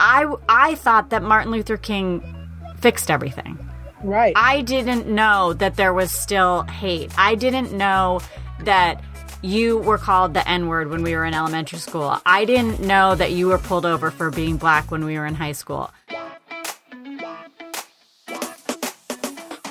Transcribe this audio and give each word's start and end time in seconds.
I 0.00 0.32
I 0.48 0.74
thought 0.76 1.10
that 1.10 1.22
Martin 1.22 1.50
Luther 1.50 1.76
King 1.76 2.22
fixed 2.76 3.10
everything. 3.10 3.58
Right. 4.02 4.32
I 4.36 4.62
didn't 4.62 5.08
know 5.08 5.52
that 5.54 5.76
there 5.76 5.92
was 5.92 6.12
still 6.12 6.62
hate. 6.62 7.12
I 7.18 7.34
didn't 7.34 7.72
know 7.72 8.20
that 8.60 9.02
you 9.42 9.78
were 9.78 9.98
called 9.98 10.34
the 10.34 10.48
N 10.48 10.68
word 10.68 10.88
when 10.88 11.02
we 11.02 11.14
were 11.16 11.24
in 11.24 11.34
elementary 11.34 11.78
school. 11.78 12.20
I 12.24 12.44
didn't 12.44 12.80
know 12.80 13.14
that 13.16 13.32
you 13.32 13.48
were 13.48 13.58
pulled 13.58 13.86
over 13.86 14.10
for 14.10 14.30
being 14.30 14.56
black 14.56 14.90
when 14.90 15.04
we 15.04 15.18
were 15.18 15.26
in 15.26 15.34
high 15.34 15.52
school. 15.52 15.90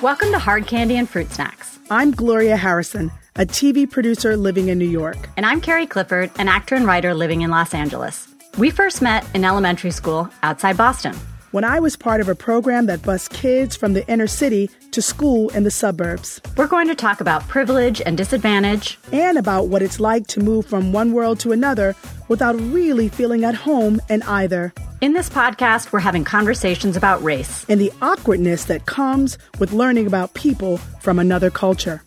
Welcome 0.02 0.30
to 0.32 0.38
Hard 0.38 0.66
Candy 0.66 0.96
and 0.96 1.08
Fruit 1.08 1.32
Snacks. 1.32 1.78
I'm 1.90 2.12
Gloria 2.12 2.56
Harrison, 2.56 3.10
a 3.36 3.44
TV 3.46 3.90
producer 3.90 4.36
living 4.36 4.68
in 4.68 4.78
New 4.78 4.88
York. 4.88 5.28
And 5.36 5.44
I'm 5.44 5.60
Carrie 5.60 5.86
Clifford, 5.86 6.30
an 6.38 6.48
actor 6.48 6.74
and 6.74 6.86
writer 6.86 7.14
living 7.14 7.40
in 7.40 7.50
Los 7.50 7.74
Angeles. 7.74 8.28
We 8.58 8.70
first 8.70 9.02
met 9.02 9.24
in 9.36 9.44
elementary 9.44 9.92
school 9.92 10.28
outside 10.42 10.76
Boston. 10.76 11.14
When 11.52 11.62
I 11.62 11.78
was 11.78 11.94
part 11.94 12.20
of 12.20 12.28
a 12.28 12.34
program 12.34 12.86
that 12.86 13.02
bused 13.02 13.30
kids 13.30 13.76
from 13.76 13.92
the 13.92 14.04
inner 14.08 14.26
city 14.26 14.68
to 14.90 15.00
school 15.00 15.48
in 15.50 15.62
the 15.62 15.70
suburbs. 15.70 16.40
We're 16.56 16.66
going 16.66 16.88
to 16.88 16.96
talk 16.96 17.20
about 17.20 17.46
privilege 17.46 18.02
and 18.04 18.16
disadvantage, 18.16 18.98
and 19.12 19.38
about 19.38 19.68
what 19.68 19.80
it's 19.80 20.00
like 20.00 20.26
to 20.28 20.40
move 20.40 20.66
from 20.66 20.92
one 20.92 21.12
world 21.12 21.38
to 21.40 21.52
another 21.52 21.94
without 22.26 22.58
really 22.60 23.08
feeling 23.08 23.44
at 23.44 23.54
home 23.54 24.00
in 24.10 24.22
either. 24.24 24.74
In 25.00 25.12
this 25.12 25.28
podcast, 25.28 25.92
we're 25.92 26.00
having 26.00 26.24
conversations 26.24 26.96
about 26.96 27.22
race 27.22 27.64
and 27.68 27.80
the 27.80 27.92
awkwardness 28.02 28.64
that 28.64 28.86
comes 28.86 29.38
with 29.60 29.72
learning 29.72 30.08
about 30.08 30.34
people 30.34 30.78
from 31.00 31.20
another 31.20 31.48
culture. 31.48 32.02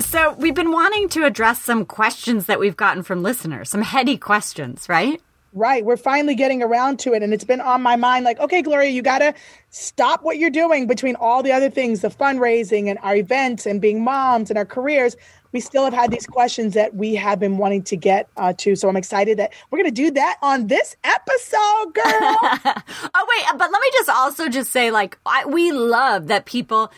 So, 0.00 0.34
we've 0.34 0.54
been 0.54 0.70
wanting 0.70 1.08
to 1.10 1.24
address 1.24 1.62
some 1.62 1.86
questions 1.86 2.44
that 2.44 2.60
we've 2.60 2.76
gotten 2.76 3.02
from 3.02 3.22
listeners, 3.22 3.70
some 3.70 3.80
heady 3.80 4.18
questions, 4.18 4.86
right? 4.86 5.18
Right. 5.56 5.84
We're 5.84 5.96
finally 5.96 6.34
getting 6.34 6.64
around 6.64 6.98
to 7.00 7.14
it. 7.14 7.22
And 7.22 7.32
it's 7.32 7.44
been 7.44 7.60
on 7.60 7.80
my 7.80 7.94
mind 7.94 8.24
like, 8.24 8.40
okay, 8.40 8.60
Gloria, 8.60 8.90
you 8.90 9.02
got 9.02 9.18
to 9.18 9.32
stop 9.70 10.24
what 10.24 10.36
you're 10.36 10.50
doing 10.50 10.88
between 10.88 11.14
all 11.14 11.44
the 11.44 11.52
other 11.52 11.70
things, 11.70 12.00
the 12.00 12.08
fundraising 12.08 12.90
and 12.90 12.98
our 13.02 13.14
events 13.14 13.64
and 13.64 13.80
being 13.80 14.02
moms 14.02 14.50
and 14.50 14.58
our 14.58 14.64
careers. 14.64 15.16
We 15.52 15.60
still 15.60 15.84
have 15.84 15.94
had 15.94 16.10
these 16.10 16.26
questions 16.26 16.74
that 16.74 16.96
we 16.96 17.14
have 17.14 17.38
been 17.38 17.56
wanting 17.56 17.84
to 17.84 17.96
get 17.96 18.28
uh, 18.36 18.52
to. 18.58 18.74
So 18.74 18.88
I'm 18.88 18.96
excited 18.96 19.38
that 19.38 19.52
we're 19.70 19.78
going 19.78 19.94
to 19.94 20.02
do 20.02 20.10
that 20.10 20.38
on 20.42 20.66
this 20.66 20.96
episode, 21.04 21.94
girl. 21.94 22.02
oh, 23.14 23.26
wait. 23.28 23.44
But 23.56 23.70
let 23.70 23.80
me 23.80 23.90
just 23.92 24.08
also 24.08 24.48
just 24.48 24.72
say, 24.72 24.90
like, 24.90 25.16
I, 25.24 25.46
we 25.46 25.70
love 25.70 26.26
that 26.26 26.46
people 26.46 26.90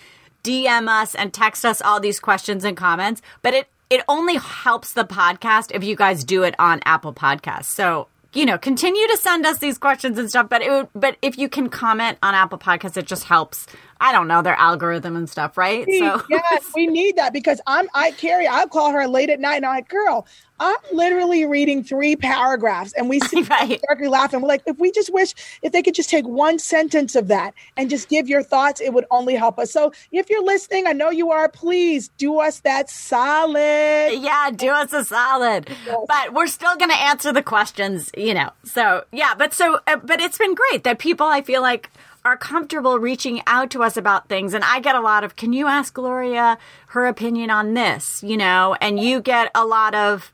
DM 0.42 0.88
us 0.88 1.14
and 1.14 1.30
text 1.34 1.66
us 1.66 1.82
all 1.82 2.00
these 2.00 2.18
questions 2.20 2.64
and 2.64 2.74
comments, 2.74 3.20
but 3.42 3.52
it, 3.52 3.68
it 3.90 4.02
only 4.08 4.36
helps 4.36 4.94
the 4.94 5.04
podcast 5.04 5.72
if 5.74 5.84
you 5.84 5.94
guys 5.94 6.24
do 6.24 6.42
it 6.42 6.54
on 6.58 6.80
Apple 6.86 7.12
Podcasts. 7.12 7.66
So 7.66 8.08
you 8.36 8.44
know, 8.44 8.58
continue 8.58 9.06
to 9.08 9.16
send 9.16 9.46
us 9.46 9.58
these 9.58 9.78
questions 9.78 10.18
and 10.18 10.28
stuff. 10.28 10.48
But 10.50 10.60
it 10.60 10.70
would, 10.70 10.88
but 10.94 11.16
if 11.22 11.38
you 11.38 11.48
can 11.48 11.70
comment 11.70 12.18
on 12.22 12.34
Apple 12.34 12.58
Podcasts, 12.58 12.96
it 12.98 13.06
just 13.06 13.24
helps. 13.24 13.66
I 14.00 14.12
don't 14.12 14.28
know 14.28 14.42
their 14.42 14.56
algorithm 14.56 15.16
and 15.16 15.28
stuff, 15.28 15.56
right? 15.56 15.84
So 15.86 16.22
yes, 16.28 16.70
we 16.74 16.86
need 16.86 17.16
that 17.16 17.32
because 17.32 17.60
I'm 17.66 17.88
I 17.94 18.10
Carrie. 18.12 18.46
I'll 18.46 18.68
call 18.68 18.92
her 18.92 19.06
late 19.06 19.30
at 19.30 19.40
night 19.40 19.56
and 19.56 19.66
I'm 19.66 19.76
like, 19.76 19.88
girl, 19.88 20.26
I'm 20.58 20.76
literally 20.92 21.44
reading 21.44 21.82
three 21.82 22.16
paragraphs 22.16 22.92
and 22.94 23.08
we 23.08 23.20
see 23.28 23.42
right. 23.42 23.80
darkly 23.86 24.08
laughing. 24.08 24.40
We're 24.40 24.48
like, 24.48 24.62
if 24.66 24.78
we 24.78 24.90
just 24.90 25.12
wish 25.12 25.34
if 25.62 25.72
they 25.72 25.82
could 25.82 25.94
just 25.94 26.10
take 26.10 26.26
one 26.26 26.58
sentence 26.58 27.14
of 27.14 27.28
that 27.28 27.54
and 27.76 27.90
just 27.90 28.08
give 28.08 28.28
your 28.28 28.42
thoughts, 28.42 28.80
it 28.80 28.92
would 28.92 29.06
only 29.10 29.34
help 29.34 29.58
us. 29.58 29.70
So 29.72 29.92
if 30.12 30.30
you're 30.30 30.44
listening, 30.44 30.86
I 30.86 30.92
know 30.92 31.10
you 31.10 31.30
are, 31.30 31.48
please 31.48 32.08
do 32.16 32.40
us 32.40 32.60
that 32.60 32.90
solid. 32.90 34.18
Yeah, 34.20 34.50
do 34.54 34.68
us 34.70 34.92
a 34.92 35.04
solid. 35.04 35.68
Yes. 35.86 35.98
But 36.08 36.34
we're 36.34 36.46
still 36.46 36.76
going 36.76 36.90
to 36.90 36.98
answer 36.98 37.32
the 37.32 37.42
questions, 37.42 38.10
you 38.16 38.34
know. 38.34 38.50
So 38.64 39.04
yeah, 39.12 39.34
but 39.36 39.52
so, 39.54 39.80
uh, 39.86 39.96
but 39.96 40.20
it's 40.20 40.38
been 40.38 40.54
great 40.54 40.84
that 40.84 40.98
people 40.98 41.26
I 41.26 41.42
feel 41.42 41.62
like 41.62 41.90
are 42.26 42.36
comfortable 42.36 42.98
reaching 42.98 43.40
out 43.46 43.70
to 43.70 43.82
us 43.82 43.96
about 43.96 44.28
things. 44.28 44.52
And 44.52 44.64
I 44.64 44.80
get 44.80 44.96
a 44.96 45.00
lot 45.00 45.22
of, 45.22 45.36
can 45.36 45.52
you 45.52 45.68
ask 45.68 45.94
Gloria 45.94 46.58
her 46.88 47.06
opinion 47.06 47.50
on 47.50 47.74
this? 47.74 48.22
You 48.22 48.36
know, 48.36 48.76
and 48.80 48.98
you 48.98 49.20
get 49.20 49.50
a 49.54 49.64
lot 49.64 49.94
of, 49.94 50.32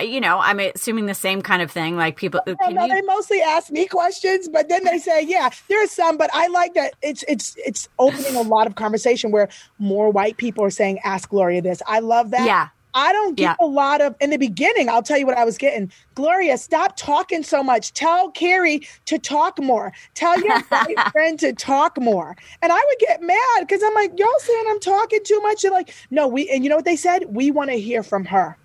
you 0.00 0.20
know, 0.20 0.38
I'm 0.38 0.58
assuming 0.58 1.06
the 1.06 1.14
same 1.14 1.42
kind 1.42 1.62
of 1.62 1.70
thing. 1.70 1.96
Like 1.96 2.16
people, 2.16 2.40
no, 2.46 2.54
no, 2.70 2.86
you... 2.86 2.94
they 2.94 3.02
mostly 3.02 3.40
ask 3.40 3.70
me 3.70 3.86
questions, 3.86 4.48
but 4.48 4.68
then 4.68 4.84
they 4.84 4.98
say, 4.98 5.22
"Yeah, 5.22 5.48
there 5.68 5.84
are 5.84 5.86
some." 5.86 6.16
But 6.16 6.28
I 6.34 6.48
like 6.48 6.74
that 6.74 6.94
it's 7.02 7.22
it's 7.28 7.54
it's 7.64 7.88
opening 7.96 8.34
a 8.34 8.42
lot 8.42 8.66
of 8.66 8.74
conversation 8.74 9.30
where 9.30 9.48
more 9.78 10.10
white 10.10 10.38
people 10.38 10.64
are 10.64 10.70
saying, 10.70 10.98
"Ask 11.04 11.28
Gloria 11.28 11.62
this." 11.62 11.82
I 11.86 12.00
love 12.00 12.32
that. 12.32 12.46
Yeah. 12.46 12.68
I 12.94 13.12
don't 13.12 13.36
get 13.36 13.56
yeah. 13.60 13.66
a 13.66 13.66
lot 13.66 14.00
of 14.00 14.14
in 14.20 14.30
the 14.30 14.38
beginning. 14.38 14.88
I'll 14.88 15.02
tell 15.02 15.18
you 15.18 15.26
what 15.26 15.38
I 15.38 15.44
was 15.44 15.58
getting. 15.58 15.90
Gloria, 16.14 16.58
stop 16.58 16.96
talking 16.96 17.42
so 17.42 17.62
much. 17.62 17.92
Tell 17.92 18.30
Carrie 18.30 18.86
to 19.06 19.18
talk 19.18 19.60
more. 19.60 19.92
Tell 20.14 20.40
your 20.40 20.60
friend 21.12 21.38
to 21.40 21.52
talk 21.52 22.00
more. 22.00 22.36
And 22.62 22.72
I 22.72 22.76
would 22.76 22.98
get 22.98 23.22
mad 23.22 23.60
because 23.60 23.82
I'm 23.82 23.94
like, 23.94 24.18
y'all 24.18 24.28
saying 24.38 24.64
I'm 24.68 24.80
talking 24.80 25.20
too 25.24 25.40
much. 25.40 25.64
And 25.64 25.72
like, 25.72 25.94
no, 26.10 26.26
we 26.28 26.48
and 26.50 26.64
you 26.64 26.70
know 26.70 26.76
what 26.76 26.84
they 26.84 26.96
said? 26.96 27.24
We 27.28 27.50
want 27.50 27.70
to 27.70 27.80
hear 27.80 28.02
from 28.02 28.24
her. 28.26 28.56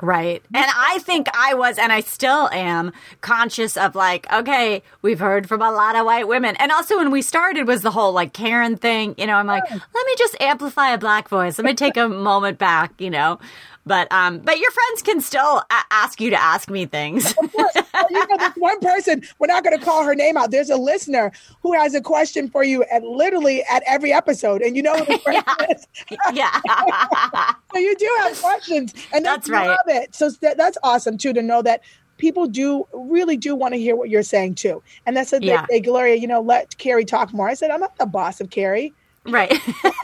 Right. 0.00 0.42
And 0.52 0.66
I 0.76 0.98
think 1.00 1.28
I 1.32 1.54
was, 1.54 1.78
and 1.78 1.92
I 1.92 2.00
still 2.00 2.48
am, 2.50 2.92
conscious 3.20 3.76
of 3.76 3.94
like, 3.94 4.30
okay, 4.32 4.82
we've 5.02 5.20
heard 5.20 5.48
from 5.48 5.62
a 5.62 5.70
lot 5.70 5.94
of 5.94 6.04
white 6.04 6.26
women. 6.26 6.56
And 6.56 6.72
also 6.72 6.98
when 6.98 7.10
we 7.10 7.22
started 7.22 7.66
was 7.66 7.82
the 7.82 7.92
whole 7.92 8.12
like 8.12 8.32
Karen 8.32 8.76
thing. 8.76 9.14
You 9.16 9.26
know, 9.26 9.34
I'm 9.34 9.46
like, 9.46 9.62
let 9.70 10.06
me 10.06 10.14
just 10.18 10.36
amplify 10.40 10.92
a 10.92 10.98
black 10.98 11.28
voice. 11.28 11.58
Let 11.58 11.64
me 11.64 11.74
take 11.74 11.96
a 11.96 12.08
moment 12.08 12.58
back, 12.58 12.92
you 13.00 13.10
know. 13.10 13.38
But 13.86 14.10
um, 14.10 14.38
but 14.38 14.58
your 14.58 14.70
friends 14.70 15.02
can 15.02 15.20
still 15.20 15.58
a- 15.58 15.84
ask 15.90 16.20
you 16.20 16.30
to 16.30 16.40
ask 16.40 16.70
me 16.70 16.86
things. 16.86 17.34
of 17.42 17.52
course, 17.52 17.72
well, 17.94 18.06
you 18.10 18.26
know, 18.28 18.36
there's 18.38 18.54
one 18.54 18.80
person 18.80 19.22
we're 19.38 19.46
not 19.46 19.62
going 19.62 19.78
to 19.78 19.84
call 19.84 20.04
her 20.04 20.14
name 20.14 20.36
out. 20.36 20.50
There's 20.50 20.70
a 20.70 20.76
listener 20.76 21.32
who 21.62 21.74
has 21.74 21.94
a 21.94 22.00
question 22.00 22.48
for 22.48 22.64
you 22.64 22.82
at 22.84 23.02
literally 23.02 23.62
at 23.70 23.82
every 23.86 24.12
episode, 24.12 24.62
and 24.62 24.74
you 24.76 24.82
know 24.82 24.96
who 24.96 25.04
the 25.04 25.18
person 25.24 25.42
yeah. 25.58 25.66
is. 25.70 25.86
yeah. 26.32 27.52
so 27.72 27.78
you 27.78 27.94
do 27.96 28.10
have 28.22 28.40
questions, 28.40 28.94
and 29.12 29.24
that's 29.24 29.50
right. 29.50 29.68
Love 29.68 29.78
it. 29.88 30.14
So 30.14 30.30
that, 30.40 30.56
that's 30.56 30.78
awesome 30.82 31.18
too 31.18 31.34
to 31.34 31.42
know 31.42 31.60
that 31.62 31.82
people 32.16 32.46
do 32.46 32.86
really 32.92 33.36
do 33.36 33.54
want 33.54 33.74
to 33.74 33.78
hear 33.78 33.96
what 33.96 34.08
you're 34.08 34.22
saying 34.22 34.54
too. 34.54 34.82
And 35.04 35.16
that's 35.16 35.32
a 35.32 35.42
yeah. 35.42 35.66
they, 35.68 35.80
Gloria, 35.80 36.14
you 36.14 36.26
know, 36.26 36.40
let 36.40 36.78
Carrie 36.78 37.04
talk 37.04 37.32
more. 37.34 37.48
I 37.48 37.54
said, 37.54 37.70
I'm 37.70 37.80
not 37.80 37.96
the 37.98 38.06
boss 38.06 38.40
of 38.40 38.50
Carrie. 38.50 38.94
Right. 39.26 39.58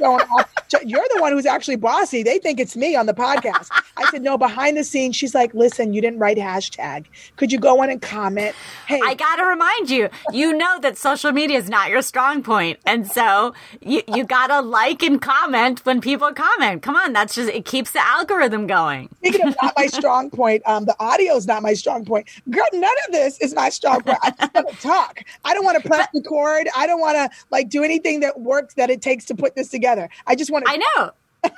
going 0.00 0.20
off. 0.20 0.50
You're 0.84 1.06
the 1.14 1.20
one 1.20 1.32
who's 1.32 1.46
actually 1.46 1.76
bossy. 1.76 2.22
They 2.22 2.38
think 2.38 2.58
it's 2.58 2.76
me 2.76 2.96
on 2.96 3.06
the 3.06 3.12
podcast. 3.12 3.68
I 3.96 4.10
said, 4.10 4.22
no, 4.22 4.38
behind 4.38 4.76
the 4.76 4.84
scenes, 4.84 5.16
she's 5.16 5.34
like, 5.34 5.52
listen, 5.52 5.92
you 5.92 6.00
didn't 6.00 6.18
write 6.18 6.38
hashtag. 6.38 7.06
Could 7.36 7.52
you 7.52 7.58
go 7.58 7.82
in 7.82 7.90
and 7.90 8.00
comment? 8.00 8.54
Hey, 8.86 9.00
I 9.04 9.14
got 9.14 9.36
to 9.36 9.44
remind 9.44 9.90
you, 9.90 10.08
you 10.32 10.56
know 10.56 10.78
that 10.80 10.96
social 10.96 11.32
media 11.32 11.58
is 11.58 11.68
not 11.68 11.90
your 11.90 12.02
strong 12.02 12.42
point. 12.42 12.78
And 12.86 13.06
so 13.10 13.52
you, 13.80 14.02
you 14.08 14.24
got 14.24 14.46
to 14.48 14.60
like 14.60 15.02
and 15.02 15.20
comment 15.20 15.84
when 15.84 16.00
people 16.00 16.32
comment. 16.32 16.82
Come 16.82 16.96
on. 16.96 17.12
That's 17.12 17.34
just, 17.34 17.50
it 17.50 17.64
keeps 17.64 17.90
the 17.90 18.00
algorithm 18.00 18.66
going. 18.66 19.08
Speaking 19.16 19.48
of 19.48 19.56
not 19.60 19.74
my 19.76 19.86
strong 19.88 20.30
point, 20.30 20.62
um, 20.66 20.84
the 20.84 20.96
audio 20.98 21.34
is 21.34 21.46
not 21.46 21.62
my 21.62 21.74
strong 21.74 22.04
point. 22.04 22.28
Girl, 22.48 22.64
none 22.72 22.94
of 23.06 23.12
this 23.12 23.38
is 23.40 23.54
my 23.54 23.68
strong 23.68 24.02
point. 24.02 24.18
I 24.22 24.30
just 24.30 24.54
want 24.54 24.68
to 24.68 24.76
talk. 24.76 25.24
I 25.44 25.52
don't 25.52 25.64
want 25.64 25.82
to 25.82 25.88
press 25.88 26.08
the 26.14 26.22
cord. 26.22 26.68
I 26.76 26.86
don't 26.86 27.00
want 27.00 27.16
to 27.16 27.28
like 27.50 27.68
do 27.68 27.82
anything 27.82 28.20
that 28.20 28.40
works 28.40 28.59
that 28.76 28.90
it 28.90 29.02
takes 29.02 29.24
to 29.26 29.34
put 29.34 29.54
this 29.54 29.68
together. 29.68 30.08
I 30.26 30.34
just 30.34 30.50
want 30.50 30.66
to. 30.66 30.72
I 30.72 30.76
know. 30.76 31.10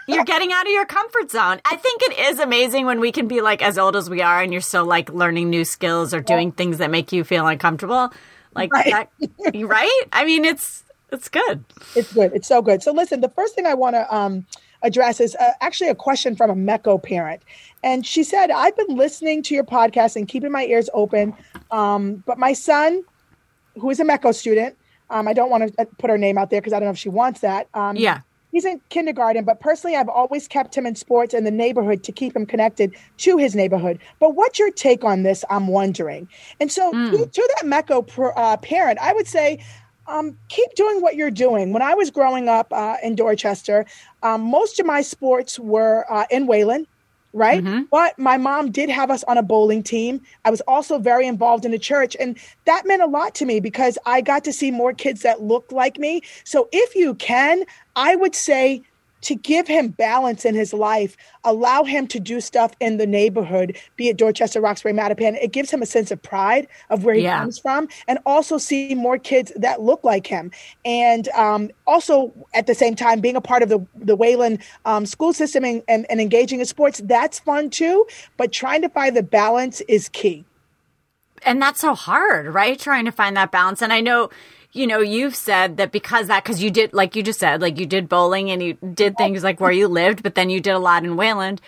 you're 0.07 0.25
getting 0.25 0.53
out 0.53 0.67
of 0.67 0.73
your 0.73 0.87
comfort 0.87 1.31
zone. 1.31 1.61
I 1.65 1.77
think 1.77 2.03
it 2.03 2.19
is 2.19 2.39
amazing 2.39 2.87
when 2.87 3.01
we 3.01 3.11
can 3.11 3.27
be 3.27 3.41
like 3.41 3.63
as 3.63 3.79
old 3.79 3.97
as 3.97 4.09
we 4.09 4.23
are 4.23 4.41
and 4.41 4.53
you're 4.53 4.61
still 4.61 4.85
like 4.85 5.09
learning 5.11 5.51
new 5.51 5.65
skills 5.65 6.15
or 6.15 6.21
doing 6.21 6.49
yeah. 6.49 6.55
things 6.55 6.79
that 6.79 6.91
make 6.91 7.13
you 7.13 7.25
feel 7.25 7.47
uncomfortable. 7.47 8.13
Like 8.55 8.73
right. 8.73 9.09
that, 9.09 9.67
right? 9.67 10.03
I 10.13 10.25
mean, 10.25 10.45
it's 10.45 10.85
it's 11.11 11.29
good. 11.29 11.65
It's 11.97 12.13
good. 12.13 12.33
It's 12.35 12.49
so 12.49 12.63
good. 12.63 12.83
So 12.83 12.93
listen, 12.93 13.21
the 13.21 13.29
first 13.31 13.55
thing 13.55 13.67
I 13.67 13.75
want 13.75 13.97
to 13.97 14.15
um, 14.15 14.47
address 14.83 15.21
is 15.21 15.35
uh, 15.37 15.53
actually 15.61 15.91
a 15.91 15.95
question 15.95 16.37
from 16.37 16.51
a 16.51 16.55
METCO 16.55 17.03
parent. 17.03 17.43
And 17.83 18.07
she 18.07 18.25
said, 18.25 18.51
I've 18.51 18.77
been 18.77 18.97
listening 18.97 19.43
to 19.45 19.55
your 19.55 19.65
podcast 19.65 20.17
and 20.17 20.29
keeping 20.29 20.53
my 20.53 20.65
ears 20.65 20.89
open. 20.95 21.35
Um, 21.71 22.23
but 22.27 22.39
my 22.39 22.53
son, 22.53 23.03
who 23.79 23.91
is 23.91 24.01
a 24.01 24.05
METCO 24.05 24.35
student, 24.35 24.77
um, 25.13 25.29
I 25.29 25.33
don't 25.33 25.51
want 25.51 25.73
to 25.75 25.83
uh, 25.83 25.85
put 25.99 26.11
her 26.11 26.19
name 26.19 26.39
out 26.39 26.51
there 26.51 26.61
because 26.61 26.73
I 26.73 26.81
don't 26.81 26.87
know 26.87 26.93
if 26.93 26.99
she 26.99 27.09
wants 27.09 27.41
that. 27.41 27.69
Um, 27.75 27.97
yeah. 27.97 28.21
He's 28.51 28.67
in 28.67 28.83
kindergarten, 28.91 29.45
but 29.45 29.61
personally, 29.61 29.97
I've 29.97 30.11
always 30.11 30.47
kept 30.47 30.77
him 30.77 30.85
in 30.85 30.95
sports 30.95 31.33
in 31.33 31.45
the 31.45 31.51
neighborhood 31.51 32.03
to 32.05 32.13
keep 32.13 32.37
him 32.37 32.45
connected 32.45 32.95
to 33.19 33.39
his 33.39 33.55
neighborhood. 33.55 33.99
But 34.21 34.35
what's 34.35 34.59
your 34.59 34.71
take 34.71 35.05
on 35.05 35.23
this? 35.23 35.43
I'm 35.49 35.69
wondering. 35.69 36.29
And 36.61 36.71
so, 36.71 36.93
mm. 36.93 37.13
to, 37.13 37.27
to, 37.27 37.55
that 37.57 37.67
METCO 37.67 38.33
uh, 38.37 38.59
parent, 38.59 38.99
I 39.01 39.15
would 39.15 39.27
say, 39.27 39.65
um, 40.07 40.37
keep 40.51 40.75
doing 40.75 41.01
what 41.01 41.17
you're 41.17 41.31
doing. 41.31 41.73
When 41.73 41.81
I 41.81 41.95
was 41.95 42.11
growing 42.11 42.49
up 42.49 42.71
uh, 42.73 42.97
in 43.03 43.15
Dorchester, 43.15 43.87
um, 44.23 44.43
most 44.43 44.79
of 44.79 44.85
my 44.85 45.01
sports 45.01 45.59
were 45.59 46.05
uh, 46.11 46.27
in 46.31 46.47
Wayland 46.47 46.87
right? 47.33 47.63
Mm-hmm. 47.63 47.83
But 47.91 48.19
my 48.19 48.37
mom 48.37 48.71
did 48.71 48.91
have 48.91 49.11
us 49.11 49.25
on 49.25 49.39
a 49.39 49.43
bowling 49.43 49.83
team. 49.83 50.21
I 50.45 50.51
was 50.51 50.61
also 50.63 50.99
very 50.99 51.27
involved 51.27 51.65
in 51.65 51.71
the 51.71 51.79
church, 51.79 52.17
and 52.19 52.39
that 52.65 52.87
meant 52.87 53.03
a 53.03 53.07
lot 53.07 53.35
to 53.37 53.45
me 53.45 53.61
because 53.61 53.99
I 54.07 54.21
got 54.21 54.45
to 54.45 54.53
see 54.53 54.71
more 54.71 54.93
kids 54.93 55.23
that 55.23 55.43
looked 55.43 55.73
like 55.73 55.99
me. 55.99 56.23
So 56.45 56.69
if 56.73 56.95
you 56.95 57.15
can, 57.15 57.65
I 57.97 58.17
would 58.17 58.35
say 58.35 58.83
to 59.23 59.35
give 59.35 59.67
him 59.67 59.89
balance 59.89 60.45
in 60.45 60.55
his 60.55 60.73
life, 60.73 61.17
allow 61.45 61.85
him 61.85 62.07
to 62.09 62.21
do 62.21 62.41
stuff 62.41 62.73
in 62.81 62.99
the 62.99 63.07
neighborhood, 63.07 63.77
be 63.97 64.09
it 64.09 64.17
Dorchester, 64.17 64.61
Roxbury, 64.61 64.93
Mattapan. 64.93 65.37
It 65.43 65.53
gives 65.53 65.71
him 65.71 65.83
a 65.83 65.87
sense 65.87 66.11
of 66.11 66.23
pride 66.23 66.69
of 66.91 67.05
where 67.05 67.15
he 67.15 67.23
yeah. 67.23 67.39
comes 67.39 67.59
from, 67.59 67.89
and 68.07 68.19
also 68.27 68.59
see 68.59 68.95
more 68.95 69.19
kids 69.19 69.53
that 69.57 69.81
look 69.81 70.05
like 70.05 70.27
him. 70.27 70.51
And 70.85 71.29
um, 71.31 71.71
also 71.87 72.33
at 72.55 72.67
the 72.67 72.75
same 72.75 72.95
time, 72.95 73.21
being 73.21 73.37
a 73.37 73.41
part 73.41 73.63
of 73.63 73.69
the 73.69 73.85
the 73.95 74.17
Wayland 74.17 74.63
um, 74.85 75.07
school 75.07 75.33
system 75.33 75.65
and, 75.65 75.83
and, 75.89 76.07
and 76.11 76.21
engaging 76.21 76.61
in 76.61 76.67
sports, 76.67 77.01
that's 77.05 77.39
fun 77.39 77.71
too. 77.71 78.07
But 78.37 78.53
trying 78.53 78.83
to 78.83 78.89
find 78.89 79.17
the 79.17 79.23
balance 79.23 79.81
is 79.83 80.09
key. 80.09 80.45
And 81.45 81.61
that's 81.61 81.81
so 81.81 81.95
hard, 81.95 82.55
right? 82.55 82.79
Trying 82.79 83.05
to 83.07 83.13
find 83.13 83.37
that 83.37 83.51
balance. 83.51 83.83
And 83.83 83.93
I 83.93 84.01
know 84.01 84.31
you 84.73 84.87
know, 84.87 85.01
you've 85.01 85.37
said 85.37 85.77
that 85.77 85.93
because 85.93 86.29
that, 86.29 86.45
because 86.45 86.63
you 86.63 86.71
did, 86.71 86.93
like 86.93 87.15
you 87.15 87.23
just 87.23 87.41
said, 87.41 87.61
like 87.61 87.79
you 87.79 87.87
did 87.87 88.09
bowling 88.09 88.51
and 88.51 88.63
you 88.63 88.75
did 88.95 89.17
things 89.17 89.45
like 89.45 89.61
where 89.61 89.73
you 89.73 89.87
lived, 89.87 90.23
but 90.23 90.35
then 90.35 90.49
you 90.49 90.61
did 90.61 90.73
a 90.73 90.79
lot 90.79 91.05
in 91.05 91.17
Wayland 91.17 91.61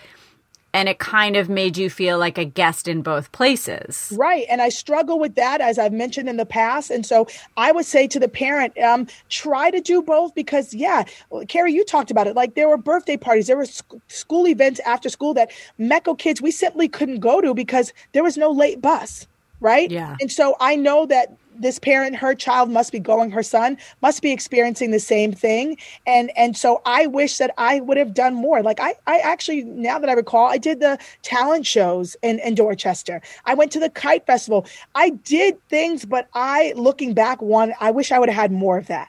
and 0.74 0.88
it 0.88 0.98
kind 0.98 1.36
of 1.36 1.48
made 1.48 1.76
you 1.76 1.88
feel 1.88 2.18
like 2.18 2.36
a 2.36 2.44
guest 2.44 2.88
in 2.88 3.00
both 3.00 3.30
places. 3.30 4.12
Right. 4.16 4.44
And 4.50 4.60
I 4.60 4.70
struggle 4.70 5.20
with 5.20 5.36
that, 5.36 5.60
as 5.60 5.78
I've 5.78 5.92
mentioned 5.92 6.28
in 6.28 6.36
the 6.36 6.44
past. 6.44 6.90
And 6.90 7.06
so 7.06 7.28
I 7.56 7.70
would 7.70 7.86
say 7.86 8.08
to 8.08 8.18
the 8.18 8.26
parent, 8.26 8.76
um, 8.78 9.06
try 9.28 9.70
to 9.70 9.80
do 9.80 10.02
both 10.02 10.34
because, 10.34 10.74
yeah, 10.74 11.04
Carrie, 11.46 11.72
you 11.72 11.84
talked 11.84 12.10
about 12.10 12.26
it. 12.26 12.34
Like 12.34 12.56
there 12.56 12.68
were 12.68 12.76
birthday 12.76 13.16
parties, 13.16 13.46
there 13.46 13.56
were 13.56 13.66
sc- 13.66 13.94
school 14.08 14.48
events 14.48 14.80
after 14.80 15.08
school 15.08 15.32
that 15.34 15.52
METCO 15.78 16.18
kids 16.18 16.42
we 16.42 16.50
simply 16.50 16.88
couldn't 16.88 17.20
go 17.20 17.40
to 17.40 17.54
because 17.54 17.92
there 18.12 18.24
was 18.24 18.36
no 18.36 18.50
late 18.50 18.80
bus. 18.80 19.28
Right. 19.60 19.90
Yeah. 19.90 20.16
And 20.20 20.30
so 20.30 20.56
I 20.58 20.74
know 20.74 21.06
that 21.06 21.36
this 21.58 21.78
parent 21.78 22.16
her 22.16 22.34
child 22.34 22.70
must 22.70 22.92
be 22.92 22.98
going 22.98 23.30
her 23.30 23.42
son 23.42 23.76
must 24.02 24.22
be 24.22 24.32
experiencing 24.32 24.90
the 24.90 25.00
same 25.00 25.32
thing. 25.32 25.76
And 26.06 26.30
and 26.36 26.56
so 26.56 26.82
i 26.84 27.06
wish 27.06 27.38
that 27.38 27.52
i 27.58 27.80
would 27.80 27.96
have 27.96 28.14
done 28.14 28.34
more. 28.34 28.62
Like 28.62 28.80
i 28.80 28.94
i 29.06 29.18
actually 29.18 29.64
now 29.64 29.98
that 29.98 30.10
i 30.10 30.12
recall 30.12 30.46
i 30.46 30.58
did 30.58 30.80
the 30.80 30.98
talent 31.22 31.66
shows 31.66 32.16
in 32.22 32.38
in 32.40 32.54
dorchester. 32.54 33.22
I 33.44 33.54
went 33.54 33.72
to 33.72 33.80
the 33.80 33.90
kite 33.90 34.26
festival. 34.26 34.66
I 34.94 35.10
did 35.10 35.56
things 35.68 36.04
but 36.04 36.28
i 36.34 36.72
looking 36.76 37.14
back 37.14 37.40
one 37.42 37.74
i 37.80 37.90
wish 37.90 38.12
i 38.12 38.18
would 38.18 38.28
have 38.28 38.36
had 38.36 38.52
more 38.52 38.78
of 38.78 38.86
that. 38.88 39.08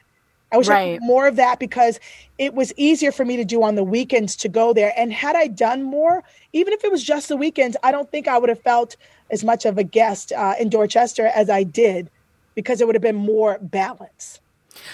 I 0.52 0.58
wish 0.58 0.68
right. 0.68 0.78
I 0.78 0.88
had 0.94 1.02
more 1.02 1.28
of 1.28 1.36
that 1.36 1.60
because 1.60 2.00
it 2.38 2.54
was 2.54 2.72
easier 2.78 3.12
for 3.12 3.26
me 3.26 3.36
to 3.36 3.44
do 3.44 3.64
on 3.64 3.76
the 3.76 3.84
weekends 3.84 4.36
to 4.38 4.50
go 4.50 4.74
there. 4.74 4.94
And 4.96 5.12
had 5.12 5.36
I 5.36 5.48
done 5.48 5.84
more, 5.84 6.24
even 6.54 6.72
if 6.72 6.84
it 6.84 6.92
was 6.92 7.04
just 7.04 7.28
the 7.28 7.36
weekends, 7.36 7.76
I 7.84 7.92
don't 7.92 8.10
think 8.10 8.28
I 8.28 8.38
would 8.38 8.50
have 8.50 8.62
felt 8.62 8.96
as 9.32 9.44
much 9.44 9.66
of 9.66 9.78
a 9.78 9.84
guest 9.84 10.32
uh, 10.32 10.54
in 10.60 10.70
Dorchester 10.70 11.28
as 11.28 11.50
I 11.50 11.64
did 11.64 12.10
because 12.56 12.82
it 12.82 12.88
would 12.88 12.96
have 12.96 13.02
been 13.02 13.16
more 13.16 13.60
balance. 13.62 14.40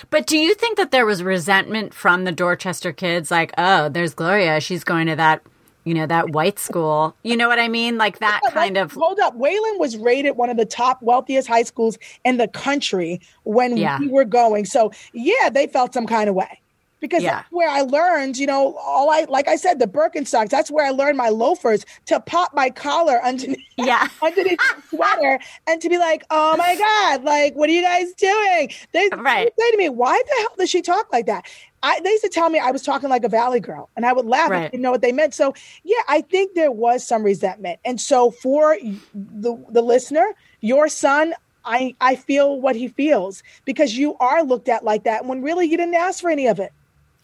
But 0.10 0.28
do 0.28 0.38
you 0.38 0.54
think 0.54 0.78
that 0.78 0.92
there 0.92 1.06
was 1.06 1.24
resentment 1.24 1.94
from 1.94 2.26
the 2.26 2.32
Dorchester 2.32 2.92
kids? 2.92 3.32
Like, 3.32 3.52
oh, 3.58 3.90
there's 3.90 4.14
Gloria. 4.14 4.60
She's 4.62 4.84
going 4.84 5.08
to 5.08 5.16
that, 5.16 5.42
you 5.86 5.94
know, 5.94 6.06
that 6.06 6.32
white 6.32 6.60
school. 6.60 7.16
You 7.24 7.36
know 7.36 7.48
what 7.48 7.60
I 7.60 7.68
mean? 7.68 7.98
Like 7.98 8.20
that 8.20 8.42
kind 8.52 8.78
of. 8.78 8.92
Hold 8.92 9.20
up. 9.20 9.36
Wayland 9.36 9.80
was 9.80 9.98
rated 9.98 10.38
one 10.38 10.50
of 10.50 10.58
the 10.58 10.66
top 10.66 11.02
wealthiest 11.02 11.48
high 11.48 11.64
schools 11.64 11.98
in 12.24 12.38
the 12.38 12.48
country 12.48 13.20
when 13.44 13.78
yeah. 13.78 14.00
we 14.00 14.08
were 14.08 14.26
going. 14.26 14.66
So, 14.66 14.92
yeah, 15.14 15.50
they 15.50 15.68
felt 15.68 15.94
some 15.94 16.06
kind 16.06 16.30
of 16.30 16.36
way 16.36 16.61
because 17.02 17.24
yeah. 17.24 17.38
that's 17.38 17.52
where 17.52 17.70
I 17.70 17.82
learned, 17.82 18.38
you 18.38 18.48
know, 18.48 18.76
all 18.76 19.10
I 19.10 19.26
like 19.28 19.48
I 19.48 19.58
said, 19.58 19.80
the 19.80 19.88
Birkenstocks. 19.88 20.50
That's 20.50 20.72
where 20.72 20.86
I 20.86 20.92
learned 20.92 21.18
my 21.18 21.30
loafers 21.30 21.86
to 22.06 22.20
pop 22.22 22.54
my 22.54 22.70
collar 22.70 23.20
underneath, 23.24 23.60
yeah, 23.76 24.08
underneath 24.22 24.60
the 24.60 24.96
sweater, 24.96 25.40
and 25.68 25.82
to 25.82 25.90
be 25.90 25.98
like, 25.98 26.24
"Oh 26.30 26.56
my 26.56 26.76
god, 26.76 27.24
like, 27.26 27.56
what 27.56 27.70
are 27.70 27.74
you 27.74 27.82
guys 27.82 28.14
doing?" 28.14 28.72
They, 28.94 29.10
right. 29.18 29.52
they 29.58 29.64
say 29.64 29.72
to 29.72 29.78
me, 29.78 29.90
"Why 29.90 30.22
the 30.26 30.36
hell 30.42 30.56
does 30.58 30.70
she 30.70 30.82
talk 30.82 31.12
like 31.12 31.26
that?" 31.26 31.46
I, 31.84 32.00
they 32.02 32.12
used 32.12 32.24
to 32.24 32.30
tell 32.30 32.50
me 32.52 32.60
I 32.60 32.70
was 32.70 32.84
talking 32.84 33.10
like 33.10 33.24
a 33.24 33.30
valley 33.30 33.60
girl, 33.60 33.90
and 33.96 34.06
I 34.06 34.14
would 34.14 34.28
laugh. 34.28 34.52
Right. 34.52 34.66
I 34.66 34.70
didn't 34.70 34.84
know 34.84 34.92
what 34.92 35.02
they 35.02 35.12
meant. 35.12 35.34
So, 35.34 35.56
yeah, 35.84 36.02
I 36.08 36.22
think 36.22 36.54
there 36.54 36.72
was 36.72 37.06
some 37.06 37.24
resentment, 37.24 37.80
and 37.84 38.00
so 38.00 38.32
for 38.32 38.78
the 39.14 39.66
the 39.70 39.82
listener, 39.82 40.34
your 40.62 40.88
son. 40.88 41.34
I, 41.64 41.96
I 42.02 42.16
feel 42.16 42.60
what 42.60 42.76
he 42.76 42.88
feels 42.88 43.44
because 43.66 43.96
you 43.96 44.18
are 44.18 44.42
looked 44.42 44.68
at 44.68 44.84
like 44.84 45.04
that 45.04 45.26
when 45.26 45.44
really 45.44 45.68
you 45.68 45.78
didn't 45.78 45.94
ask 45.94 46.20
for 46.20 46.32
any 46.32 46.48
of 46.48 46.60
it. 46.60 46.74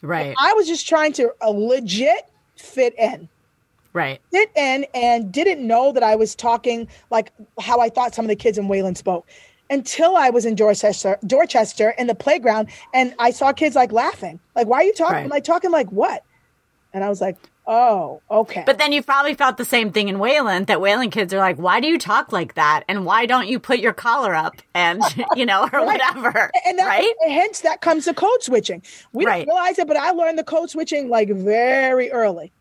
Right. 0.02 0.36
I 0.40 0.54
was 0.54 0.68
just 0.68 0.88
trying 0.88 1.14
to 1.14 1.32
legit 1.48 2.30
fit 2.56 2.94
in. 2.98 3.28
Right. 3.94 4.22
Fit 4.32 4.52
in 4.56 4.86
and 4.94 5.32
didn't 5.32 5.66
know 5.66 5.92
that 5.92 6.04
I 6.04 6.16
was 6.16 6.36
talking 6.36 6.88
like 7.10 7.32
how 7.60 7.80
I 7.80 7.90
thought 7.90 8.14
some 8.14 8.26
of 8.26 8.30
the 8.30 8.36
kids 8.36 8.58
in 8.58 8.68
Wayland 8.68 8.98
spoke 8.98 9.28
until 9.70 10.16
I 10.16 10.30
was 10.30 10.46
in 10.46 10.56
Dorchester, 10.56 11.18
Dorchester 11.26 11.90
in 11.98 12.08
the 12.08 12.16
playground 12.16 12.70
and 12.94 13.16
I 13.18 13.32
saw 13.32 13.52
kids 13.54 13.76
like 13.76 13.92
laughing. 13.92 14.40
Like, 14.56 14.68
why 14.68 14.78
are 14.78 14.84
you 14.84 14.94
talking? 14.94 15.16
Right. 15.16 15.30
Like 15.30 15.44
talking 15.44 15.72
like 15.72 15.92
what? 15.92 16.24
And 16.94 17.04
I 17.04 17.10
was 17.10 17.22
like, 17.22 17.38
Oh, 17.70 18.22
okay. 18.32 18.64
But 18.66 18.78
then 18.78 18.94
you 18.94 19.04
probably 19.04 19.34
felt 19.34 19.58
the 19.58 19.66
same 19.66 19.92
thing 19.92 20.08
in 20.08 20.20
Wayland 20.20 20.68
that 20.68 20.80
Wayland 20.80 21.12
kids 21.12 21.34
are 21.34 21.40
like, 21.40 21.58
why 21.58 21.82
do 21.82 21.88
you 21.88 22.00
talk 22.00 22.32
like 22.32 22.54
that? 22.54 22.86
And 22.88 23.06
why 23.06 23.26
don't 23.26 23.48
you 23.48 23.60
put 23.60 23.80
your 23.80 23.92
collar 23.92 24.34
up 24.34 24.56
and, 24.74 25.04
you 25.36 25.46
know, 25.46 25.64
or 25.64 25.80
right. 25.80 25.86
whatever. 25.86 26.50
And 26.66 26.80
that, 26.80 26.88
right? 26.88 27.14
hence 27.28 27.62
that 27.62 27.82
comes 27.82 28.06
to 28.06 28.14
code 28.14 28.42
switching. 28.42 28.82
We 29.12 29.26
right. 29.26 29.40
didn't 29.40 29.50
realize 29.50 29.80
it, 29.80 29.88
but 29.88 29.98
I 29.98 30.12
learned 30.12 30.40
the 30.40 30.46
code 30.46 30.70
switching 30.70 31.10
like 31.10 31.30
very 31.30 32.10
early. 32.10 32.54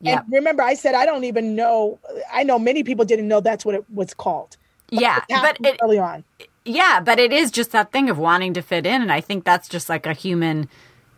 Yep. 0.00 0.24
And 0.24 0.32
remember, 0.32 0.62
I 0.62 0.74
said, 0.74 0.94
I 0.94 1.04
don't 1.04 1.24
even 1.24 1.54
know. 1.54 1.98
I 2.32 2.42
know 2.42 2.58
many 2.58 2.84
people 2.84 3.04
didn't 3.04 3.28
know 3.28 3.40
that's 3.40 3.66
what 3.66 3.74
it 3.74 3.84
was 3.90 4.14
called. 4.14 4.56
But 4.90 5.00
yeah. 5.00 5.20
But 5.28 5.58
it, 5.62 5.78
early 5.82 5.98
on. 5.98 6.24
Yeah. 6.64 7.00
But 7.00 7.18
it 7.18 7.34
is 7.34 7.50
just 7.50 7.72
that 7.72 7.92
thing 7.92 8.08
of 8.08 8.16
wanting 8.16 8.54
to 8.54 8.62
fit 8.62 8.86
in. 8.86 9.02
And 9.02 9.12
I 9.12 9.20
think 9.20 9.44
that's 9.44 9.68
just 9.68 9.90
like 9.90 10.06
a 10.06 10.14
human 10.14 10.70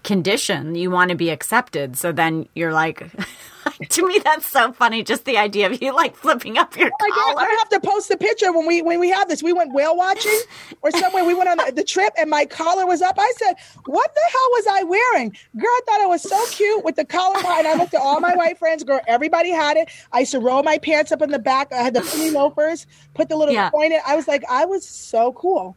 condition. 0.06 0.76
You 0.76 0.90
want 0.90 1.10
to 1.10 1.16
be 1.16 1.31
accepted. 1.31 1.99
So 1.99 2.12
then 2.12 2.49
you're 2.54 2.72
like, 2.72 3.02
to 3.88 4.06
me, 4.06 4.19
that's 4.19 4.49
so 4.49 4.73
funny. 4.73 5.02
Just 5.02 5.25
the 5.25 5.37
idea 5.37 5.67
of 5.67 5.81
you 5.82 5.94
like 5.94 6.17
flipping 6.17 6.58
up 6.58 6.76
your 6.76 6.90
oh 6.93 7.12
collar. 7.12 7.46
I 7.46 7.56
have 7.58 7.69
to 7.70 7.81
post 7.81 8.08
the 8.08 8.17
picture 8.17 8.52
when 8.52 8.67
we 8.67 8.82
when 8.82 9.00
we 9.00 9.11
had 9.11 9.28
this. 9.28 9.43
We 9.43 9.52
went 9.52 9.73
whale 9.73 9.96
watching 9.96 10.38
or 10.82 10.90
somewhere. 10.90 11.25
We 11.25 11.34
went 11.34 11.49
on 11.49 11.58
the, 11.58 11.73
the, 11.73 11.84
trip 11.84 12.12
and 12.19 12.31
my 12.31 12.46
collar 12.46 12.87
was 12.87 13.02
up. 13.02 13.17
I 13.19 13.32
said, 13.37 13.55
"What 13.87 14.14
the 14.14 14.20
hell 14.31 14.49
was 14.52 14.67
I 14.70 14.82
wearing?" 14.82 15.37
Girl, 15.56 15.69
I 15.69 15.81
thought 15.87 16.00
it 16.00 16.08
was 16.08 16.23
so 16.23 16.46
cute 16.50 16.84
with 16.84 16.96
the 16.96 17.05
collar. 17.05 17.37
And 17.37 17.67
I 17.67 17.75
looked 17.75 17.94
at 17.94 18.00
all 18.00 18.20
my 18.20 18.34
white 18.34 18.58
friends. 18.58 18.84
Girl, 18.84 19.00
everybody 19.06 19.50
had 19.50 19.76
it. 19.76 19.88
I 20.12 20.20
used 20.20 20.32
to 20.32 20.40
roll 20.40 20.62
my 20.62 20.78
pants 20.78 21.12
up 21.12 21.23
in 21.23 21.31
the 21.31 21.38
back. 21.38 21.73
I 21.73 21.82
had 21.82 21.94
the 21.94 22.02
penny 22.02 22.31
loafers, 22.31 22.87
put 23.14 23.28
the 23.28 23.37
little 23.37 23.55
yeah. 23.55 23.70
point 23.70 23.93
in. 23.93 24.00
I 24.06 24.17
was 24.17 24.26
like, 24.28 24.44
I 24.49 24.64
was 24.64 24.87
so 24.87 25.32
cool 25.32 25.76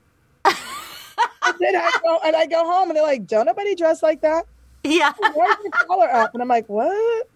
and 1.45 1.55
then 1.59 1.75
I 1.75 1.91
go 2.03 2.19
and 2.25 2.35
I 2.35 2.45
go 2.45 2.63
home 2.65 2.89
and 2.89 2.95
they're 2.97 3.03
like, 3.03 3.27
"Don't 3.27 3.45
nobody 3.45 3.75
dress 3.75 4.03
like 4.03 4.21
that." 4.21 4.45
Yeah. 4.81 5.11
Where's 5.19 5.57
your 5.61 5.71
collar 5.71 6.09
up? 6.09 6.33
And 6.33 6.41
I'm 6.41 6.47
like, 6.47 6.69
"What?" 6.69 7.27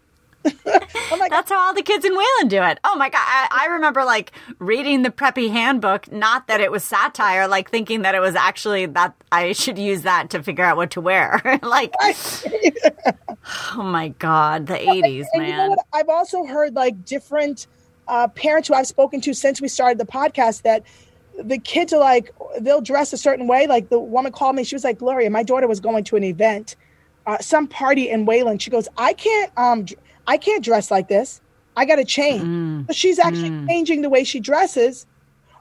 Like, 1.19 1.29
that's 1.29 1.49
how 1.49 1.59
all 1.59 1.73
the 1.73 1.81
kids 1.81 2.05
in 2.05 2.11
Wayland 2.11 2.49
do 2.49 2.61
it. 2.63 2.79
Oh 2.83 2.95
my 2.95 3.09
god! 3.09 3.21
I, 3.21 3.47
I, 3.65 3.67
remember 3.67 4.03
like 4.03 4.31
reading 4.59 5.03
the 5.03 5.09
preppy 5.09 5.49
handbook. 5.49 6.11
Not 6.11 6.47
that 6.47 6.59
it 6.59 6.71
was 6.71 6.83
satire, 6.83 7.47
like 7.47 7.69
thinking 7.69 8.01
that 8.01 8.15
it 8.15 8.19
was 8.19 8.35
actually 8.35 8.87
that 8.87 9.15
I 9.31 9.53
should 9.53 9.77
use 9.77 10.01
that 10.01 10.29
to 10.31 10.43
figure 10.43 10.63
out 10.63 10.77
what 10.77 10.91
to 10.91 11.01
wear. 11.01 11.41
like, 11.61 11.93
oh 13.73 13.83
my 13.83 14.09
god, 14.19 14.67
the 14.67 14.75
'80s, 14.75 15.25
and, 15.33 15.43
man. 15.43 15.49
You 15.49 15.75
know 15.75 15.75
I've 15.93 16.09
also 16.09 16.45
heard 16.45 16.75
like 16.75 17.05
different 17.05 17.67
uh, 18.07 18.27
parents 18.29 18.67
who 18.67 18.73
I've 18.73 18.87
spoken 18.87 19.21
to 19.21 19.33
since 19.33 19.61
we 19.61 19.67
started 19.67 19.97
the 19.99 20.05
podcast 20.05 20.63
that 20.63 20.83
the 21.41 21.57
kids 21.57 21.93
are 21.93 21.99
like 21.99 22.33
they'll 22.59 22.81
dress 22.81 23.13
a 23.13 23.17
certain 23.17 23.47
way. 23.47 23.67
Like 23.67 23.89
the 23.89 23.99
woman 23.99 24.31
called 24.31 24.55
me, 24.55 24.63
she 24.63 24.75
was 24.75 24.83
like, 24.83 24.99
Gloria, 24.99 25.29
my 25.29 25.43
daughter 25.43 25.67
was 25.67 25.79
going 25.79 26.03
to 26.05 26.15
an 26.15 26.23
event, 26.23 26.75
uh, 27.25 27.37
some 27.39 27.67
party 27.67 28.09
in 28.09 28.25
Wayland. 28.25 28.61
She 28.61 28.69
goes, 28.69 28.87
I 28.97 29.13
can't 29.13 29.51
um 29.57 29.85
I 30.27 30.37
can't 30.37 30.63
dress 30.63 30.91
like 30.91 31.07
this. 31.07 31.41
I 31.75 31.85
got 31.85 31.95
to 31.95 32.05
change. 32.05 32.43
Mm. 32.43 32.87
But 32.87 32.95
she's 32.95 33.19
actually 33.19 33.49
mm. 33.49 33.67
changing 33.67 34.01
the 34.01 34.09
way 34.09 34.23
she 34.23 34.39
dresses. 34.39 35.05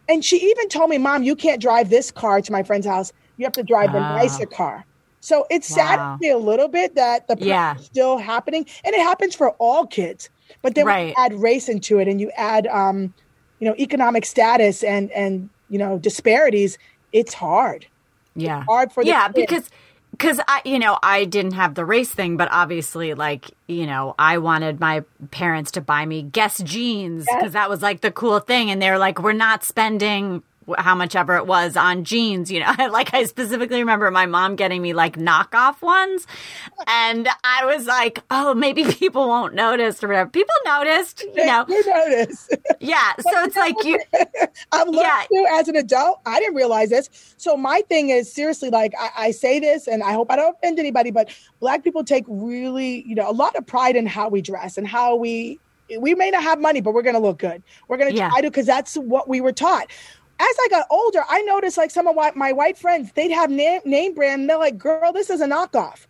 And 0.09 0.25
she 0.25 0.37
even 0.51 0.69
told 0.69 0.91
me, 0.91 0.99
Mom, 0.99 1.23
you 1.23 1.37
can't 1.37 1.61
drive 1.61 1.91
this 1.91 2.11
car 2.11 2.41
to 2.41 2.53
my 2.53 2.63
friend's 2.63 2.87
house. 2.87 3.13
You 3.37 3.47
have 3.47 3.53
to 3.55 3.63
drive 3.63 3.93
the 3.93 4.01
nicer 4.01 4.47
car. 4.47 4.85
So 5.21 5.47
it 5.51 5.65
wow. 5.77 6.19
me 6.21 6.31
a 6.31 6.37
little 6.37 6.69
bit 6.69 6.97
that 6.97 7.29
the 7.29 7.37
yeah. 7.39 7.77
is 7.77 7.85
still 7.85 8.19
happening, 8.19 8.67
and 8.85 8.93
it 8.93 9.01
happens 9.01 9.37
for 9.37 9.51
all 9.53 9.87
kids. 9.87 10.29
But 10.63 10.75
then 10.75 10.85
right. 10.85 11.15
add 11.17 11.33
race 11.35 11.69
into 11.69 12.01
it, 12.01 12.09
and 12.09 12.21
you 12.21 12.31
add, 12.37 12.67
um, 12.67 13.15
you 13.61 13.69
know, 13.69 13.75
economic 13.79 14.27
status 14.27 14.83
and 14.83 15.13
and 15.13 15.49
you 15.73 15.79
know 15.79 15.99
disparities 15.99 16.79
it's 17.13 17.35
hard 17.35 17.87
yeah 18.37 18.59
it's 18.59 18.67
hard 18.67 18.93
for 18.93 19.03
yeah 19.03 19.27
because 19.27 19.71
because 20.23 20.41
I, 20.47 20.63
you 20.65 20.79
know, 20.79 20.97
I 21.03 21.25
didn't 21.25 21.55
have 21.55 21.75
the 21.75 21.85
race 21.85 22.13
thing, 22.13 22.37
but 22.37 22.49
obviously, 22.53 23.15
like, 23.15 23.51
you 23.67 23.87
know, 23.87 24.15
I 24.17 24.39
wanted 24.39 24.79
my 24.79 25.03
parents 25.33 25.73
to 25.73 25.81
buy 25.81 26.07
me 26.07 26.23
Guess 26.23 26.63
jeans 26.63 27.25
because 27.25 27.43
yes. 27.43 27.53
that 27.55 27.69
was 27.69 27.83
like 27.83 28.03
the 28.03 28.13
cool 28.13 28.39
thing. 28.39 28.71
And 28.71 28.81
they're 28.81 28.99
like, 28.99 29.21
we're 29.21 29.33
not 29.33 29.65
spending 29.65 30.45
how 30.79 30.95
much 30.95 31.15
ever 31.17 31.37
it 31.37 31.47
was 31.47 31.77
on 31.77 32.05
jeans, 32.05 32.51
you 32.51 32.61
know. 32.61 32.73
like 32.91 33.13
I 33.15 33.25
specifically 33.25 33.79
remember 33.79 34.11
my 34.11 34.27
mom 34.27 34.57
getting 34.57 34.83
me 34.83 34.93
like 34.93 35.17
knockoff 35.17 35.83
ones. 35.83 36.27
And 36.87 37.29
I 37.45 37.65
was 37.67 37.87
like, 37.87 38.23
oh, 38.31 38.55
maybe 38.55 38.85
people 38.93 39.29
won't 39.29 39.55
notice 39.55 40.03
or 40.03 40.09
whatever. 40.09 40.31
People 40.31 40.55
noticed, 40.65 41.23
you 41.35 41.45
know. 41.47 41.65
You 41.69 41.85
notice. 41.87 42.49
Yeah. 42.81 43.13
So 43.21 43.45
it's 43.45 43.55
like 43.57 43.77
you 43.85 44.01
I've 44.73 44.89
learned 44.89 45.27
Yeah. 45.31 45.47
as 45.53 45.69
an 45.69 45.77
adult. 45.77 46.21
I 46.27 46.41
didn't 46.41 46.57
realize 46.57 46.91
this. 46.91 47.09
So 47.37 47.57
my 47.57 47.83
thing 47.89 48.11
is 48.11 48.33
seriously, 48.33 48.71
like 48.71 48.93
I, 48.99 49.11
I 49.17 49.31
say 49.31 49.61
this, 49.61 49.87
and 49.87 50.03
I 50.03 50.13
hope 50.13 50.31
I 50.33 50.37
don't 50.37 50.57
offend 50.57 50.79
anybody, 50.81 51.11
but 51.13 51.29
black 51.61 51.85
people 51.85 52.03
take 52.03 52.25
really, 52.27 53.07
you 53.07 53.15
know, 53.15 53.29
a 53.29 53.33
lot 53.33 53.55
of 53.55 53.65
pride 53.67 53.95
in 53.95 54.07
how 54.07 54.29
we 54.29 54.43
dress 54.43 54.77
and 54.77 54.87
how 54.87 55.15
we. 55.17 55.61
We 55.99 56.15
may 56.15 56.31
not 56.31 56.43
have 56.43 56.59
money, 56.59 56.81
but 56.81 56.95
we're 56.95 57.03
going 57.03 57.17
to 57.17 57.21
look 57.21 57.39
good. 57.39 57.63
We're 57.89 57.99
going 57.99 58.11
to 58.13 58.17
Yeah. 58.17 58.31
try 58.31 58.41
to 58.41 58.49
because 58.51 58.65
that's 58.67 58.95
what 58.97 59.29
we 59.29 59.41
were 59.43 59.53
taught. 59.53 59.89
As 60.39 60.57
I 60.65 60.69
got 60.71 60.87
older, 60.91 61.23
I 61.29 61.43
noticed 61.43 61.77
like 61.79 61.91
some 61.91 62.07
of 62.07 62.17
my, 62.17 62.33
my 62.35 62.53
white 62.53 62.79
friends, 62.79 63.13
they'd 63.15 63.31
have 63.31 63.51
name, 63.51 63.81
name 63.85 64.15
brand. 64.15 64.43
And 64.43 64.51
they're 64.51 64.59
like, 64.59 64.79
"Girl, 64.79 65.13
this 65.13 65.31
is 65.31 65.41
a 65.41 65.47
knockoff." 65.47 66.07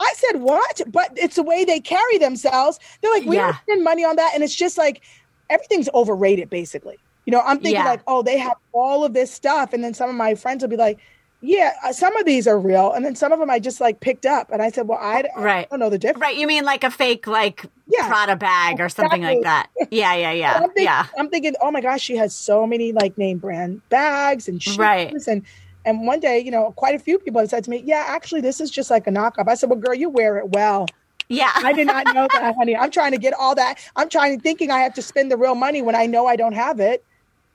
I 0.00 0.12
said, 0.16 0.40
"What?" 0.40 0.80
But 0.88 1.10
it's 1.16 1.36
the 1.36 1.42
way 1.42 1.64
they 1.64 1.80
carry 1.80 2.18
themselves. 2.18 2.78
They're 3.00 3.12
like, 3.12 3.24
"We 3.26 3.36
Yeah. 3.36 3.42
don't 3.46 3.56
spend 3.68 3.84
money 3.84 4.04
on 4.04 4.16
that," 4.16 4.32
and 4.34 4.42
it's 4.42 4.54
just 4.54 4.76
like 4.78 5.02
everything's 5.50 5.88
overrated, 5.94 6.50
basically. 6.50 6.98
You 7.26 7.32
know, 7.32 7.40
I'm 7.44 7.60
thinking 7.60 7.84
Yeah. 7.84 7.84
like, 7.84 8.02
"Oh, 8.06 8.22
they 8.22 8.38
have 8.38 8.56
all 8.72 9.04
of 9.04 9.12
this 9.14 9.32
stuff," 9.32 9.72
and 9.72 9.82
then 9.84 9.94
some 9.94 10.10
of 10.10 10.16
my 10.16 10.34
friends 10.34 10.62
will 10.62 10.70
be 10.70 10.76
like, 10.76 10.98
"Yeah, 11.40 11.72
uh, 11.84 11.92
some 11.92 12.16
of 12.16 12.24
these 12.26 12.46
are 12.46 12.58
real," 12.58 12.92
and 12.92 13.04
then 13.04 13.14
some 13.14 13.32
of 13.32 13.38
them 13.38 13.50
I 13.50 13.58
just 13.58 13.80
like 13.80 14.00
picked 14.00 14.26
up, 14.26 14.50
and 14.50 14.60
I 14.62 14.70
said, 14.70 14.88
"Well, 14.88 14.98
I, 15.00 15.24
I 15.36 15.40
Right. 15.42 15.70
don't 15.70 15.80
know 15.80 15.90
the 15.90 15.98
difference." 15.98 16.20
Right. 16.22 16.36
You 16.36 16.46
mean 16.46 16.64
like 16.64 16.82
a 16.84 16.90
fake 16.90 17.26
like 17.26 17.64
Yeah. 17.88 18.08
Prada 18.08 18.36
bag 18.36 18.80
or 18.80 18.88
something 18.88 19.22
like 19.22 19.42
that? 19.42 19.68
Yeah, 19.90 20.14
yeah, 20.14 20.32
yeah. 20.42 20.54
I'm 20.54 20.62
thinking, 20.62 20.84
Yeah. 20.84 21.06
I'm 21.18 21.28
thinking, 21.30 21.54
oh 21.60 21.70
my 21.70 21.80
gosh, 21.80 22.00
she 22.02 22.16
has 22.16 22.34
so 22.34 22.66
many 22.66 22.92
like 22.92 23.16
name 23.18 23.38
brand 23.38 23.80
bags 23.90 24.48
and 24.48 24.62
shoes, 24.62 24.78
Right. 24.78 25.12
and 25.26 25.42
and 25.84 26.04
one 26.06 26.18
day, 26.18 26.40
you 26.40 26.50
know, 26.50 26.72
quite 26.72 26.96
a 26.96 26.98
few 26.98 27.18
people 27.18 27.40
have 27.40 27.48
said 27.50 27.62
to 27.64 27.70
me, 27.70 27.82
"Yeah, 27.84 28.04
actually, 28.08 28.40
this 28.40 28.60
is 28.60 28.70
just 28.70 28.90
like 28.90 29.06
a 29.06 29.10
knockoff." 29.10 29.46
I 29.48 29.54
said, 29.54 29.70
"Well, 29.70 29.78
girl, 29.78 29.94
you 29.94 30.08
wear 30.08 30.36
it 30.38 30.48
well." 30.50 30.86
Yeah. 31.28 31.50
I 31.56 31.72
did 31.72 31.86
not 31.88 32.06
know 32.14 32.28
that, 32.32 32.54
honey. 32.56 32.76
I'm 32.76 32.90
trying 32.90 33.10
to 33.12 33.18
get 33.18 33.34
all 33.34 33.54
that. 33.56 33.78
I'm 33.96 34.08
trying 34.08 34.36
to 34.36 34.42
thinking 34.42 34.70
I 34.70 34.78
have 34.80 34.94
to 34.94 35.02
spend 35.02 35.30
the 35.30 35.36
real 35.36 35.56
money 35.56 35.82
when 35.82 35.94
I 35.96 36.06
know 36.06 36.26
I 36.26 36.36
don't 36.36 36.52
have 36.54 36.78
it. 36.80 37.04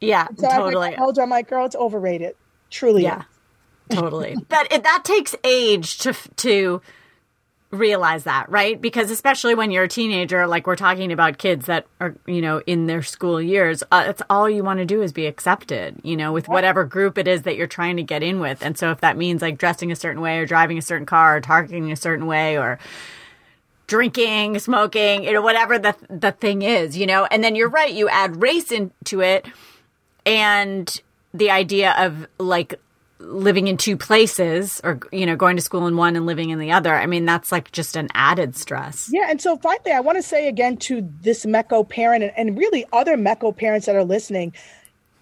yeah, 0.01 0.27
So 0.37 0.47
as 0.47 0.53
I 0.53 0.57
totally. 0.57 0.89
got 0.91 0.99
older, 0.99 1.21
I'm 1.21 1.29
like, 1.29 1.49
girl, 1.49 1.65
it's 1.65 1.75
overrated. 1.75 2.35
Truly. 2.69 3.03
Yeah. 3.03 3.21
Totally. 3.91 4.35
but 4.49 4.71
it, 4.71 4.83
that 4.83 5.03
takes 5.03 5.35
age 5.43 5.97
to 5.99 6.13
to 6.37 6.81
realize 7.71 8.25
that, 8.25 8.49
right? 8.49 8.79
Because 8.79 9.09
especially 9.09 9.55
when 9.55 9.71
you're 9.71 9.85
a 9.85 9.89
teenager, 9.89 10.45
like 10.45 10.67
we're 10.67 10.75
talking 10.75 11.11
about 11.11 11.37
kids 11.37 11.67
that 11.67 11.87
are, 11.99 12.15
you 12.27 12.41
know, 12.41 12.61
in 12.67 12.87
their 12.87 13.01
school 13.01 13.41
years, 13.41 13.81
uh, 13.91 14.05
it's 14.07 14.21
all 14.29 14.49
you 14.49 14.63
want 14.63 14.79
to 14.79 14.85
do 14.85 15.01
is 15.01 15.13
be 15.13 15.25
accepted, 15.25 15.99
you 16.03 16.17
know, 16.17 16.33
with 16.33 16.49
whatever 16.49 16.83
group 16.83 17.17
it 17.17 17.27
is 17.27 17.43
that 17.43 17.55
you're 17.55 17.67
trying 17.67 17.95
to 17.97 18.03
get 18.03 18.23
in 18.23 18.39
with. 18.39 18.61
And 18.61 18.77
so 18.77 18.91
if 18.91 18.99
that 19.01 19.17
means 19.17 19.41
like 19.41 19.57
dressing 19.57 19.91
a 19.91 19.95
certain 19.95 20.21
way 20.21 20.39
or 20.39 20.45
driving 20.45 20.77
a 20.77 20.81
certain 20.81 21.05
car 21.05 21.37
or 21.37 21.41
talking 21.41 21.91
a 21.91 21.95
certain 21.95 22.27
way 22.27 22.57
or 22.57 22.77
drinking, 23.87 24.59
smoking, 24.59 25.23
you 25.23 25.33
know, 25.33 25.41
whatever 25.41 25.79
the 25.79 25.95
the 26.09 26.31
thing 26.33 26.61
is, 26.61 26.97
you 26.97 27.05
know. 27.05 27.25
And 27.25 27.43
then 27.43 27.55
you're 27.55 27.69
right, 27.69 27.93
you 27.93 28.09
add 28.09 28.41
race 28.41 28.71
into 28.71 29.21
it 29.21 29.45
and 30.25 31.01
the 31.33 31.51
idea 31.51 31.95
of 31.97 32.27
like 32.37 32.79
living 33.21 33.67
in 33.67 33.77
two 33.77 33.95
places 33.95 34.81
or 34.83 34.99
you 35.11 35.25
know 35.25 35.35
going 35.35 35.55
to 35.55 35.61
school 35.61 35.87
in 35.87 35.95
one 35.95 36.15
and 36.15 36.25
living 36.25 36.49
in 36.49 36.59
the 36.59 36.71
other 36.71 36.93
i 36.93 37.05
mean 37.05 37.25
that's 37.25 37.51
like 37.51 37.71
just 37.71 37.95
an 37.95 38.07
added 38.13 38.55
stress 38.55 39.11
Yeah. 39.11 39.27
And 39.29 39.41
so 39.41 39.57
finally, 39.57 39.91
I 39.91 39.99
want 39.99 40.17
to 40.17 40.23
say 40.23 40.47
again 40.47 40.77
to 40.77 41.07
this 41.21 41.45
METCO 41.45 41.87
parent 41.87 42.31
and, 42.35 42.57
really 42.57 42.85
other 42.93 43.17
METCO 43.17 43.55
parents 43.55 43.85
that 43.85 43.95
are 43.95 44.03
listening, 44.03 44.53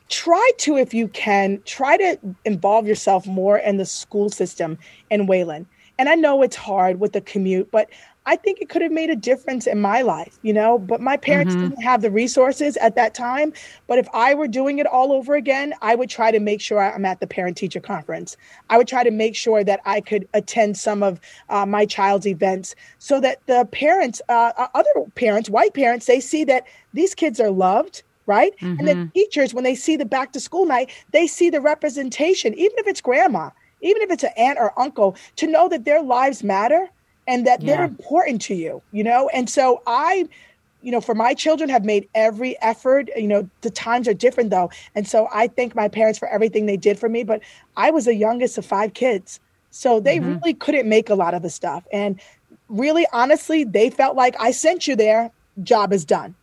try 0.09 0.51
to, 0.59 0.77
if 0.77 0.93
you 0.93 1.07
can, 1.07 1.61
try 1.65 1.97
to 1.97 2.17
involve 2.45 2.87
yourself 2.87 3.25
more 3.27 3.57
in 3.57 3.77
the 3.77 3.85
school 3.85 4.29
system 4.29 4.77
in 5.09 5.27
Wayland. 5.27 5.67
And 5.97 6.09
I 6.09 6.15
know 6.15 6.41
it's 6.41 6.55
hard 6.55 6.99
with 6.99 7.13
the 7.13 7.21
commute, 7.21 7.71
but 7.71 7.89
I 8.29 8.35
think 8.35 8.61
it 8.61 8.69
could 8.69 8.83
have 8.83 8.91
made 8.91 9.09
a 9.09 9.15
difference 9.15 9.65
in 9.65 9.81
my 9.81 10.03
life, 10.03 10.37
you 10.43 10.53
know. 10.53 10.77
But 10.77 11.01
my 11.01 11.17
parents 11.17 11.55
didn't 11.55 11.81
have 11.81 12.03
the 12.03 12.11
resources 12.11 12.77
at 12.77 12.93
that 12.93 13.15
time. 13.15 13.53
But 13.87 13.97
if 13.97 14.07
I 14.13 14.35
were 14.35 14.47
doing 14.47 14.77
it 14.77 14.85
all 14.85 15.11
over 15.11 15.33
again, 15.33 15.73
I 15.81 15.95
would 15.95 16.11
try 16.11 16.29
to 16.29 16.39
make 16.39 16.61
sure 16.61 16.79
I'm 16.79 17.05
at 17.05 17.21
the 17.21 17.25
parent 17.25 17.57
teacher 17.57 17.79
conference. 17.79 18.37
I 18.69 18.77
would 18.77 18.87
try 18.87 19.03
to 19.03 19.09
make 19.09 19.35
sure 19.35 19.63
that 19.63 19.79
I 19.83 19.99
could 19.99 20.27
attend 20.35 20.77
some 20.77 21.01
of 21.01 21.19
uh, 21.49 21.65
my 21.65 21.87
child's 21.87 22.27
events 22.27 22.75
so 22.99 23.19
that 23.19 23.39
the 23.47 23.67
parents, 23.71 24.21
uh, 24.29 24.51
uh, 24.55 24.67
other 24.75 24.91
parents, 25.15 25.49
white 25.49 25.73
parents, 25.73 26.05
they 26.05 26.19
see 26.19 26.43
that 26.43 26.67
these 26.93 27.15
kids 27.15 27.39
are 27.39 27.49
loved. 27.49 28.03
Right. 28.27 28.53
And 28.61 28.87
the 28.87 29.09
teachers, 29.15 29.55
when 29.55 29.63
they 29.63 29.73
see 29.73 29.95
the 29.95 30.05
back 30.05 30.33
to 30.33 30.39
school 30.39 30.67
night, 30.67 30.91
they 31.13 31.25
see 31.25 31.49
the 31.49 31.61
representation, 31.61 32.53
even 32.53 32.77
if 32.77 32.85
it's 32.85 33.01
grandma, 33.01 33.49
even 33.81 34.03
if 34.03 34.11
it's 34.11 34.23
an 34.23 34.33
aunt 34.37 34.59
or 34.59 34.79
uncle, 34.79 35.15
to 35.37 35.47
know 35.47 35.67
that 35.69 35.83
their 35.83 36.03
lives 36.03 36.43
matter 36.43 36.91
and 37.29 37.45
that 37.45 37.61
they're 37.61 37.83
important 37.83 38.41
to 38.41 38.55
you, 38.55 38.81
you 38.91 39.03
know? 39.03 39.29
And 39.29 39.47
so 39.47 39.83
I, 39.85 40.27
you 40.81 40.91
know, 40.91 40.99
for 40.99 41.13
my 41.13 41.35
children 41.35 41.69
have 41.69 41.85
made 41.85 42.09
every 42.15 42.59
effort. 42.61 43.07
You 43.15 43.27
know, 43.27 43.49
the 43.61 43.69
times 43.69 44.07
are 44.07 44.15
different 44.15 44.49
though. 44.49 44.71
And 44.95 45.07
so 45.07 45.27
I 45.31 45.47
thank 45.47 45.75
my 45.75 45.87
parents 45.87 46.17
for 46.17 46.27
everything 46.27 46.65
they 46.65 46.75
did 46.75 46.97
for 46.97 47.07
me. 47.07 47.23
But 47.23 47.41
I 47.77 47.91
was 47.91 48.05
the 48.05 48.15
youngest 48.15 48.57
of 48.57 48.65
five 48.65 48.95
kids. 48.95 49.39
So 49.69 49.99
they 49.99 50.17
mm-hmm. 50.17 50.39
really 50.39 50.55
couldn't 50.55 50.89
make 50.89 51.11
a 51.11 51.15
lot 51.15 51.35
of 51.35 51.43
the 51.43 51.51
stuff. 51.51 51.85
And 51.93 52.19
really, 52.67 53.05
honestly, 53.13 53.63
they 53.63 53.91
felt 53.91 54.15
like 54.15 54.35
I 54.39 54.49
sent 54.49 54.87
you 54.87 54.95
there, 54.95 55.29
job 55.61 55.93
is 55.93 56.03
done. 56.05 56.33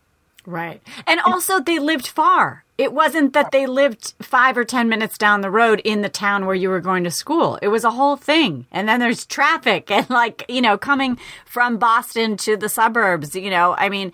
Right. 0.47 0.81
And 1.07 1.21
also 1.21 1.61
they 1.61 1.79
lived 1.79 2.07
far. 2.07 2.65
It 2.79 2.93
wasn't 2.93 3.33
that 3.33 3.53
they 3.53 3.67
lived 3.67 4.15
five 4.21 4.57
or 4.57 4.65
ten 4.65 4.89
minutes 4.89 5.17
down 5.17 5.41
the 5.41 5.51
road 5.51 5.81
in 5.85 6.03
the 6.03 6.09
town 6.09 6.47
where 6.47 6.55
you 6.55 6.69
were 6.69 6.81
going 6.81 7.05
to 7.05 7.11
school. 7.11 7.59
It 7.63 7.69
was 7.69 7.85
a 7.85 7.91
whole 7.91 8.17
thing. 8.17 8.67
And 8.71 8.89
then 8.89 9.01
there's 9.01 9.25
traffic 9.25 9.91
and 9.91 10.09
like 10.11 10.45
you 10.49 10.61
know 10.61 10.79
coming 10.79 11.19
from 11.45 11.79
boston 11.79 12.37
to 12.39 12.57
the 12.57 12.69
suburbs 12.69 13.35
you 13.35 13.51
know. 13.51 13.75
I 13.77 13.89
mean 13.89 14.13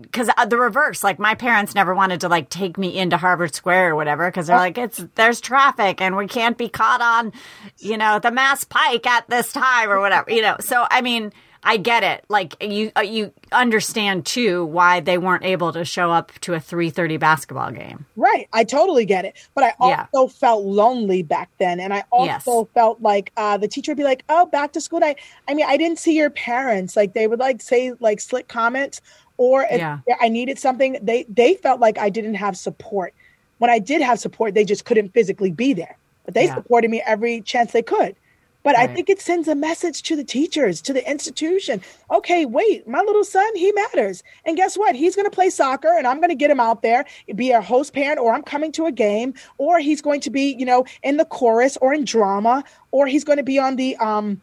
because 0.00 0.30
uh, 0.36 0.46
the 0.46 0.56
reverse. 0.56 1.04
Like 1.04 1.18
my 1.18 1.34
parents 1.34 1.74
never 1.74 1.94
wanted 1.94 2.20
to 2.22 2.28
like 2.28 2.48
take 2.48 2.78
me 2.78 2.96
into 2.96 3.16
harvard 3.16 3.54
square 3.54 3.90
or 3.90 3.96
whatever 3.96 4.28
because 4.28 4.46
they're 4.46 4.56
like 4.56 4.78
it's 4.78 5.04
there's 5.14 5.40
traffic 5.40 6.00
and 6.00 6.16
we 6.16 6.26
can't 6.26 6.56
be 6.56 6.68
caught 6.68 7.00
on 7.00 7.32
you 7.78 7.96
know 7.96 8.18
the 8.18 8.30
mass 8.30 8.64
pike 8.64 9.06
at 9.06 9.28
this 9.28 9.52
time 9.52 9.90
or 9.90 10.00
whatever 10.00 10.30
you 10.30 10.42
know. 10.42 10.56
So 10.60 10.86
i 10.90 11.00
mean 11.02 11.32
i 11.64 11.76
get 11.76 12.02
it 12.02 12.24
like 12.28 12.54
you 12.62 12.90
uh, 12.96 13.00
you 13.00 13.32
understand 13.52 14.24
too 14.26 14.64
why 14.66 15.00
they 15.00 15.18
weren't 15.18 15.44
able 15.44 15.72
to 15.72 15.84
show 15.84 16.10
up 16.10 16.32
to 16.40 16.54
a 16.54 16.58
3.30 16.58 17.18
basketball 17.20 17.70
game 17.70 18.04
Right. 18.16 18.46
I 18.52 18.64
totally 18.64 19.04
get 19.06 19.24
it. 19.24 19.36
But 19.54 19.64
I 19.64 19.74
Yeah. 19.80 20.06
also 20.12 20.32
felt 20.32 20.64
lonely 20.64 21.22
back 21.22 21.50
then. 21.58 21.80
And 21.80 21.92
I 21.94 22.04
also 22.10 22.60
Yes. 22.60 22.70
felt 22.74 23.00
like 23.00 23.32
uh, 23.36 23.56
the 23.56 23.68
teacher 23.68 23.90
would 23.92 23.96
be 23.96 24.04
like, 24.04 24.22
oh, 24.28 24.46
back 24.46 24.72
to 24.72 24.80
school 24.80 25.00
night. 25.00 25.18
I 25.48 25.54
mean, 25.54 25.64
I 25.68 25.76
didn't 25.76 25.98
see 25.98 26.14
your 26.16 26.30
parents. 26.30 26.94
Like 26.94 27.14
they 27.14 27.26
would 27.26 27.38
like 27.38 27.62
say 27.62 27.92
like 28.00 28.20
slick 28.20 28.48
comments 28.48 29.00
or 29.38 29.62
if 29.64 29.78
Yeah. 29.78 29.98
I 30.20 30.28
needed 30.28 30.58
something, 30.58 30.98
they, 31.02 31.24
they 31.28 31.54
felt 31.54 31.80
like 31.80 31.98
I 31.98 32.10
didn't 32.10 32.34
have 32.34 32.56
support. 32.56 33.14
When 33.58 33.70
I 33.70 33.78
did 33.78 34.02
have 34.02 34.20
support, 34.20 34.54
they 34.54 34.64
just 34.64 34.84
couldn't 34.84 35.14
physically 35.14 35.50
be 35.50 35.72
there. 35.72 35.98
But 36.24 36.34
they 36.34 36.44
Yeah. 36.46 36.54
supported 36.54 36.90
me 36.90 37.02
every 37.06 37.40
chance 37.42 37.72
they 37.72 37.82
could. 37.82 38.14
But 38.62 38.76
I 38.76 38.86
think 38.86 39.08
it 39.10 39.20
sends 39.20 39.48
a 39.48 39.54
message 39.54 40.02
to 40.04 40.16
the 40.16 40.24
teachers, 40.24 40.80
to 40.82 40.92
the 40.92 41.08
institution. 41.08 41.80
Okay, 42.10 42.46
wait, 42.46 42.86
my 42.86 43.00
little 43.00 43.24
son, 43.24 43.44
he 43.56 43.72
matters. 43.72 44.22
And 44.44 44.56
guess 44.56 44.76
what? 44.76 44.94
He's 44.94 45.16
going 45.16 45.26
to 45.26 45.30
play 45.34 45.50
soccer 45.50 45.92
and 45.96 46.06
I'm 46.06 46.18
going 46.18 46.28
to 46.30 46.34
get 46.36 46.50
him 46.50 46.60
out 46.60 46.82
there, 46.82 47.04
be 47.34 47.50
a 47.50 47.60
host 47.60 47.92
parent, 47.92 48.20
or 48.20 48.32
I'm 48.32 48.42
coming 48.42 48.72
to 48.72 48.86
a 48.86 48.92
game, 48.92 49.34
or 49.58 49.78
he's 49.78 50.00
going 50.00 50.20
to 50.22 50.30
be, 50.30 50.54
you 50.58 50.64
know, 50.64 50.84
in 51.02 51.16
the 51.16 51.24
chorus 51.24 51.76
or 51.80 51.92
in 51.92 52.04
drama, 52.04 52.64
or 52.92 53.06
he's 53.06 53.24
going 53.24 53.38
to 53.38 53.42
be 53.44 53.58
on 53.58 53.76
the, 53.76 53.96
um, 53.96 54.40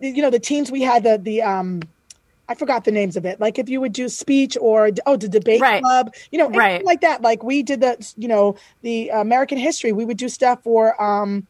you 0.00 0.22
know, 0.22 0.30
the 0.30 0.40
teams 0.40 0.70
we 0.70 0.82
had, 0.82 1.02
the, 1.04 1.18
the, 1.18 1.42
um, 1.42 1.80
I 2.48 2.54
forgot 2.54 2.84
the 2.84 2.92
names 2.92 3.16
of 3.16 3.24
it. 3.24 3.40
Like 3.40 3.58
if 3.58 3.68
you 3.70 3.80
would 3.80 3.92
do 3.92 4.08
speech 4.08 4.58
or 4.60 4.90
oh 5.06 5.16
the 5.16 5.28
debate 5.28 5.60
Right. 5.60 5.82
club, 5.82 6.12
you 6.30 6.38
know, 6.38 6.48
Right. 6.48 6.84
like 6.84 7.00
that. 7.00 7.22
Like 7.22 7.42
we 7.42 7.62
did 7.62 7.80
the 7.80 8.12
you 8.16 8.28
know 8.28 8.56
the 8.82 9.08
American 9.10 9.56
history. 9.58 9.92
We 9.92 10.04
would 10.04 10.18
do 10.18 10.28
stuff 10.28 10.62
for 10.62 11.00
um 11.02 11.46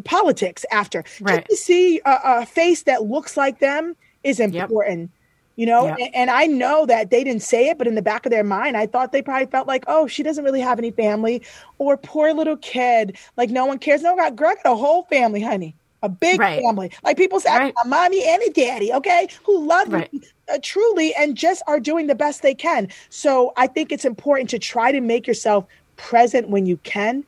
politics 0.00 0.64
after. 0.70 1.04
Right. 1.20 1.36
Just 1.36 1.46
to 1.48 1.56
see 1.56 2.00
a, 2.04 2.18
a 2.24 2.46
face 2.46 2.82
that 2.84 3.04
looks 3.04 3.36
like 3.36 3.58
them 3.60 3.96
is 4.22 4.40
important. 4.40 5.10
You 5.56 5.66
know, 5.66 5.86
Yep. 5.86 5.98
A- 6.00 6.16
and 6.16 6.30
I 6.30 6.46
know 6.46 6.84
that 6.86 7.10
they 7.10 7.22
didn't 7.22 7.42
say 7.42 7.68
it, 7.68 7.78
but 7.78 7.86
in 7.86 7.94
the 7.94 8.02
back 8.02 8.26
of 8.26 8.30
their 8.30 8.42
mind, 8.42 8.76
I 8.76 8.86
thought 8.86 9.12
they 9.12 9.22
probably 9.22 9.46
felt 9.46 9.68
like, 9.68 9.84
oh, 9.86 10.06
she 10.08 10.24
doesn't 10.24 10.42
really 10.42 10.60
have 10.60 10.78
any 10.80 10.90
family, 10.90 11.42
or 11.78 11.96
poor 11.96 12.32
little 12.32 12.56
kid, 12.56 13.16
like 13.36 13.50
no 13.50 13.64
one 13.64 13.78
cares. 13.78 14.02
No, 14.02 14.16
God, 14.16 14.34
girl, 14.36 14.48
I 14.48 14.54
got 14.56 14.72
a 14.72 14.76
whole 14.76 15.04
family, 15.04 15.40
honey, 15.40 15.76
a 16.02 16.08
big 16.08 16.40
Right. 16.40 16.60
family. 16.60 16.90
Like 17.04 17.16
people 17.16 17.38
say, 17.38 17.50
Right. 17.56 17.74
a 17.84 17.86
mommy 17.86 18.24
and 18.26 18.42
a 18.42 18.50
daddy, 18.50 18.92
okay, 18.94 19.28
who 19.44 19.64
love 19.64 19.92
Right. 19.92 20.12
me 20.12 20.22
uh, 20.52 20.58
truly 20.60 21.14
and 21.14 21.36
just 21.36 21.62
are 21.68 21.78
doing 21.78 22.08
the 22.08 22.16
best 22.16 22.42
they 22.42 22.54
can. 22.54 22.88
So 23.08 23.52
I 23.56 23.68
think 23.68 23.92
it's 23.92 24.04
important 24.04 24.50
to 24.50 24.58
try 24.58 24.90
to 24.90 25.00
make 25.00 25.26
yourself 25.26 25.66
present 25.96 26.48
when 26.48 26.66
you 26.66 26.78
can. 26.78 27.22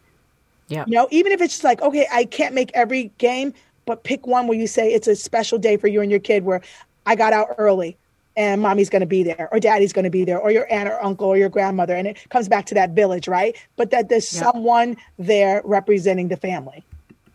Yeah 0.68 0.84
You 0.86 0.94
know, 0.94 1.08
even 1.10 1.32
if 1.32 1.40
it's 1.40 1.54
just 1.54 1.64
like, 1.64 1.80
okay, 1.82 2.06
I 2.12 2.24
can't 2.24 2.54
make 2.54 2.70
every 2.74 3.12
game, 3.18 3.54
but 3.84 4.04
pick 4.04 4.26
one 4.26 4.46
where 4.46 4.58
you 4.58 4.66
say 4.66 4.92
it's 4.92 5.08
a 5.08 5.16
special 5.16 5.58
day 5.58 5.76
for 5.76 5.88
you 5.88 6.00
and 6.00 6.10
your 6.10 6.20
kid 6.20 6.44
where 6.44 6.60
I 7.06 7.14
got 7.14 7.32
out 7.32 7.54
early. 7.58 7.96
and 8.36 8.60
mommy's 8.60 8.90
going 8.90 9.00
to 9.00 9.06
be 9.06 9.22
there 9.22 9.48
or 9.50 9.58
daddy's 9.58 9.92
going 9.92 10.04
to 10.04 10.10
be 10.10 10.24
there 10.24 10.38
or 10.38 10.50
your 10.50 10.70
aunt 10.70 10.88
or 10.88 11.02
uncle 11.02 11.26
or 11.26 11.36
your 11.36 11.48
grandmother 11.48 11.94
and 11.94 12.06
it 12.06 12.18
comes 12.28 12.48
back 12.48 12.66
to 12.66 12.74
that 12.74 12.90
village 12.90 13.26
right 13.28 13.56
but 13.76 13.90
that 13.90 14.08
there's 14.08 14.32
yep. 14.32 14.44
someone 14.44 14.96
there 15.18 15.62
representing 15.64 16.28
the 16.28 16.36
family 16.36 16.84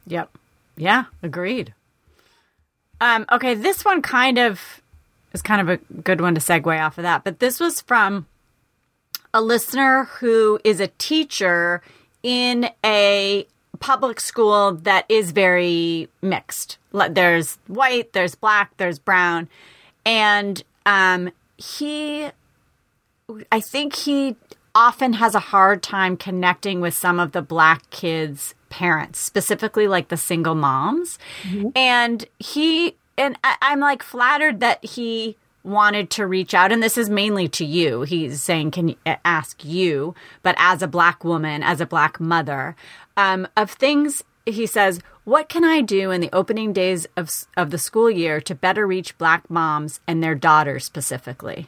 yep 0.05 0.29
yeah 0.77 1.05
agreed 1.23 1.73
um, 3.01 3.25
okay 3.31 3.55
this 3.55 3.83
one 3.83 4.01
kind 4.01 4.37
of 4.37 4.81
is 5.33 5.41
kind 5.41 5.61
of 5.61 5.69
a 5.69 5.77
good 6.01 6.21
one 6.21 6.35
to 6.35 6.41
segue 6.41 6.79
off 6.79 6.97
of 6.97 7.03
that 7.03 7.23
but 7.23 7.39
this 7.39 7.59
was 7.59 7.81
from 7.81 8.27
a 9.33 9.41
listener 9.41 10.03
who 10.19 10.59
is 10.63 10.79
a 10.79 10.87
teacher 10.87 11.81
in 12.23 12.69
a 12.85 13.45
public 13.79 14.19
school 14.19 14.73
that 14.73 15.05
is 15.09 15.31
very 15.31 16.07
mixed 16.21 16.77
there's 17.09 17.57
white 17.67 18.13
there's 18.13 18.35
black 18.35 18.75
there's 18.77 18.99
brown 18.99 19.49
and 20.05 20.63
um, 20.85 21.31
he, 21.57 22.29
I 23.51 23.59
think 23.59 23.95
he 23.95 24.35
often 24.73 25.13
has 25.13 25.35
a 25.35 25.39
hard 25.39 25.83
time 25.83 26.17
connecting 26.17 26.81
with 26.81 26.93
some 26.93 27.19
of 27.19 27.33
the 27.33 27.41
black 27.41 27.89
kids' 27.89 28.55
parents, 28.69 29.19
specifically 29.19 29.87
like 29.87 30.07
the 30.07 30.17
single 30.17 30.55
moms. 30.55 31.19
Mm-hmm. 31.43 31.69
And 31.75 32.25
he, 32.39 32.95
and 33.17 33.37
I, 33.43 33.57
I'm 33.61 33.79
like 33.79 34.01
flattered 34.01 34.59
that 34.61 34.83
he 34.83 35.37
wanted 35.63 36.09
to 36.09 36.25
reach 36.25 36.53
out 36.53 36.71
and 36.71 36.81
this 36.81 36.97
is 36.97 37.09
mainly 37.09 37.47
to 37.47 37.65
you 37.65 38.01
he's 38.01 38.41
saying 38.41 38.71
can 38.71 38.87
you 38.89 38.95
ask 39.23 39.63
you 39.63 40.15
but 40.41 40.55
as 40.57 40.81
a 40.81 40.87
black 40.87 41.23
woman 41.23 41.61
as 41.61 41.79
a 41.79 41.85
black 41.85 42.19
mother 42.19 42.75
um, 43.17 43.47
of 43.55 43.69
things 43.69 44.23
he 44.45 44.65
says, 44.65 44.99
What 45.23 45.49
can 45.49 45.63
I 45.63 45.81
do 45.81 46.11
in 46.11 46.21
the 46.21 46.33
opening 46.33 46.73
days 46.73 47.07
of, 47.15 47.29
of 47.57 47.71
the 47.71 47.77
school 47.77 48.09
year 48.09 48.41
to 48.41 48.55
better 48.55 48.85
reach 48.85 49.17
black 49.17 49.49
moms 49.49 49.99
and 50.07 50.23
their 50.23 50.35
daughters 50.35 50.85
specifically? 50.85 51.67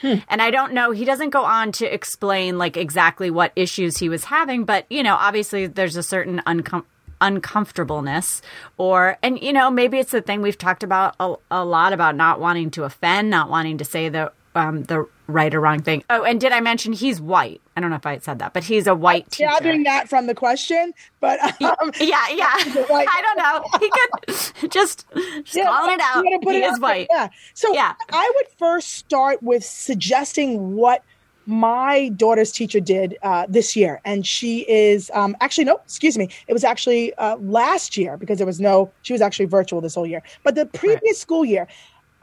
Hmm. 0.00 0.16
And 0.28 0.42
I 0.42 0.50
don't 0.50 0.72
know, 0.72 0.90
he 0.90 1.04
doesn't 1.04 1.30
go 1.30 1.44
on 1.44 1.72
to 1.72 1.92
explain 1.92 2.58
like 2.58 2.76
exactly 2.76 3.30
what 3.30 3.52
issues 3.56 3.98
he 3.98 4.08
was 4.08 4.24
having, 4.24 4.64
but 4.64 4.86
you 4.90 5.02
know, 5.02 5.14
obviously 5.14 5.66
there's 5.66 5.96
a 5.96 6.02
certain 6.02 6.42
uncom- 6.46 6.84
uncomfortableness 7.24 8.42
or 8.76 9.16
and 9.22 9.40
you 9.40 9.52
know 9.52 9.70
maybe 9.70 9.98
it's 9.98 10.12
the 10.12 10.20
thing 10.20 10.42
we've 10.42 10.58
talked 10.58 10.82
about 10.82 11.16
a, 11.18 11.34
a 11.50 11.64
lot 11.64 11.92
about 11.92 12.14
not 12.14 12.38
wanting 12.38 12.70
to 12.70 12.84
offend 12.84 13.30
not 13.30 13.48
wanting 13.48 13.78
to 13.78 13.84
say 13.84 14.08
the 14.08 14.30
um, 14.54 14.84
the 14.84 15.06
right 15.26 15.54
or 15.54 15.60
wrong 15.60 15.82
thing. 15.82 16.04
Oh, 16.10 16.22
and 16.22 16.40
did 16.40 16.52
I 16.52 16.60
mention 16.60 16.92
he's 16.92 17.20
white? 17.20 17.60
I 17.76 17.80
don't 17.80 17.90
know 17.90 17.96
if 17.96 18.06
I 18.06 18.18
said 18.18 18.38
that, 18.38 18.52
but 18.52 18.64
he's 18.64 18.86
a 18.86 18.94
white 18.94 19.30
teacher. 19.30 19.48
Gathering 19.50 19.82
that 19.84 20.08
from 20.08 20.26
the 20.26 20.34
question, 20.34 20.94
but 21.20 21.40
um, 21.62 21.92
yeah, 22.00 22.28
yeah, 22.30 22.52
I 22.54 23.20
don't 23.22 23.38
know. 23.38 23.64
He 23.80 23.90
could 23.90 24.70
just, 24.70 25.04
just 25.44 25.56
yeah, 25.56 25.64
calling 25.64 25.94
it 25.94 26.00
out. 26.00 26.24
He 26.24 26.56
it 26.56 26.64
is 26.64 26.80
white. 26.80 27.08
Yeah. 27.10 27.28
So 27.54 27.72
yeah. 27.74 27.94
I 28.12 28.32
would 28.36 28.46
first 28.58 28.90
start 28.90 29.42
with 29.42 29.64
suggesting 29.64 30.74
what 30.74 31.02
my 31.46 32.08
daughter's 32.10 32.52
teacher 32.52 32.80
did 32.80 33.18
uh, 33.22 33.46
this 33.48 33.76
year, 33.76 34.00
and 34.04 34.26
she 34.26 34.60
is 34.68 35.10
um, 35.14 35.36
actually 35.40 35.64
no, 35.64 35.80
excuse 35.84 36.16
me, 36.16 36.28
it 36.46 36.52
was 36.52 36.64
actually 36.64 37.14
uh, 37.14 37.36
last 37.36 37.96
year 37.96 38.16
because 38.16 38.38
there 38.38 38.46
was 38.46 38.60
no. 38.60 38.90
She 39.02 39.12
was 39.12 39.22
actually 39.22 39.46
virtual 39.46 39.80
this 39.80 39.94
whole 39.94 40.06
year, 40.06 40.22
but 40.42 40.54
the 40.54 40.66
previous 40.66 41.02
right. 41.02 41.16
school 41.16 41.44
year 41.44 41.68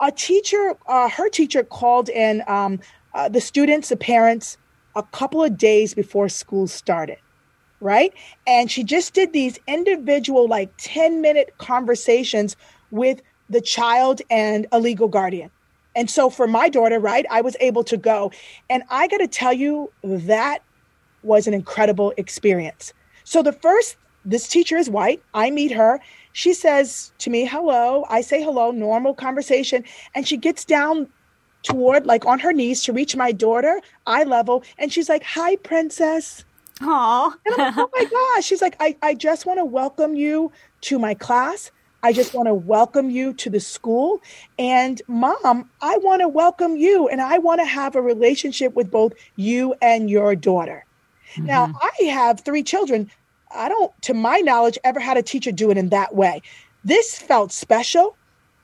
a 0.02 0.10
teacher, 0.10 0.74
uh, 0.88 1.08
her 1.08 1.28
teacher 1.28 1.62
called 1.62 2.08
in 2.08 2.42
um, 2.48 2.80
uh, 3.14 3.28
the 3.28 3.40
students, 3.40 3.88
the 3.88 3.96
parents, 3.96 4.58
a 4.96 5.02
couple 5.02 5.42
of 5.42 5.56
days 5.56 5.94
before 5.94 6.28
school 6.28 6.66
started, 6.66 7.18
right? 7.80 8.12
And 8.46 8.70
she 8.70 8.82
just 8.82 9.14
did 9.14 9.32
these 9.32 9.58
individual, 9.66 10.48
like 10.48 10.72
10 10.78 11.20
minute 11.20 11.54
conversations 11.58 12.56
with 12.90 13.22
the 13.48 13.60
child 13.60 14.20
and 14.28 14.66
a 14.72 14.80
legal 14.80 15.08
guardian. 15.08 15.50
And 15.94 16.10
so 16.10 16.30
for 16.30 16.46
my 16.46 16.68
daughter, 16.68 16.98
right, 16.98 17.26
I 17.30 17.40
was 17.40 17.56
able 17.60 17.84
to 17.84 17.96
go. 17.96 18.32
And 18.70 18.82
I 18.90 19.08
got 19.08 19.18
to 19.18 19.28
tell 19.28 19.52
you, 19.52 19.92
that 20.02 20.60
was 21.22 21.46
an 21.46 21.54
incredible 21.54 22.12
experience. 22.16 22.92
So 23.24 23.42
the 23.42 23.52
first, 23.52 23.96
this 24.24 24.48
teacher 24.48 24.76
is 24.76 24.88
white. 24.88 25.22
I 25.34 25.50
meet 25.50 25.72
her 25.72 26.00
she 26.32 26.54
says 26.54 27.12
to 27.18 27.30
me, 27.30 27.44
hello. 27.44 28.04
I 28.08 28.22
say 28.22 28.42
hello, 28.42 28.70
normal 28.70 29.14
conversation. 29.14 29.84
And 30.14 30.26
she 30.26 30.36
gets 30.36 30.64
down 30.64 31.08
toward, 31.62 32.06
like 32.06 32.26
on 32.26 32.38
her 32.40 32.52
knees 32.52 32.82
to 32.84 32.92
reach 32.92 33.14
my 33.14 33.32
daughter, 33.32 33.80
eye 34.06 34.24
level. 34.24 34.64
And 34.78 34.92
she's 34.92 35.08
like, 35.08 35.22
hi, 35.22 35.56
princess. 35.56 36.44
Aww. 36.80 37.34
and 37.46 37.54
I'm 37.54 37.58
like, 37.58 37.74
oh 37.76 37.90
my 37.94 38.04
gosh. 38.34 38.44
She's 38.44 38.62
like, 38.62 38.76
I, 38.80 38.96
I 39.02 39.14
just 39.14 39.46
want 39.46 39.58
to 39.58 39.64
welcome 39.64 40.14
you 40.14 40.50
to 40.82 40.98
my 40.98 41.14
class. 41.14 41.70
I 42.02 42.12
just 42.12 42.34
want 42.34 42.48
to 42.48 42.54
welcome 42.54 43.10
you 43.10 43.32
to 43.34 43.50
the 43.50 43.60
school. 43.60 44.20
And 44.58 45.00
mom, 45.06 45.70
I 45.80 45.98
want 45.98 46.20
to 46.20 46.28
welcome 46.28 46.76
you 46.76 47.08
and 47.08 47.20
I 47.20 47.38
want 47.38 47.60
to 47.60 47.64
have 47.64 47.94
a 47.94 48.02
relationship 48.02 48.74
with 48.74 48.90
both 48.90 49.12
you 49.36 49.74
and 49.80 50.10
your 50.10 50.34
daughter. 50.34 50.84
Mm-hmm. 51.34 51.46
Now, 51.46 51.72
I 51.80 52.04
have 52.04 52.40
three 52.40 52.62
children. 52.62 53.10
I 53.54 53.68
don't, 53.68 53.92
to 54.02 54.14
my 54.14 54.38
knowledge, 54.38 54.78
ever 54.82 54.98
had 54.98 55.16
a 55.16 55.22
teacher 55.22 55.52
do 55.52 55.70
it 55.70 55.78
in 55.78 55.90
that 55.90 56.14
way. 56.14 56.42
This 56.84 57.18
felt 57.18 57.52
special 57.52 58.16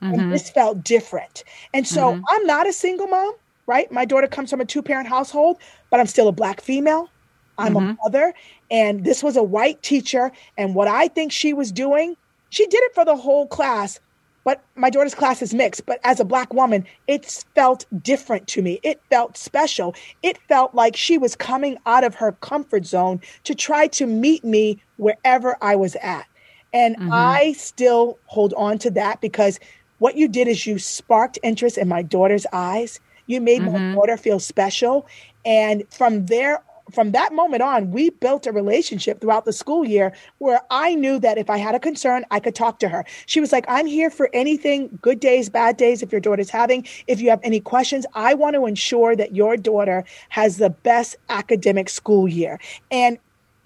mm-hmm. 0.02 0.18
and 0.18 0.32
this 0.32 0.50
felt 0.50 0.82
different. 0.82 1.44
And 1.72 1.86
so 1.86 2.14
mm-hmm. 2.14 2.24
I'm 2.28 2.46
not 2.46 2.66
a 2.66 2.72
single 2.72 3.06
mom, 3.06 3.34
right? 3.66 3.90
My 3.92 4.04
daughter 4.04 4.26
comes 4.26 4.50
from 4.50 4.60
a 4.60 4.64
two 4.64 4.82
parent 4.82 5.08
household, 5.08 5.58
but 5.90 6.00
I'm 6.00 6.06
still 6.06 6.28
a 6.28 6.32
black 6.32 6.60
female. 6.60 7.08
I'm 7.56 7.74
mm-hmm. 7.74 7.90
a 7.90 7.96
mother. 8.02 8.34
And 8.70 9.04
this 9.04 9.22
was 9.22 9.36
a 9.36 9.42
white 9.42 9.82
teacher. 9.82 10.32
And 10.56 10.74
what 10.74 10.88
I 10.88 11.08
think 11.08 11.32
she 11.32 11.52
was 11.52 11.70
doing, 11.72 12.16
she 12.50 12.66
did 12.66 12.82
it 12.84 12.94
for 12.94 13.04
the 13.04 13.16
whole 13.16 13.46
class, 13.46 14.00
but 14.44 14.62
my 14.76 14.88
daughter's 14.88 15.14
class 15.14 15.42
is 15.42 15.52
mixed. 15.52 15.84
But 15.84 16.00
as 16.04 16.20
a 16.20 16.24
black 16.24 16.54
woman, 16.54 16.86
it 17.06 17.44
felt 17.54 17.84
different 18.02 18.46
to 18.48 18.62
me. 18.62 18.80
It 18.82 19.00
felt 19.10 19.36
special. 19.36 19.94
It 20.22 20.38
felt 20.48 20.74
like 20.74 20.96
she 20.96 21.18
was 21.18 21.36
coming 21.36 21.76
out 21.84 22.04
of 22.04 22.14
her 22.14 22.32
comfort 22.32 22.86
zone 22.86 23.20
to 23.44 23.54
try 23.54 23.88
to 23.88 24.06
meet 24.06 24.44
me 24.44 24.80
wherever 24.96 25.56
I 25.60 25.76
was 25.76 25.96
at. 25.96 26.26
And 26.72 26.96
mm-hmm. 26.96 27.10
I 27.12 27.52
still 27.52 28.18
hold 28.26 28.54
on 28.54 28.78
to 28.78 28.90
that 28.92 29.20
because 29.20 29.58
what 29.98 30.16
you 30.16 30.28
did 30.28 30.48
is 30.48 30.66
you 30.66 30.78
sparked 30.78 31.38
interest 31.42 31.76
in 31.76 31.88
my 31.88 32.02
daughter's 32.02 32.46
eyes. 32.52 33.00
You 33.26 33.40
made 33.40 33.62
mm-hmm. 33.62 33.90
my 33.90 33.94
daughter 33.94 34.16
feel 34.16 34.38
special. 34.38 35.06
And 35.44 35.84
from 35.90 36.26
there 36.26 36.62
from 36.90 37.12
that 37.12 37.32
moment 37.32 37.62
on, 37.62 37.90
we 37.90 38.10
built 38.10 38.46
a 38.46 38.52
relationship 38.52 39.20
throughout 39.20 39.44
the 39.44 39.52
school 39.52 39.84
year 39.84 40.12
where 40.38 40.60
I 40.70 40.94
knew 40.94 41.18
that 41.20 41.38
if 41.38 41.50
I 41.50 41.58
had 41.58 41.74
a 41.74 41.80
concern, 41.80 42.24
I 42.30 42.40
could 42.40 42.54
talk 42.54 42.78
to 42.80 42.88
her. 42.88 43.04
She 43.26 43.40
was 43.40 43.52
like, 43.52 43.64
I'm 43.68 43.86
here 43.86 44.10
for 44.10 44.30
anything, 44.32 44.98
good 45.02 45.20
days, 45.20 45.48
bad 45.48 45.76
days, 45.76 46.02
if 46.02 46.12
your 46.12 46.20
daughter's 46.20 46.50
having. 46.50 46.86
If 47.06 47.20
you 47.20 47.30
have 47.30 47.40
any 47.42 47.60
questions, 47.60 48.06
I 48.14 48.34
want 48.34 48.54
to 48.54 48.66
ensure 48.66 49.16
that 49.16 49.34
your 49.34 49.56
daughter 49.56 50.04
has 50.30 50.56
the 50.56 50.70
best 50.70 51.16
academic 51.28 51.88
school 51.88 52.28
year. 52.28 52.58
And 52.90 53.18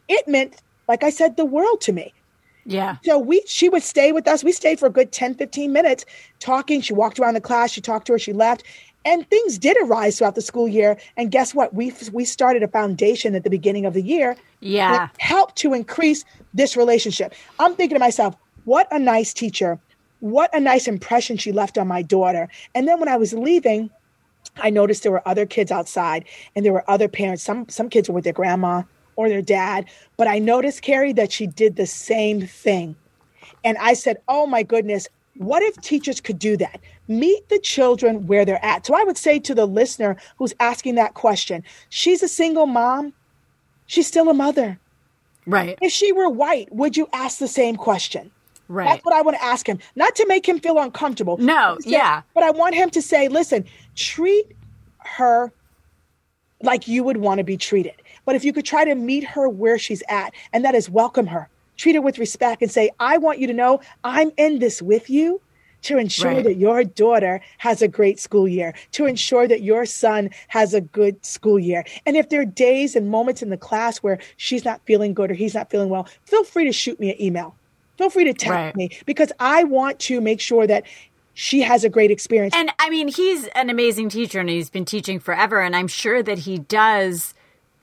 it 0.08 0.26
meant, 0.26 0.60
like 0.88 1.04
I 1.04 1.10
said, 1.10 1.36
the 1.36 1.44
world 1.44 1.80
to 1.82 1.92
me. 1.92 2.12
Yeah. 2.64 2.96
So 3.04 3.18
we 3.18 3.42
she 3.46 3.68
would 3.68 3.82
stay 3.82 4.12
with 4.12 4.28
us. 4.28 4.44
We 4.44 4.52
stayed 4.52 4.78
for 4.78 4.86
a 4.86 4.90
good 4.90 5.10
10, 5.10 5.34
15 5.34 5.72
minutes 5.72 6.04
talking. 6.38 6.80
She 6.80 6.92
walked 6.92 7.18
around 7.18 7.34
the 7.34 7.40
class, 7.40 7.72
she 7.72 7.80
talked 7.80 8.06
to 8.06 8.12
her, 8.12 8.18
she 8.18 8.32
left. 8.32 8.62
And 9.04 9.28
things 9.28 9.58
did 9.58 9.76
arise 9.82 10.18
throughout 10.18 10.34
the 10.34 10.42
school 10.42 10.68
year. 10.68 10.96
And 11.16 11.30
guess 11.30 11.54
what? 11.54 11.74
We 11.74 11.92
we 12.12 12.24
started 12.24 12.62
a 12.62 12.68
foundation 12.68 13.34
at 13.34 13.44
the 13.44 13.50
beginning 13.50 13.86
of 13.86 13.94
the 13.94 14.02
year. 14.02 14.36
Yeah. 14.60 14.92
That 14.92 15.16
helped 15.18 15.56
to 15.56 15.74
increase 15.74 16.24
this 16.54 16.76
relationship. 16.76 17.34
I'm 17.58 17.74
thinking 17.74 17.96
to 17.96 18.00
myself, 18.00 18.36
what 18.64 18.86
a 18.92 18.98
nice 18.98 19.32
teacher. 19.32 19.78
What 20.20 20.54
a 20.54 20.60
nice 20.60 20.86
impression 20.86 21.36
she 21.36 21.50
left 21.50 21.76
on 21.76 21.88
my 21.88 22.02
daughter. 22.02 22.48
And 22.74 22.86
then 22.86 23.00
when 23.00 23.08
I 23.08 23.16
was 23.16 23.32
leaving, 23.32 23.90
I 24.58 24.70
noticed 24.70 25.02
there 25.02 25.12
were 25.12 25.26
other 25.26 25.46
kids 25.46 25.72
outside 25.72 26.24
and 26.54 26.64
there 26.64 26.72
were 26.72 26.88
other 26.88 27.08
parents. 27.08 27.42
Some 27.42 27.68
some 27.68 27.88
kids 27.88 28.08
were 28.08 28.14
with 28.14 28.24
their 28.24 28.32
grandma 28.32 28.82
or 29.16 29.28
their 29.28 29.42
dad. 29.42 29.86
But 30.16 30.28
I 30.28 30.38
noticed, 30.38 30.82
Carrie, 30.82 31.12
that 31.14 31.32
she 31.32 31.46
did 31.46 31.76
the 31.76 31.86
same 31.86 32.46
thing. 32.46 32.94
And 33.64 33.76
I 33.78 33.94
said, 33.94 34.18
Oh 34.28 34.46
my 34.46 34.62
goodness, 34.62 35.08
what 35.36 35.62
if 35.62 35.80
teachers 35.80 36.20
could 36.20 36.38
do 36.38 36.56
that? 36.58 36.80
Meet 37.08 37.48
the 37.48 37.58
children 37.58 38.26
where 38.26 38.44
they're 38.44 38.64
at. 38.64 38.86
So 38.86 38.94
I 38.94 39.04
would 39.04 39.18
say 39.18 39.38
to 39.40 39.54
the 39.54 39.66
listener 39.66 40.16
who's 40.36 40.54
asking 40.60 40.96
that 40.96 41.14
question, 41.14 41.64
she's 41.88 42.22
a 42.22 42.28
single 42.28 42.66
mom, 42.66 43.12
she's 43.86 44.06
still 44.06 44.28
a 44.28 44.34
mother. 44.34 44.78
Right. 45.46 45.78
If 45.80 45.92
she 45.92 46.12
were 46.12 46.28
white, 46.28 46.72
would 46.72 46.96
you 46.96 47.08
ask 47.12 47.38
the 47.38 47.48
same 47.48 47.76
question? 47.76 48.30
Right. 48.68 48.88
That's 48.88 49.04
what 49.04 49.14
I 49.14 49.22
want 49.22 49.36
to 49.36 49.44
ask 49.44 49.66
him. 49.66 49.78
Not 49.96 50.14
to 50.16 50.26
make 50.26 50.48
him 50.48 50.60
feel 50.60 50.78
uncomfortable. 50.78 51.36
No, 51.38 51.76
say, 51.80 51.90
yeah. 51.90 52.22
But 52.32 52.44
I 52.44 52.50
want 52.50 52.74
him 52.74 52.90
to 52.90 53.02
say, 53.02 53.28
listen, 53.28 53.64
treat 53.96 54.46
her 54.98 55.52
like 56.62 56.86
you 56.86 57.02
would 57.02 57.16
want 57.16 57.38
to 57.38 57.44
be 57.44 57.56
treated. 57.56 57.94
But 58.24 58.36
if 58.36 58.44
you 58.44 58.52
could 58.52 58.64
try 58.64 58.84
to 58.84 58.94
meet 58.94 59.24
her 59.24 59.48
where 59.48 59.78
she's 59.78 60.02
at, 60.08 60.32
and 60.52 60.64
that 60.64 60.74
is 60.74 60.88
welcome 60.88 61.26
her, 61.26 61.48
treat 61.82 61.96
her 61.96 62.00
with 62.00 62.18
respect, 62.18 62.62
and 62.62 62.70
say, 62.70 62.90
I 63.00 63.18
want 63.18 63.40
you 63.40 63.46
to 63.48 63.52
know 63.52 63.80
I'm 64.04 64.30
in 64.36 64.60
this 64.60 64.80
with 64.80 65.10
you 65.10 65.40
to 65.82 65.98
ensure 65.98 66.34
right. 66.34 66.44
that 66.44 66.54
your 66.54 66.84
daughter 66.84 67.40
has 67.58 67.82
a 67.82 67.88
great 67.88 68.20
school 68.20 68.46
year, 68.46 68.72
to 68.92 69.04
ensure 69.06 69.48
that 69.48 69.62
your 69.62 69.84
son 69.84 70.30
has 70.46 70.74
a 70.74 70.80
good 70.80 71.24
school 71.26 71.58
year. 71.58 71.84
And 72.06 72.16
if 72.16 72.28
there 72.28 72.40
are 72.40 72.44
days 72.44 72.94
and 72.94 73.10
moments 73.10 73.42
in 73.42 73.50
the 73.50 73.56
class 73.56 73.98
where 73.98 74.20
she's 74.36 74.64
not 74.64 74.80
feeling 74.86 75.12
good 75.12 75.32
or 75.32 75.34
he's 75.34 75.54
not 75.54 75.70
feeling 75.70 75.88
well, 75.88 76.06
feel 76.24 76.44
free 76.44 76.64
to 76.66 76.72
shoot 76.72 77.00
me 77.00 77.10
an 77.10 77.20
email. 77.20 77.56
Feel 77.98 78.10
free 78.10 78.24
to 78.24 78.32
text 78.32 78.50
right. 78.50 78.76
me 78.76 78.96
because 79.06 79.32
I 79.40 79.64
want 79.64 79.98
to 80.00 80.20
make 80.20 80.40
sure 80.40 80.68
that 80.68 80.84
she 81.34 81.62
has 81.62 81.82
a 81.82 81.88
great 81.88 82.12
experience. 82.12 82.54
And 82.54 82.70
I 82.78 82.88
mean, 82.88 83.08
he's 83.08 83.48
an 83.48 83.68
amazing 83.68 84.08
teacher 84.08 84.38
and 84.38 84.48
he's 84.48 84.70
been 84.70 84.84
teaching 84.84 85.18
forever. 85.18 85.60
And 85.60 85.74
I'm 85.74 85.88
sure 85.88 86.22
that 86.22 86.40
he 86.40 86.58
does 86.58 87.34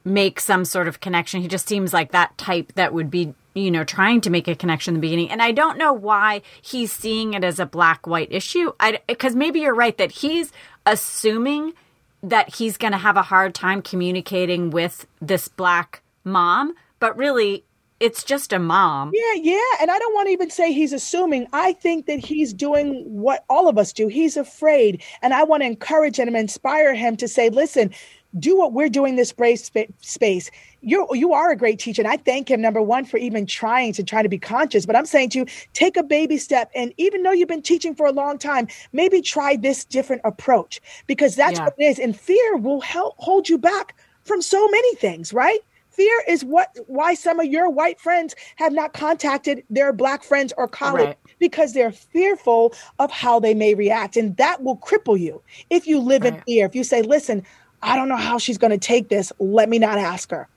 make 0.05 0.39
some 0.39 0.63
sort 0.63 0.87
of 0.87 1.01
connection. 1.01 1.41
He 1.41 1.49
just 1.49 1.67
seems 1.67 1.91
like 1.93 2.11
that 2.11 2.37
type 2.37 2.73
that 2.75 2.93
would 2.93 3.11
be, 3.11 3.33
you 3.53 3.71
know, 3.71 3.83
trying 3.83 4.21
to 4.21 4.29
make 4.29 4.47
a 4.47 4.55
connection 4.55 4.93
in 4.93 5.01
the 5.01 5.05
beginning. 5.05 5.29
And 5.31 5.41
I 5.41 5.51
don't 5.51 5.77
know 5.77 5.93
why 5.93 6.41
he's 6.61 6.91
seeing 6.91 7.33
it 7.33 7.43
as 7.43 7.59
a 7.59 7.65
black 7.65 8.07
white 8.07 8.31
issue. 8.31 8.71
Because 9.07 9.35
maybe 9.35 9.61
you're 9.61 9.75
right 9.75 9.97
that 9.97 10.11
he's 10.11 10.51
assuming 10.85 11.73
that 12.21 12.55
he's 12.55 12.77
going 12.77 12.91
to 12.91 12.97
have 12.97 13.17
a 13.17 13.21
hard 13.21 13.55
time 13.55 13.81
communicating 13.81 14.69
with 14.69 15.07
this 15.21 15.47
black 15.47 16.01
mom. 16.23 16.73
But 16.99 17.17
really, 17.17 17.63
it's 17.99 18.23
just 18.23 18.53
a 18.53 18.59
mom. 18.59 19.11
Yeah, 19.13 19.33
yeah. 19.41 19.59
And 19.81 19.91
I 19.91 19.99
don't 19.99 20.13
want 20.13 20.27
to 20.27 20.31
even 20.31 20.49
say 20.49 20.71
he's 20.71 20.93
assuming. 20.93 21.47
I 21.51 21.73
think 21.73 22.05
that 22.05 22.19
he's 22.19 22.53
doing 22.53 23.03
what 23.05 23.43
all 23.49 23.67
of 23.67 23.77
us 23.77 23.91
do. 23.91 24.07
He's 24.07 24.37
afraid. 24.37 25.03
And 25.21 25.33
I 25.33 25.43
want 25.43 25.63
to 25.63 25.67
encourage 25.67 26.17
him 26.17 26.27
and 26.27 26.37
inspire 26.37 26.93
him 26.93 27.17
to 27.17 27.27
say, 27.27 27.49
listen, 27.49 27.91
do 28.37 28.57
what 28.57 28.73
we're 28.73 28.89
doing 28.89 29.15
this 29.15 29.31
brave 29.31 29.59
space. 30.01 30.51
You 30.81 31.07
you 31.13 31.33
are 31.33 31.51
a 31.51 31.55
great 31.55 31.79
teacher, 31.79 32.01
and 32.01 32.11
I 32.11 32.17
thank 32.17 32.49
him 32.49 32.61
number 32.61 32.81
one 32.81 33.05
for 33.05 33.17
even 33.17 33.45
trying 33.45 33.93
to 33.93 34.03
try 34.03 34.21
to 34.21 34.29
be 34.29 34.37
conscious. 34.37 34.85
But 34.85 34.95
I'm 34.95 35.05
saying 35.05 35.29
to 35.31 35.39
you, 35.39 35.45
take 35.73 35.97
a 35.97 36.03
baby 36.03 36.37
step, 36.37 36.71
and 36.75 36.93
even 36.97 37.23
though 37.23 37.31
you've 37.31 37.47
been 37.47 37.61
teaching 37.61 37.95
for 37.95 38.05
a 38.05 38.11
long 38.11 38.37
time, 38.37 38.67
maybe 38.93 39.21
try 39.21 39.55
this 39.55 39.83
different 39.83 40.21
approach 40.25 40.79
because 41.07 41.35
that's 41.35 41.57
yeah. 41.57 41.65
what 41.65 41.75
it 41.77 41.83
is. 41.83 41.99
And 41.99 42.17
fear 42.19 42.57
will 42.57 42.81
help 42.81 43.15
hold 43.17 43.49
you 43.49 43.57
back 43.57 43.95
from 44.23 44.41
so 44.41 44.67
many 44.67 44.95
things, 44.95 45.33
right? 45.33 45.59
fear 45.99 46.23
is 46.29 46.45
what 46.45 46.69
why 46.87 47.13
some 47.13 47.41
of 47.41 47.47
your 47.47 47.69
white 47.69 47.99
friends 47.99 48.33
have 48.55 48.71
not 48.71 48.93
contacted 48.93 49.63
their 49.69 49.91
black 49.91 50.23
friends 50.23 50.53
or 50.55 50.65
colleagues 50.65 51.07
right. 51.07 51.17
because 51.39 51.73
they're 51.73 51.91
fearful 51.91 52.73
of 52.99 53.11
how 53.11 53.37
they 53.37 53.53
may 53.53 53.73
react 53.73 54.15
and 54.15 54.37
that 54.37 54.63
will 54.63 54.77
cripple 54.77 55.19
you 55.19 55.41
if 55.69 55.85
you 55.85 55.99
live 55.99 56.23
right. 56.23 56.35
in 56.35 56.41
fear 56.43 56.65
if 56.65 56.73
you 56.73 56.85
say 56.85 57.01
listen 57.01 57.45
i 57.81 57.95
don't 57.95 58.09
know 58.09 58.17
how 58.17 58.37
she's 58.37 58.57
going 58.57 58.71
to 58.71 58.77
take 58.77 59.09
this 59.09 59.31
let 59.39 59.69
me 59.69 59.79
not 59.79 59.97
ask 59.97 60.31
her 60.31 60.47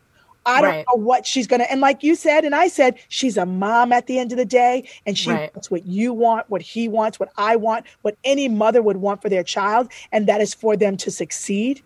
I 0.44 0.60
don't 0.60 0.70
right. 0.70 0.86
know 0.92 1.00
what 1.00 1.26
she's 1.26 1.46
going 1.46 1.60
to. 1.60 1.70
And 1.70 1.80
like 1.80 2.02
you 2.02 2.14
said, 2.14 2.44
and 2.44 2.54
I 2.54 2.68
said, 2.68 2.96
she's 3.08 3.36
a 3.36 3.46
mom 3.46 3.92
at 3.92 4.06
the 4.06 4.18
end 4.18 4.32
of 4.32 4.38
the 4.38 4.44
day, 4.44 4.88
and 5.06 5.16
she 5.16 5.30
right. 5.30 5.54
wants 5.54 5.70
what 5.70 5.86
you 5.86 6.12
want, 6.12 6.50
what 6.50 6.62
he 6.62 6.88
wants, 6.88 7.20
what 7.20 7.30
I 7.36 7.56
want, 7.56 7.86
what 8.02 8.16
any 8.24 8.48
mother 8.48 8.82
would 8.82 8.96
want 8.96 9.22
for 9.22 9.28
their 9.28 9.44
child, 9.44 9.88
and 10.10 10.26
that 10.26 10.40
is 10.40 10.52
for 10.52 10.76
them 10.76 10.96
to 10.98 11.10
succeed. 11.12 11.80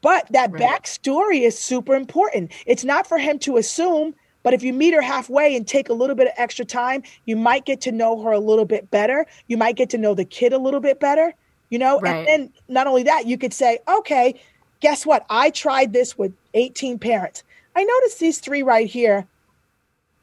But 0.00 0.26
that 0.32 0.52
right. 0.52 0.62
backstory 0.62 1.42
is 1.42 1.58
super 1.58 1.94
important. 1.94 2.52
It's 2.66 2.84
not 2.84 3.06
for 3.06 3.18
him 3.18 3.38
to 3.40 3.56
assume, 3.56 4.14
but 4.42 4.54
if 4.54 4.62
you 4.62 4.72
meet 4.72 4.94
her 4.94 5.02
halfway 5.02 5.54
and 5.54 5.66
take 5.66 5.88
a 5.88 5.92
little 5.92 6.16
bit 6.16 6.26
of 6.26 6.32
extra 6.36 6.64
time, 6.64 7.02
you 7.26 7.36
might 7.36 7.64
get 7.64 7.80
to 7.82 7.92
know 7.92 8.20
her 8.22 8.32
a 8.32 8.40
little 8.40 8.64
bit 8.64 8.90
better. 8.90 9.26
You 9.46 9.56
might 9.56 9.76
get 9.76 9.90
to 9.90 9.98
know 9.98 10.14
the 10.14 10.24
kid 10.24 10.52
a 10.52 10.58
little 10.58 10.80
bit 10.80 10.98
better, 10.98 11.32
you 11.70 11.78
know? 11.78 12.00
And 12.00 12.26
then 12.26 12.52
not 12.68 12.88
only 12.88 13.04
that, 13.04 13.26
you 13.26 13.38
could 13.38 13.54
say, 13.54 13.78
okay, 13.86 14.40
guess 14.82 15.06
what? 15.06 15.24
I 15.30 15.48
tried 15.48 15.94
this 15.94 16.18
with 16.18 16.34
18 16.52 16.98
parents. 16.98 17.44
I 17.74 17.84
noticed 17.84 18.18
these 18.18 18.40
three 18.40 18.62
right 18.62 18.86
here, 18.86 19.26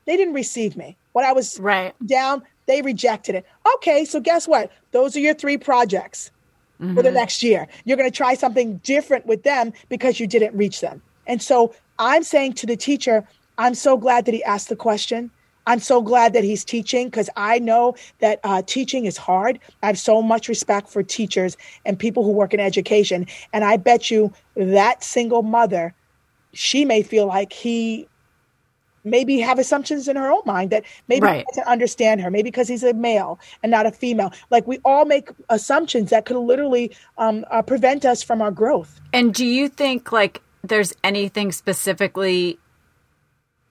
they 0.05 0.15
didn't 0.15 0.35
receive 0.35 0.77
me. 0.77 0.97
When 1.13 1.25
I 1.25 1.31
was 1.31 1.59
right. 1.59 1.95
down, 2.05 2.43
they 2.67 2.83
rejected 2.83 3.33
it. 3.33 3.45
Okay, 3.75 4.05
so 4.05 4.19
guess 4.19 4.47
what? 4.47 4.71
Those 4.91 5.15
are 5.15 5.19
your 5.19 5.33
three 5.33 5.57
projects 5.57 6.29
mm-hmm. 6.79 6.93
for 6.93 7.01
the 7.01 7.09
mm-hmm. 7.09 7.15
next 7.15 7.41
year. 7.41 7.67
You're 7.85 7.97
going 7.97 8.09
to 8.09 8.15
try 8.15 8.35
something 8.35 8.77
different 8.83 9.25
with 9.25 9.41
them 9.43 9.73
because 9.87 10.19
you 10.19 10.27
didn't 10.27 10.55
reach 10.55 10.81
them. 10.81 11.01
And 11.25 11.41
so 11.41 11.73
I'm 11.97 12.21
saying 12.21 12.53
to 12.53 12.67
the 12.67 12.77
teacher, 12.77 13.27
I'm 13.57 13.73
so 13.73 13.97
glad 13.97 14.25
that 14.25 14.33
he 14.33 14.43
asked 14.43 14.69
the 14.69 14.75
question. 14.75 15.31
I'm 15.69 15.79
so 15.79 16.01
glad 16.01 16.33
that 16.33 16.43
he's 16.43 16.65
teaching 16.65 17.07
because 17.07 17.29
I 17.37 17.59
know 17.59 17.95
that 18.21 18.39
uh, 18.43 18.63
teaching 18.65 19.05
is 19.05 19.17
hard. 19.17 19.59
I 19.83 19.85
have 19.85 19.99
so 19.99 20.19
much 20.19 20.49
respect 20.49 20.89
for 20.89 21.03
teachers 21.03 21.55
and 21.85 21.97
people 21.97 22.23
who 22.23 22.31
work 22.31 22.55
in 22.55 22.59
education. 22.59 23.27
And 23.53 23.63
I 23.63 23.77
bet 23.77 24.09
you 24.09 24.33
that 24.55 25.03
single 25.03 25.43
mother, 25.43 25.93
she 26.53 26.85
may 26.85 27.03
feel 27.03 27.27
like 27.27 27.53
he 27.53 28.07
maybe 29.03 29.39
have 29.39 29.59
assumptions 29.59 30.07
in 30.07 30.15
her 30.15 30.31
own 30.31 30.41
mind 30.43 30.71
that 30.71 30.85
maybe 31.07 31.27
right. 31.27 31.45
to 31.53 31.69
understand 31.69 32.19
her, 32.21 32.31
maybe 32.31 32.49
because 32.49 32.67
he's 32.67 32.83
a 32.83 32.93
male 32.93 33.39
and 33.61 33.69
not 33.69 33.85
a 33.85 33.91
female. 33.91 34.33
Like 34.49 34.65
we 34.65 34.79
all 34.83 35.05
make 35.05 35.29
assumptions 35.49 36.09
that 36.09 36.25
could 36.25 36.37
literally 36.37 36.95
um, 37.19 37.45
uh, 37.51 37.61
prevent 37.61 38.05
us 38.05 38.23
from 38.23 38.41
our 38.41 38.51
growth. 38.51 38.99
And 39.13 39.35
do 39.35 39.45
you 39.45 39.69
think 39.69 40.11
like 40.11 40.41
there's 40.63 40.93
anything 41.03 41.51
specifically 41.51 42.57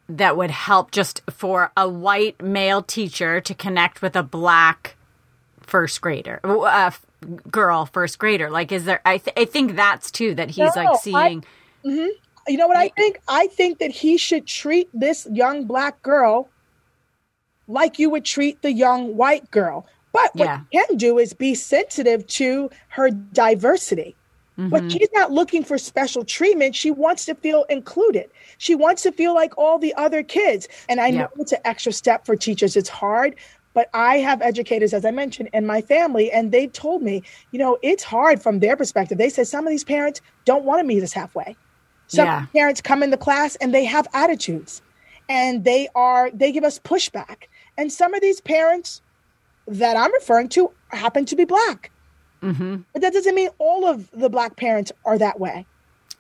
that 0.08 0.36
would 0.36 0.50
help 0.50 0.90
just 0.90 1.22
for 1.30 1.70
a 1.76 1.88
white 1.88 2.42
male 2.42 2.82
teacher 2.82 3.40
to 3.40 3.54
connect 3.54 4.02
with 4.02 4.16
a 4.16 4.22
black 4.22 4.96
first 5.60 6.00
grader, 6.00 6.40
uh, 6.44 6.90
girl 7.50 7.86
first 7.86 8.18
grader? 8.18 8.50
Like, 8.50 8.72
is 8.72 8.84
there? 8.84 9.00
I 9.04 9.18
th- 9.18 9.36
I 9.36 9.44
think 9.44 9.76
that's 9.76 10.10
too 10.10 10.34
that 10.34 10.50
he's 10.50 10.74
no, 10.74 10.82
like 10.82 11.00
seeing. 11.00 11.16
I, 11.16 11.34
mm-hmm. 11.86 12.08
You 12.48 12.56
know 12.56 12.66
what 12.66 12.78
I 12.78 12.88
think? 12.88 13.20
I 13.28 13.46
think 13.48 13.78
that 13.78 13.90
he 13.90 14.16
should 14.16 14.46
treat 14.46 14.88
this 14.94 15.26
young 15.30 15.66
black 15.66 16.00
girl 16.02 16.48
like 17.66 17.98
you 17.98 18.08
would 18.10 18.24
treat 18.24 18.62
the 18.62 18.72
young 18.72 19.16
white 19.16 19.50
girl. 19.50 19.86
But 20.12 20.34
what 20.34 20.46
yeah. 20.46 20.60
he 20.70 20.82
can 20.86 20.96
do 20.96 21.18
is 21.18 21.34
be 21.34 21.54
sensitive 21.54 22.26
to 22.28 22.70
her 22.88 23.10
diversity. 23.10 24.16
Mm-hmm. 24.58 24.70
But 24.70 24.90
she's 24.90 25.08
not 25.14 25.30
looking 25.30 25.62
for 25.62 25.78
special 25.78 26.24
treatment. 26.24 26.74
She 26.74 26.90
wants 26.90 27.24
to 27.26 27.34
feel 27.36 27.64
included. 27.70 28.28
She 28.58 28.74
wants 28.74 29.02
to 29.04 29.12
feel 29.12 29.32
like 29.32 29.56
all 29.56 29.78
the 29.78 29.94
other 29.94 30.24
kids. 30.24 30.66
And 30.88 31.00
I 31.00 31.10
know 31.10 31.28
it's 31.38 31.52
an 31.52 31.60
extra 31.64 31.92
step 31.92 32.26
for 32.26 32.34
teachers. 32.34 32.76
It's 32.76 32.88
hard, 32.88 33.36
but 33.72 33.88
I 33.94 34.16
have 34.16 34.42
educators, 34.42 34.92
as 34.92 35.04
I 35.04 35.12
mentioned, 35.12 35.50
in 35.52 35.64
my 35.64 35.80
family, 35.80 36.32
and 36.32 36.50
they've 36.50 36.72
told 36.72 37.02
me, 37.02 37.22
you 37.52 37.58
know, 37.60 37.78
it's 37.82 38.02
hard 38.02 38.42
from 38.42 38.58
their 38.58 38.76
perspective. 38.76 39.18
They 39.18 39.28
said 39.28 39.46
some 39.46 39.64
of 39.64 39.70
these 39.70 39.84
parents 39.84 40.20
don't 40.44 40.64
want 40.64 40.80
to 40.80 40.84
meet 40.84 41.04
us 41.04 41.12
halfway. 41.12 41.56
Some 42.08 42.26
yeah. 42.26 42.46
parents 42.52 42.80
come 42.80 43.04
in 43.04 43.10
the 43.10 43.16
class 43.16 43.54
and 43.56 43.72
they 43.72 43.84
have 43.84 44.08
attitudes 44.14 44.82
and 45.28 45.64
they 45.64 45.88
are 45.94 46.30
they 46.32 46.50
give 46.50 46.64
us 46.64 46.78
pushback. 46.78 47.44
And 47.76 47.92
some 47.92 48.14
of 48.14 48.20
these 48.20 48.40
parents 48.40 49.02
that 49.68 49.96
I'm 49.96 50.12
referring 50.14 50.48
to 50.50 50.72
happen 50.88 51.24
to 51.26 51.36
be 51.36 51.44
black. 51.44 51.92
Mm-hmm. 52.42 52.76
But 52.92 53.02
that 53.02 53.12
doesn't 53.12 53.34
mean 53.34 53.48
all 53.58 53.86
of 53.86 54.10
the 54.12 54.28
black 54.28 54.56
parents 54.56 54.92
are 55.04 55.18
that 55.18 55.40
way. 55.40 55.66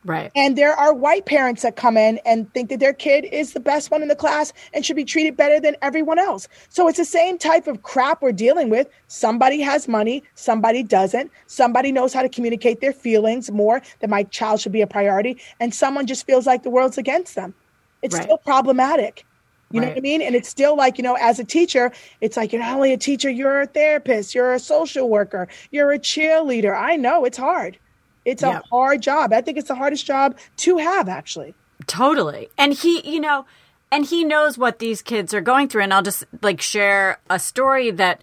Right. 0.04 0.30
And 0.36 0.56
there 0.56 0.72
are 0.72 0.94
white 0.94 1.26
parents 1.26 1.62
that 1.62 1.76
come 1.76 1.96
in 1.96 2.18
and 2.24 2.52
think 2.54 2.68
that 2.70 2.78
their 2.80 2.92
kid 2.92 3.24
is 3.26 3.52
the 3.52 3.60
best 3.60 3.90
one 3.90 4.00
in 4.00 4.08
the 4.08 4.16
class 4.16 4.52
and 4.72 4.84
should 4.84 4.96
be 4.96 5.04
treated 5.04 5.36
better 5.36 5.60
than 5.60 5.76
everyone 5.82 6.18
else. 6.18 6.48
So 6.68 6.88
it's 6.88 6.98
the 6.98 7.04
same 7.04 7.36
type 7.36 7.66
of 7.66 7.82
crap 7.82 8.22
we're 8.22 8.32
dealing 8.32 8.70
with. 8.70 8.88
Somebody 9.08 9.60
has 9.60 9.88
money, 9.88 10.22
somebody 10.34 10.82
doesn't. 10.82 11.32
Somebody 11.46 11.90
knows 11.90 12.14
how 12.14 12.22
to 12.22 12.28
communicate 12.28 12.80
their 12.80 12.92
feelings 12.92 13.50
more 13.50 13.82
that 13.98 14.08
my 14.08 14.22
child 14.24 14.60
should 14.60 14.72
be 14.72 14.82
a 14.82 14.86
priority, 14.86 15.36
and 15.60 15.74
someone 15.74 16.06
just 16.06 16.26
feels 16.26 16.46
like 16.46 16.62
the 16.62 16.70
world's 16.70 16.96
against 16.96 17.34
them. 17.34 17.52
It's 18.00 18.14
right. 18.14 18.24
still 18.24 18.38
problematic. 18.38 19.26
You 19.70 19.80
right. 19.80 19.86
know 19.86 19.92
what 19.92 19.98
I 19.98 20.00
mean? 20.00 20.22
And 20.22 20.34
it's 20.34 20.48
still 20.48 20.76
like, 20.76 20.96
you 20.96 21.04
know, 21.04 21.14
as 21.20 21.38
a 21.38 21.44
teacher, 21.44 21.92
it's 22.20 22.36
like 22.36 22.52
you're 22.52 22.62
not 22.62 22.74
only 22.74 22.92
a 22.92 22.96
teacher, 22.96 23.28
you're 23.28 23.62
a 23.62 23.66
therapist, 23.66 24.34
you're 24.34 24.54
a 24.54 24.58
social 24.58 25.08
worker, 25.10 25.46
you're 25.70 25.92
a 25.92 25.98
cheerleader. 25.98 26.74
I 26.74 26.96
know 26.96 27.24
it's 27.24 27.36
hard. 27.36 27.78
It's 28.24 28.42
a 28.42 28.62
hard 28.70 29.02
job. 29.02 29.32
I 29.32 29.40
think 29.40 29.56
it's 29.56 29.68
the 29.68 29.74
hardest 29.74 30.04
job 30.04 30.36
to 30.58 30.76
have, 30.78 31.08
actually. 31.08 31.54
Totally. 31.86 32.48
And 32.58 32.74
he, 32.74 33.00
you 33.10 33.20
know, 33.20 33.46
and 33.90 34.04
he 34.04 34.24
knows 34.24 34.58
what 34.58 34.80
these 34.80 35.00
kids 35.00 35.32
are 35.32 35.40
going 35.40 35.68
through. 35.68 35.82
And 35.82 35.94
I'll 35.94 36.02
just 36.02 36.24
like 36.42 36.60
share 36.60 37.20
a 37.30 37.38
story 37.38 37.90
that 37.92 38.22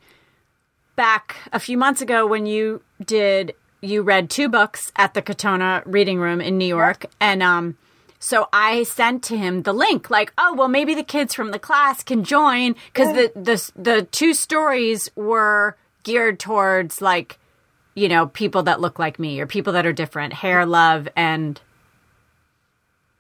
back 0.96 1.38
a 1.52 1.60
few 1.60 1.78
months 1.78 2.02
ago 2.02 2.28
when 2.28 2.46
you 2.46 2.84
did, 3.04 3.54
you 3.82 4.04
read 4.04 4.30
two 4.30 4.48
books 4.48 4.92
at 4.96 5.16
the 5.16 5.22
Katonah 5.24 5.82
Reading 5.86 6.20
Room 6.20 6.40
in 6.40 6.58
New 6.58 6.68
York. 6.68 7.08
And, 7.20 7.42
um, 7.42 7.78
so 8.20 8.48
I 8.52 8.84
sent 8.84 9.24
to 9.26 9.38
him 9.38 9.64
the 9.64 9.74
link, 9.74 10.10
like, 10.10 10.34
oh, 10.38 10.54
well, 10.56 10.68
maybe 10.68 10.96
the 10.96 11.04
kids 11.04 11.34
from 11.34 11.52
the 11.52 11.60
class 11.60 12.04
can 12.04 12.24
join 12.24 12.76
because 12.88 13.16
yeah. 13.16 13.28
the, 13.36 13.42
the 13.42 13.72
the 13.76 14.02
two 14.04 14.34
stories 14.34 15.10
were 15.16 15.78
geared 16.04 16.40
towards 16.40 17.02
like 17.02 17.40
you 17.96 18.10
know, 18.10 18.28
people 18.28 18.64
that 18.64 18.82
look 18.82 19.00
like 19.00 19.18
me 19.18 19.40
or 19.40 19.48
people 19.48 19.74
that 19.74 19.86
are 19.86 19.94
different, 19.94 20.34
hair, 20.34 20.66
love, 20.66 21.08
and 21.16 21.60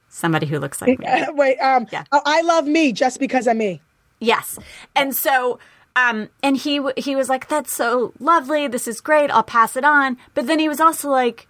somebody 0.09 0.45
who 0.45 0.59
looks 0.59 0.81
like 0.81 0.99
me. 0.99 1.07
Wait, 1.29 1.57
um, 1.59 1.87
yeah. 1.91 2.03
Oh, 2.11 2.21
I 2.25 2.41
love 2.41 2.67
me 2.67 2.91
just 2.91 3.19
because 3.19 3.47
I'm 3.47 3.57
me. 3.57 3.81
Yes. 4.19 4.59
And 4.95 5.15
so, 5.15 5.59
um, 5.95 6.29
and 6.43 6.57
he, 6.57 6.85
he 6.97 7.15
was 7.15 7.29
like, 7.29 7.47
that's 7.47 7.73
so 7.73 8.13
lovely. 8.19 8.67
This 8.67 8.87
is 8.87 8.99
great. 8.99 9.31
I'll 9.31 9.43
pass 9.43 9.77
it 9.77 9.85
on. 9.85 10.17
But 10.33 10.47
then 10.47 10.59
he 10.59 10.67
was 10.67 10.81
also 10.81 11.09
like, 11.09 11.47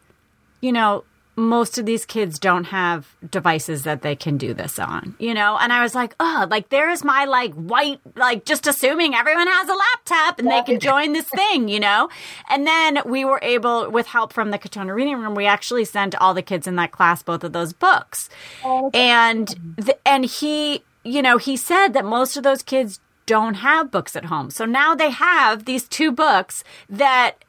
you 0.62 0.72
know, 0.72 1.04
most 1.36 1.78
of 1.78 1.86
these 1.86 2.06
kids 2.06 2.40
don't 2.40 2.66
have 2.66 3.16
devices 3.30 3.84
that 3.84 4.02
they 4.02 4.16
can 4.16 4.38
do 4.38 4.54
this 4.54 4.80
on, 4.80 5.16
you 5.20 5.34
know? 5.34 5.58
And 5.58 5.74
I 5.74 5.84
was 5.84 5.94
like, 5.94 6.16
oh, 6.20 6.48
like 6.50 6.70
there's 6.70 7.04
my 7.04 7.26
like 7.26 7.54
white, 7.54 8.00
like 8.16 8.46
just 8.46 8.68
assuming 8.68 9.14
everyone 9.14 9.48
has 9.48 9.68
a 9.68 9.74
laptop 9.74 10.40
and 10.40 10.50
they 10.50 10.62
can 10.64 10.80
join 10.80 11.14
this 11.14 11.28
thing, 11.30 11.68
you 11.68 11.80
know? 11.80 12.10
And 12.50 12.66
then 12.66 13.00
we 13.06 13.26
were 13.26 13.40
able, 13.42 13.90
with 13.92 14.08
help 14.08 14.32
from 14.32 14.52
the 14.52 14.58
Katonah 14.58 14.96
Reading 14.96 15.20
Room, 15.20 15.36
we 15.36 15.46
actually 15.46 15.86
sent 15.86 16.16
all 16.16 16.34
the 16.34 16.42
kids 16.42 16.68
in 16.68 16.78
that 16.78 16.92
class 16.92 17.22
both 17.22 17.44
of 17.44 17.52
those 17.52 17.74
books. 17.74 18.30
Oh, 18.64 18.90
and, 18.94 19.48
the, 19.78 19.98
and 20.08 20.26
he, 20.26 20.84
you 21.04 21.22
know, 21.22 21.38
he 21.38 21.58
said 21.58 21.90
that 21.90 22.06
most 22.06 22.38
of 22.38 22.44
those 22.44 22.64
kids 22.64 23.00
don't 23.26 23.56
have 23.56 23.92
books 23.92 24.16
at 24.16 24.26
home. 24.26 24.50
So 24.52 24.66
now 24.66 24.96
they 24.96 25.10
have 25.10 25.66
these 25.66 25.88
two 25.88 26.12
books 26.12 26.64
that 26.90 27.44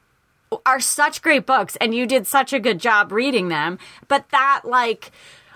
are 0.64 0.80
such 0.80 1.22
great 1.22 1.46
books 1.46 1.76
and 1.80 1.94
you 1.94 2.06
did 2.06 2.26
such 2.26 2.52
a 2.52 2.58
good 2.60 2.78
job 2.78 3.12
reading 3.12 3.48
them. 3.48 3.78
But 4.08 4.28
that 4.30 4.62
like 4.64 5.10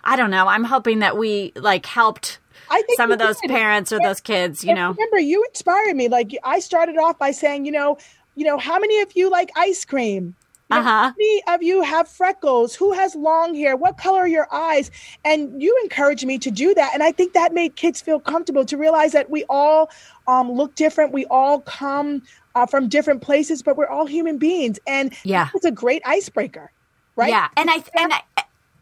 I 0.05 0.17
don't 0.17 0.31
know, 0.31 0.49
I'm 0.49 0.65
hoping 0.65 1.01
that 1.01 1.17
we 1.17 1.53
like 1.57 1.87
helped 1.87 2.39
I 2.71 2.83
think 2.83 2.97
some 2.97 3.11
of 3.13 3.19
those 3.19 3.39
did. 3.41 3.51
parents 3.51 3.93
or 3.93 3.99
those 4.01 4.21
kids, 4.21 4.63
you 4.65 4.75
know. 4.75 4.91
remember, 4.93 5.19
you 5.19 5.45
inspired 5.49 5.97
me. 5.97 6.09
Like 6.09 6.37
I 6.45 6.61
started 6.61 6.97
off 6.99 7.19
by 7.19 7.33
saying, 7.33 7.65
you 7.67 7.73
know, 7.73 7.99
you 8.37 8.45
know, 8.47 8.59
how 8.59 8.79
many 8.79 9.01
of 9.01 9.13
you 9.17 9.29
like 9.29 9.51
ice 9.57 9.85
cream? 9.85 10.35
You 10.71 10.77
know, 10.77 10.81
Uh-huh. 10.83 10.89
How 10.89 11.15
many 11.19 11.43
of 11.49 11.63
you 11.65 11.83
have 11.83 12.07
freckles? 12.09 12.77
Who 12.77 12.93
has 12.93 13.17
long 13.17 13.57
hair? 13.57 13.77
What 13.77 13.99
color 13.99 14.21
are 14.21 14.29
your 14.29 14.47
eyes? 14.55 14.91
And 15.25 15.61
you 15.61 15.77
encouraged 15.83 16.25
me 16.25 16.39
to 16.39 16.51
do 16.51 16.73
that, 16.75 16.93
and 16.95 17.03
I 17.03 17.11
think 17.11 17.33
that 17.33 17.53
made 17.53 17.75
kids 17.75 18.01
feel 18.01 18.21
comfortable 18.21 18.65
to 18.67 18.77
realize 18.77 19.11
that 19.13 19.31
we 19.31 19.45
all 19.49 19.91
um, 20.29 20.53
look 20.53 20.77
different. 20.77 21.13
We 21.13 21.27
all 21.27 21.61
come 21.63 22.23
uh, 22.55 22.67
from 22.67 22.89
different 22.89 23.23
places, 23.23 23.63
but 23.63 23.77
we're 23.77 23.87
all 23.89 24.07
human 24.07 24.39
beings, 24.39 24.79
and 24.87 25.15
Yeah. 25.25 25.49
it's 25.55 25.65
a 25.65 25.71
great 25.71 26.03
icebreaker, 26.05 26.71
right? 27.17 27.31
Yeah, 27.31 27.49
and 27.57 27.71
I 27.71 27.83
and 27.99 28.13
I, 28.13 28.23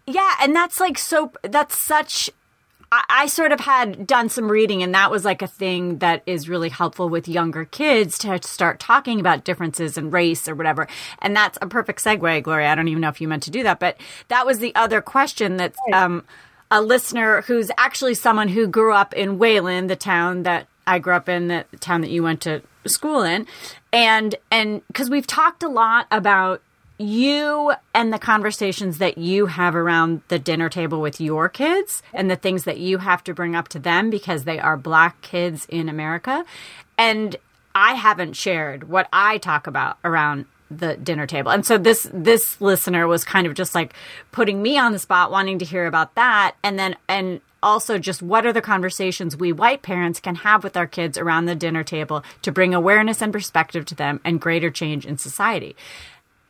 yeah, 0.07 0.35
and 0.43 0.55
that's 0.57 0.81
like 0.81 0.99
so. 0.99 1.33
That's 1.43 1.81
such. 1.87 2.31
I, 2.91 3.27
sort 3.27 3.53
of 3.53 3.61
had 3.61 4.07
done 4.07 4.31
some 4.31 4.51
reading, 4.51 4.83
and 4.83 4.95
that 4.95 5.11
was 5.11 5.23
like 5.23 5.43
a 5.43 5.47
thing 5.47 5.99
that 5.99 6.23
is 6.25 6.49
really 6.49 6.71
helpful 6.71 7.11
with 7.11 7.29
younger 7.29 7.67
kids 7.67 8.17
to 8.21 8.41
start 8.43 8.81
talking 8.81 9.21
about 9.21 9.45
differences 9.45 9.99
in 9.99 10.11
race 10.11 10.49
or 10.49 10.55
whatever. 10.55 10.89
And 11.19 11.37
that's 11.37 11.59
a 11.61 11.67
perfect 11.67 12.03
segue, 12.03 12.43
Gloria. 12.43 12.71
I 12.71 12.75
don't 12.75 12.89
even 12.89 13.03
know 13.03 13.11
if 13.11 13.21
you 13.21 13.29
meant 13.29 13.43
to 13.43 13.51
do 13.51 13.63
that, 13.65 13.79
but 13.79 13.99
that 14.29 14.47
was 14.47 14.59
the 14.61 14.75
other 14.75 15.03
question 15.03 15.59
that 15.59 15.75
um, 15.93 16.25
a 16.71 16.81
listener 16.81 17.43
who's 17.43 17.71
actually 17.77 18.15
someone 18.15 18.49
who 18.49 18.67
grew 18.67 18.95
up 18.95 19.13
in 19.13 19.39
Wayland, 19.39 19.91
the 19.91 19.97
town 19.97 20.45
that 20.45 20.67
I 20.89 20.99
grew 20.99 21.15
up 21.15 21.29
in, 21.29 21.49
the 21.49 21.65
town 21.81 22.01
that 22.01 22.11
you 22.11 22.23
went 22.23 22.41
to 22.43 22.63
school 22.87 23.23
in, 23.23 23.47
and 23.93 24.35
and 24.51 24.87
because 24.89 25.11
we've 25.11 25.27
talked 25.27 25.63
a 25.63 25.69
lot 25.69 26.07
about 26.11 26.63
you 26.99 27.73
and 27.95 28.13
the 28.13 28.19
conversations 28.19 28.99
that 28.99 29.19
you 29.19 29.47
have 29.47 29.77
around 29.77 30.21
the 30.29 30.39
dinner 30.39 30.69
table 30.69 31.01
with 31.01 31.21
your 31.21 31.49
kids 31.49 32.03
and 32.13 32.29
the 32.29 32.37
things 32.37 32.65
that 32.65 32.79
you 32.79 32.99
have 32.99 33.23
to 33.25 33.33
bring 33.33 33.55
up 33.55 33.69
to 33.69 33.79
them 33.79 34.11
because 34.11 34.45
they 34.45 34.59
are 34.59 34.77
black 34.77 35.21
kids 35.23 35.65
in 35.69 35.89
America. 35.89 36.45
And 36.97 37.37
I 37.75 37.95
haven't 37.95 38.33
shared 38.33 38.89
what 38.89 39.09
I 39.13 39.39
talk 39.39 39.69
about 39.69 39.99
around 40.05 40.47
the 40.71 40.97
dinner 40.97 41.27
table. 41.27 41.51
And 41.51 41.65
so 41.65 41.79
this 41.79 42.11
this 42.13 42.61
listener 42.61 43.07
was 43.07 43.25
kind 43.25 43.47
of 43.47 43.55
just 43.55 43.75
like 43.75 43.95
putting 44.33 44.61
me 44.61 44.77
on 44.77 44.93
the 44.93 44.99
spot 44.99 45.31
wanting 45.31 45.61
to 45.61 45.65
hear 45.65 45.87
about 45.87 46.15
that 46.17 46.57
and 46.63 46.79
then 46.79 46.97
and 47.09 47.41
also 47.63 47.99
just 47.99 48.23
what 48.23 48.47
are 48.47 48.53
the 48.53 48.61
conversations 48.61 49.37
we 49.37 49.53
white 49.53 49.83
parents 49.83 50.21
can 50.21 50.37
have 50.37 50.63
with 50.65 50.77
our 50.77 50.87
kids 50.87 51.19
around 51.19 51.47
the 51.47 51.55
dinner 51.55 51.85
table 51.85 52.25
to 52.43 52.53
bring 52.53 52.75
awareness 52.75 53.21
and 53.23 53.33
perspective 53.33 53.85
to 53.87 53.95
them 53.95 54.21
and 54.25 54.41
greater 54.41 54.71
change 54.71 55.07
in 55.07 55.19
society. 55.19 55.77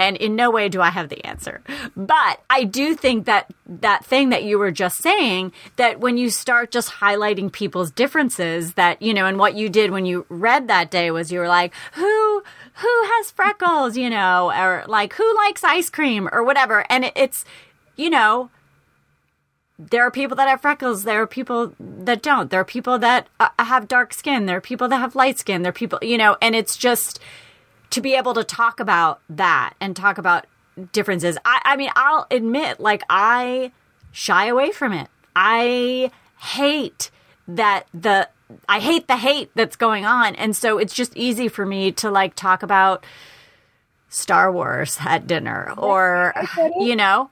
And 0.01 0.17
in 0.17 0.37
no 0.37 0.53
way 0.53 0.69
do 0.69 0.81
I 0.81 0.91
have 0.91 1.09
the 1.09 1.25
answer. 1.25 1.61
But 1.97 2.41
I 2.49 2.63
do 2.63 2.95
think 2.95 3.27
that 3.27 3.53
that 3.67 4.05
thing 4.05 4.29
that 4.29 4.45
you 4.45 4.57
were 4.57 4.71
just 4.71 5.03
saying, 5.03 5.53
that 5.75 5.99
when 5.99 6.17
you 6.17 6.31
start 6.31 6.71
just 6.71 6.89
highlighting 6.89 7.51
people's 7.51 7.91
differences, 7.91 8.75
that, 8.75 9.03
you 9.03 9.13
know, 9.13 9.27
and 9.27 9.41
what 9.41 9.57
you 9.57 9.69
did 9.69 9.91
when 9.91 10.07
you 10.07 10.25
read 10.29 10.69
that 10.69 10.93
day 10.93 11.11
was 11.11 11.33
you 11.33 11.41
were 11.41 11.49
like, 11.49 11.75
who, 11.95 12.43
who 12.75 13.03
has 13.17 13.33
freckles, 13.33 13.97
you 13.97 14.09
know, 14.09 14.53
or 14.53 14.85
like, 14.87 15.15
who 15.15 15.37
likes 15.37 15.65
ice 15.65 15.91
cream 15.91 16.29
or 16.31 16.45
whatever. 16.45 16.85
And 16.89 17.07
it, 17.07 17.13
it's, 17.17 17.45
you 17.97 18.09
know, 18.09 18.51
there 19.79 20.03
are 20.03 20.11
people 20.11 20.37
that 20.37 20.49
have 20.49 20.61
freckles. 20.61 21.05
There 21.05 21.23
are 21.23 21.27
people 21.27 21.73
that 21.79 22.21
don't. 22.21 22.51
There 22.51 22.61
are 22.61 22.65
people 22.65 22.99
that 22.99 23.29
uh, 23.39 23.49
have 23.59 23.87
dark 23.87 24.13
skin. 24.13 24.47
There 24.47 24.57
are 24.57 24.61
people 24.61 24.89
that 24.89 24.99
have 24.99 25.15
light 25.15 25.39
skin. 25.39 25.63
There 25.63 25.71
are 25.71 25.73
people, 25.73 25.99
you 26.03 26.19
know, 26.19 26.37
and 26.43 26.57
it's 26.57 26.77
just 26.77 27.21
to 27.91 28.01
be 28.01 28.15
able 28.15 28.35
to 28.35 28.45
talk 28.45 28.81
about 28.81 29.21
that 29.31 29.75
and 29.81 29.95
talk 29.95 30.19
about 30.19 30.47
differences. 30.93 31.39
I, 31.45 31.61
I 31.65 31.77
mean, 31.77 31.91
I'll 31.95 32.27
admit, 32.31 32.81
like, 32.81 33.03
I 33.09 33.73
shy 34.11 34.47
away 34.47 34.73
from 34.73 34.93
it. 34.93 35.09
I 35.37 36.11
hate 36.41 37.11
that 37.47 37.87
the, 37.95 38.29
I 38.69 38.81
hate 38.81 39.07
the 39.07 39.17
hate 39.17 39.51
that's 39.55 39.77
going 39.77 40.05
on. 40.05 40.35
And 40.35 40.57
so 40.57 40.79
it's 40.79 40.95
just 40.95 41.17
easy 41.17 41.49
for 41.49 41.65
me 41.65 41.93
to 41.93 42.11
like 42.11 42.35
talk 42.35 42.63
about 42.63 43.05
Star 44.09 44.51
Wars 44.51 44.97
at 45.01 45.27
dinner 45.27 45.73
or, 45.77 46.35
you 46.81 46.97
know, 46.97 47.31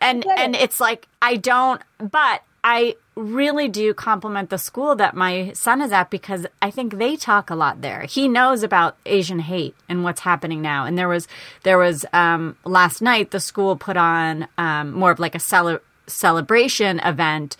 and, 0.00 0.24
it. 0.24 0.38
and 0.38 0.56
it's 0.56 0.80
like, 0.80 1.06
I 1.22 1.36
don't, 1.36 1.80
but 1.98 2.42
I 2.64 2.96
really 3.14 3.68
do 3.68 3.94
compliment 3.94 4.50
the 4.50 4.58
school 4.58 4.94
that 4.96 5.14
my 5.14 5.52
son 5.52 5.80
is 5.80 5.92
at 5.92 6.10
because 6.10 6.46
I 6.60 6.70
think 6.70 6.98
they 6.98 7.16
talk 7.16 7.50
a 7.50 7.54
lot 7.54 7.80
there. 7.80 8.02
He 8.02 8.28
knows 8.28 8.62
about 8.62 8.96
Asian 9.06 9.38
hate 9.38 9.74
and 9.88 10.04
what's 10.04 10.20
happening 10.20 10.60
now. 10.60 10.84
And 10.84 10.98
there 10.98 11.08
was 11.08 11.28
there 11.62 11.78
was 11.78 12.04
um, 12.12 12.56
last 12.64 13.00
night 13.00 13.30
the 13.30 13.40
school 13.40 13.76
put 13.76 13.96
on 13.96 14.48
um, 14.58 14.92
more 14.92 15.10
of 15.10 15.18
like 15.18 15.34
a 15.34 15.40
cele- 15.40 15.80
celebration 16.06 17.00
event 17.00 17.56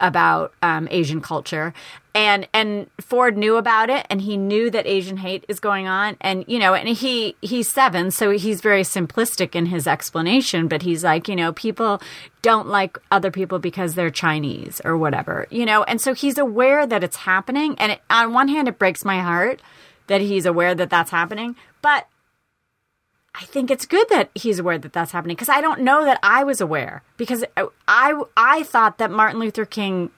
about 0.00 0.52
um, 0.62 0.86
Asian 0.90 1.20
culture, 1.20 1.74
and 2.14 2.48
and 2.52 2.90
Ford 3.00 3.36
knew 3.36 3.56
about 3.56 3.90
it, 3.90 4.06
and 4.10 4.20
he 4.20 4.36
knew 4.36 4.70
that 4.70 4.86
Asian 4.86 5.18
hate 5.18 5.44
is 5.48 5.60
going 5.60 5.86
on, 5.86 6.16
and 6.20 6.44
you 6.48 6.58
know, 6.58 6.74
and 6.74 6.88
he 6.88 7.36
he's 7.40 7.70
seven, 7.70 8.10
so 8.10 8.30
he's 8.30 8.60
very 8.60 8.82
simplistic 8.82 9.54
in 9.54 9.66
his 9.66 9.86
explanation, 9.86 10.68
but 10.68 10.82
he's 10.82 11.04
like, 11.04 11.28
you 11.28 11.36
know, 11.36 11.52
people 11.52 12.00
don't 12.42 12.66
like 12.66 12.98
other 13.10 13.30
people 13.30 13.58
because 13.58 13.94
they're 13.94 14.10
Chinese 14.10 14.80
or 14.84 14.96
whatever, 14.96 15.46
you 15.50 15.64
know, 15.64 15.82
and 15.84 16.00
so 16.00 16.14
he's 16.14 16.38
aware 16.38 16.86
that 16.86 17.04
it's 17.04 17.16
happening, 17.16 17.74
and 17.78 17.92
it, 17.92 18.00
on 18.10 18.32
one 18.32 18.48
hand, 18.48 18.66
it 18.68 18.78
breaks 18.78 19.04
my 19.04 19.20
heart 19.20 19.62
that 20.08 20.20
he's 20.20 20.46
aware 20.46 20.74
that 20.74 20.90
that's 20.90 21.10
happening, 21.10 21.54
but 21.82 22.08
I 23.34 23.44
think 23.44 23.70
it's 23.70 23.86
good 23.86 24.08
that 24.08 24.30
he's 24.34 24.58
aware 24.58 24.78
that 24.78 24.92
that's 24.92 25.12
happening 25.12 25.36
because 25.36 25.48
I 25.48 25.60
don't 25.60 25.82
know 25.82 26.04
that 26.04 26.18
I 26.22 26.42
was 26.42 26.60
aware 26.60 27.02
because 27.16 27.44
I 27.86 28.20
I 28.36 28.64
thought 28.64 28.98
that 28.98 29.10
Martin 29.10 29.38
Luther 29.38 29.64
King 29.64 30.10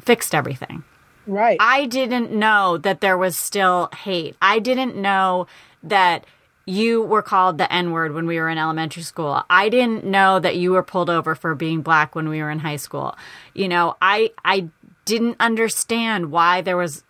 fixed 0.00 0.34
everything. 0.34 0.82
Right. 1.26 1.56
I 1.60 1.86
didn't 1.86 2.32
know 2.32 2.78
that 2.78 3.00
there 3.00 3.18
was 3.18 3.38
still 3.38 3.90
hate. 3.96 4.36
I 4.40 4.58
didn't 4.58 4.96
know 4.96 5.46
that 5.82 6.24
you 6.66 7.02
were 7.02 7.22
called 7.22 7.58
the 7.58 7.72
N 7.72 7.92
word 7.92 8.12
when 8.12 8.26
we 8.26 8.38
were 8.38 8.48
in 8.48 8.58
elementary 8.58 9.02
school. 9.02 9.42
I 9.48 9.68
didn't 9.68 10.04
know 10.04 10.40
that 10.40 10.56
you 10.56 10.72
were 10.72 10.82
pulled 10.82 11.08
over 11.10 11.34
for 11.34 11.54
being 11.54 11.80
black 11.80 12.14
when 12.14 12.28
we 12.28 12.42
were 12.42 12.50
in 12.50 12.58
high 12.58 12.76
school. 12.76 13.16
You 13.54 13.68
know, 13.68 13.96
I 14.02 14.32
I 14.44 14.68
didn't 15.04 15.36
understand 15.38 16.32
why 16.32 16.60
there 16.60 16.76
was 16.76 17.04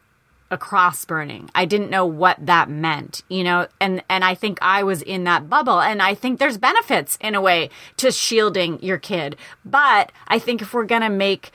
a 0.51 0.59
cross 0.59 1.05
burning. 1.05 1.51
I 1.55 1.65
didn't 1.65 1.91
know 1.91 2.07
what 2.07 2.37
that 2.45 2.69
meant, 2.69 3.23
you 3.29 3.43
know, 3.43 3.67
and 3.81 4.03
and 4.09 4.25
I 4.25 4.35
think 4.35 4.59
I 4.61 4.83
was 4.83 5.03
in 5.03 5.25
that 5.25 5.49
bubble 5.49 5.81
and 5.81 6.01
I 6.01 6.15
think 6.15 6.39
there's 6.39 6.59
benefits 6.59 7.17
in 7.21 7.35
a 7.35 7.41
way 7.41 7.71
to 7.97 8.13
shielding 8.13 8.81
your 8.83 8.99
kid. 8.99 9.37
But 9.65 10.13
I 10.29 10.39
think 10.39 10.63
if 10.63 10.73
we're 10.73 10.85
going 10.85 11.03
to 11.03 11.09
make 11.09 11.51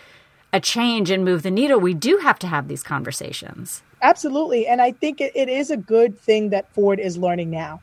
a 0.53 0.59
change 0.59 1.09
and 1.09 1.23
move 1.23 1.43
the 1.43 1.51
needle, 1.51 1.79
we 1.79 1.93
do 1.93 2.17
have 2.17 2.39
to 2.39 2.47
have 2.47 2.67
these 2.67 2.83
conversations. 2.83 3.83
Absolutely. 4.01 4.67
And 4.67 4.81
I 4.81 4.91
think 4.91 5.21
it, 5.21 5.31
it 5.35 5.47
is 5.47 5.69
a 5.69 5.77
good 5.77 6.19
thing 6.19 6.49
that 6.49 6.73
Ford 6.73 6.99
is 6.99 7.17
learning 7.17 7.51
now 7.51 7.81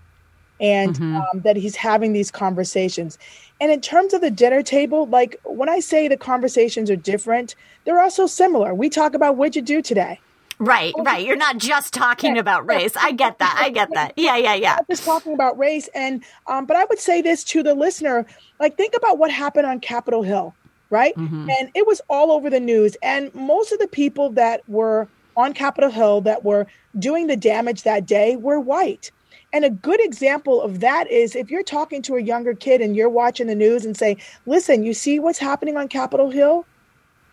and 0.61 0.97
Mm-hmm. 0.97 1.17
um, 1.17 1.41
that 1.43 1.57
he's 1.57 1.77
having 1.77 2.13
these 2.13 2.31
conversations. 2.31 3.17
And 3.61 3.71
in 3.71 3.81
terms 3.81 4.13
of 4.13 4.21
the 4.21 4.31
dinner 4.31 4.63
table, 4.63 5.07
like 5.07 5.41
when 5.45 5.69
I 5.69 5.81
say 5.81 6.09
the 6.09 6.17
conversations 6.17 6.91
are 6.91 6.97
different, 6.97 7.55
they're 7.85 8.01
also 8.01 8.27
similar. 8.27 8.75
We 8.75 8.91
talk 8.91 9.15
about 9.15 9.37
what'd 9.37 9.55
you 9.55 9.63
do 9.63 9.81
today? 9.83 10.21
Right, 10.59 10.93
right. 10.99 11.25
You're 11.25 11.37
not 11.37 11.59
just 11.59 11.95
talking 11.95 12.37
about 12.37 12.69
race. 12.69 12.97
I 12.97 13.13
get 13.13 13.39
that. 13.39 13.57
I 13.61 13.71
get 13.71 13.91
that. 13.95 14.15
Yeah, 14.17 14.37
yeah, 14.37 14.55
yeah. 14.55 14.79
Just 14.91 15.05
talking 15.05 15.33
about 15.33 15.57
race. 15.57 15.89
And 15.95 16.25
um, 16.49 16.67
but 16.67 16.77
I 16.77 16.85
would 16.87 16.99
say 16.99 17.23
this 17.23 17.45
to 17.45 17.63
the 17.63 17.75
listener: 17.75 18.27
like 18.59 18.77
think 18.77 18.95
about 18.97 19.19
what 19.19 19.31
happened 19.31 19.67
on 19.67 19.79
Capitol 19.79 20.25
Hill, 20.25 20.57
right? 20.91 21.17
And 21.51 21.71
it 21.75 21.87
was 21.87 22.01
all 22.09 22.33
over 22.33 22.49
the 22.51 22.61
news. 22.61 22.97
And 23.03 23.35
most 23.35 23.73
of 23.73 23.79
the 23.79 23.89
people 23.89 24.31
that 24.31 24.63
were 24.69 25.09
on 25.37 25.53
Capitol 25.53 25.91
Hill 25.91 26.21
that 26.23 26.45
were 26.45 26.67
doing 26.99 27.27
the 27.27 27.37
damage 27.37 27.83
that 27.83 28.07
day 28.07 28.37
were 28.37 28.59
white. 28.59 29.11
And 29.53 29.65
a 29.65 29.71
good 29.71 30.05
example 30.05 30.61
of 30.61 30.81
that 30.81 31.11
is 31.11 31.35
if 31.35 31.51
you're 31.51 31.63
talking 31.63 32.03
to 32.03 32.17
a 32.17 32.21
younger 32.21 32.55
kid 32.55 32.81
and 32.81 32.95
you're 32.95 33.09
watching 33.09 33.47
the 33.47 33.55
news 33.55 33.85
and 33.85 33.97
say, 33.97 34.17
"Listen, 34.47 34.83
you 34.83 34.93
see 34.93 35.19
what's 35.19 35.39
happening 35.39 35.77
on 35.77 35.89
Capitol 35.89 36.31
Hill? 36.31 36.67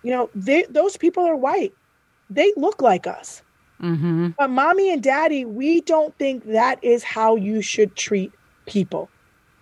You 0.04 0.12
know, 0.12 0.30
they, 0.34 0.64
those 0.70 0.96
people 0.96 1.26
are 1.26 1.36
white. 1.36 1.74
They 2.30 2.54
look 2.56 2.82
like 2.82 3.06
us." 3.06 3.42
Mm-hmm. 3.82 4.30
But 4.38 4.50
mommy 4.50 4.92
and 4.92 5.04
daddy, 5.04 5.44
we 5.44 5.82
don't 5.82 6.18
think 6.18 6.46
that 6.46 6.82
is 6.84 7.04
how 7.04 7.36
you 7.36 7.62
should 7.62 7.96
treat 7.96 8.32
people. 8.66 9.10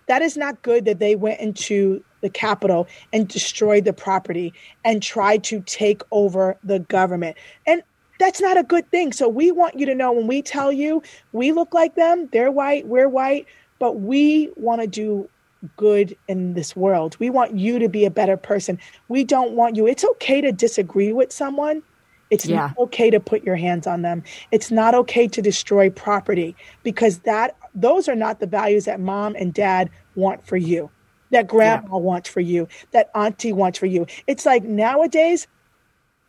That 0.06 0.22
is 0.22 0.36
not 0.36 0.62
good 0.62 0.84
that 0.84 0.98
they 0.98 1.16
went 1.16 1.40
into 1.40 2.04
the 2.24 2.30
Capitol 2.30 2.88
and 3.12 3.28
destroyed 3.28 3.84
the 3.84 3.92
property 3.92 4.52
and 4.82 5.02
tried 5.02 5.44
to 5.44 5.60
take 5.60 6.02
over 6.10 6.58
the 6.64 6.80
government. 6.80 7.36
And 7.66 7.82
that's 8.18 8.40
not 8.40 8.56
a 8.56 8.64
good 8.64 8.90
thing. 8.90 9.12
So 9.12 9.28
we 9.28 9.52
want 9.52 9.78
you 9.78 9.86
to 9.86 9.94
know 9.94 10.10
when 10.10 10.26
we 10.26 10.40
tell 10.42 10.72
you 10.72 11.02
we 11.32 11.52
look 11.52 11.74
like 11.74 11.94
them, 11.94 12.28
they're 12.32 12.50
white, 12.50 12.86
we're 12.86 13.08
white, 13.08 13.46
but 13.78 14.00
we 14.00 14.50
want 14.56 14.80
to 14.80 14.86
do 14.86 15.28
good 15.76 16.16
in 16.28 16.54
this 16.54 16.74
world. 16.74 17.16
We 17.20 17.28
want 17.30 17.58
you 17.58 17.78
to 17.78 17.88
be 17.88 18.06
a 18.06 18.10
better 18.10 18.36
person. 18.36 18.78
We 19.08 19.24
don't 19.24 19.52
want 19.52 19.76
you. 19.76 19.86
It's 19.86 20.04
okay 20.04 20.40
to 20.40 20.50
disagree 20.52 21.12
with 21.12 21.32
someone. 21.32 21.82
It's 22.30 22.46
Yeah. 22.46 22.56
not 22.56 22.78
okay 22.78 23.10
to 23.10 23.20
put 23.20 23.44
your 23.44 23.56
hands 23.56 23.86
on 23.86 24.02
them. 24.02 24.22
It's 24.50 24.70
not 24.70 24.94
okay 24.94 25.28
to 25.28 25.42
destroy 25.42 25.90
property 25.90 26.56
because 26.82 27.20
that 27.20 27.56
those 27.74 28.08
are 28.08 28.16
not 28.16 28.40
the 28.40 28.46
values 28.46 28.86
that 28.86 29.00
mom 29.00 29.36
and 29.38 29.52
dad 29.52 29.90
want 30.14 30.46
for 30.46 30.56
you. 30.56 30.90
That 31.34 31.48
grandma 31.48 31.98
wants 31.98 32.28
for 32.28 32.40
you, 32.40 32.68
that 32.92 33.10
auntie 33.14 33.52
wants 33.52 33.78
for 33.78 33.86
you. 33.86 34.06
It's 34.28 34.46
like 34.46 34.62
nowadays 34.62 35.48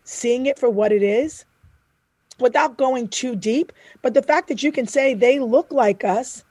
seeing 0.04 0.48
it 0.48 0.58
for 0.58 0.70
what 0.70 0.92
it 0.92 1.04
is 1.04 1.46
without 2.40 2.78
going 2.78 3.08
too 3.10 3.36
deep, 3.36 3.72
but 4.02 4.16
the 4.16 4.24
fact 4.24 4.48
that 4.48 4.64
you 4.64 4.72
can 4.72 4.88
say 4.88 5.14
they 5.14 5.38
look 5.40 5.72
like 5.72 6.04
us, 6.04 6.44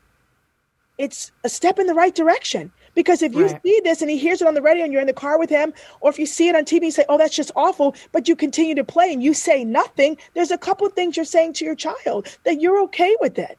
it's 0.98 1.32
a 1.42 1.48
step 1.48 1.80
in 1.80 1.88
the 1.88 1.94
right 1.94 2.14
direction. 2.14 2.70
Because 2.94 3.22
if 3.22 3.34
you 3.34 3.48
Right. 3.48 3.60
see 3.66 3.80
this 3.82 4.00
and 4.02 4.10
he 4.10 4.18
hears 4.18 4.40
it 4.40 4.46
on 4.46 4.54
the 4.54 4.62
radio 4.62 4.84
and 4.84 4.92
you're 4.92 5.00
in 5.00 5.08
the 5.08 5.12
car 5.12 5.36
with 5.36 5.50
him, 5.50 5.74
or 6.00 6.10
if 6.10 6.18
you 6.20 6.26
see 6.26 6.48
it 6.48 6.54
on 6.54 6.64
TV 6.64 6.84
and 6.84 6.94
say, 6.94 7.04
oh, 7.08 7.18
that's 7.18 7.34
just 7.34 7.50
awful, 7.56 7.96
but 8.12 8.28
you 8.28 8.36
continue 8.36 8.76
to 8.76 8.84
play 8.84 9.12
and 9.12 9.20
you 9.20 9.34
say 9.34 9.64
nothing, 9.64 10.16
there's 10.34 10.52
a 10.52 10.58
couple 10.58 10.86
of 10.86 10.92
things 10.92 11.16
you're 11.16 11.24
saying 11.26 11.54
to 11.54 11.64
your 11.64 11.74
child 11.74 12.28
that 12.44 12.60
you're 12.60 12.80
okay 12.84 13.16
with 13.20 13.36
it. 13.36 13.58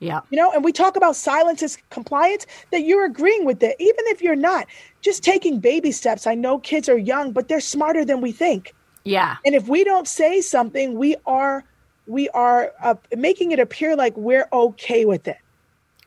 Yeah. 0.00 0.20
You 0.30 0.36
know, 0.36 0.52
and 0.52 0.62
we 0.62 0.72
talk 0.72 0.96
about 0.96 1.16
silence 1.16 1.62
as 1.62 1.78
compliance, 1.90 2.46
that 2.70 2.82
you're 2.82 3.04
agreeing 3.04 3.44
with 3.44 3.62
it, 3.62 3.76
even 3.80 4.04
if 4.06 4.22
you're 4.22 4.36
not. 4.36 4.66
Just 5.00 5.24
taking 5.24 5.58
baby 5.58 5.90
steps. 5.90 6.26
I 6.26 6.34
know 6.34 6.58
kids 6.58 6.88
are 6.88 6.98
young, 6.98 7.32
but 7.32 7.48
they're 7.48 7.60
smarter 7.60 8.04
than 8.04 8.20
we 8.20 8.32
think. 8.32 8.74
Yeah. 9.04 9.36
And 9.44 9.54
if 9.54 9.68
we 9.68 9.84
don't 9.84 10.06
say 10.06 10.40
something, 10.40 10.98
we 10.98 11.16
are 11.26 11.64
we 12.06 12.28
are 12.30 12.72
uh, 12.82 12.94
making 13.16 13.52
it 13.52 13.58
appear 13.58 13.94
like 13.96 14.16
we're 14.16 14.48
okay 14.52 15.04
with 15.04 15.28
it. 15.28 15.38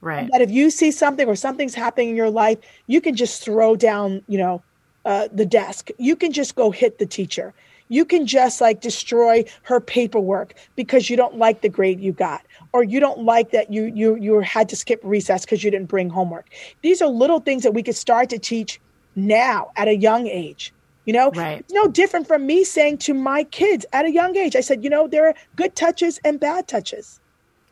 Right. 0.01 0.29
That 0.31 0.41
if 0.41 0.49
you 0.49 0.71
see 0.71 0.91
something 0.91 1.27
or 1.27 1.35
something's 1.35 1.75
happening 1.75 2.09
in 2.09 2.15
your 2.15 2.31
life, 2.31 2.57
you 2.87 3.01
can 3.01 3.15
just 3.15 3.43
throw 3.43 3.75
down, 3.75 4.23
you 4.27 4.39
know, 4.39 4.63
uh, 5.05 5.27
the 5.31 5.45
desk. 5.45 5.89
You 5.99 6.15
can 6.15 6.31
just 6.31 6.55
go 6.55 6.71
hit 6.71 6.97
the 6.97 7.05
teacher. 7.05 7.53
You 7.91 8.05
can 8.05 8.25
just 8.25 8.61
like 8.61 8.79
destroy 8.79 9.43
her 9.63 9.81
paperwork 9.81 10.53
because 10.77 11.09
you 11.09 11.17
don't 11.17 11.37
like 11.37 11.61
the 11.61 11.67
grade 11.67 11.99
you 11.99 12.13
got, 12.13 12.41
or 12.71 12.83
you 12.83 13.01
don't 13.01 13.25
like 13.25 13.51
that 13.51 13.71
you 13.71 13.83
you 13.93 14.15
you 14.15 14.39
had 14.39 14.69
to 14.69 14.77
skip 14.77 15.01
recess 15.03 15.43
because 15.45 15.61
you 15.63 15.71
didn't 15.71 15.89
bring 15.89 16.09
homework. 16.09 16.47
These 16.81 17.01
are 17.01 17.09
little 17.09 17.41
things 17.41 17.63
that 17.63 17.73
we 17.73 17.83
could 17.83 17.97
start 17.97 18.29
to 18.29 18.39
teach 18.39 18.79
now 19.15 19.71
at 19.75 19.89
a 19.89 19.95
young 19.95 20.27
age. 20.27 20.73
You 21.05 21.13
know, 21.13 21.31
Right. 21.35 21.59
it's 21.59 21.73
no 21.73 21.87
different 21.87 22.27
from 22.27 22.45
me 22.45 22.63
saying 22.63 22.99
to 22.99 23.13
my 23.13 23.43
kids 23.43 23.85
at 23.91 24.05
a 24.05 24.11
young 24.11 24.37
age. 24.37 24.55
I 24.55 24.61
said, 24.61 24.83
you 24.83 24.89
know, 24.89 25.07
there 25.07 25.27
are 25.27 25.35
good 25.57 25.75
touches 25.75 26.19
and 26.23 26.39
bad 26.39 26.67
touches. 26.69 27.19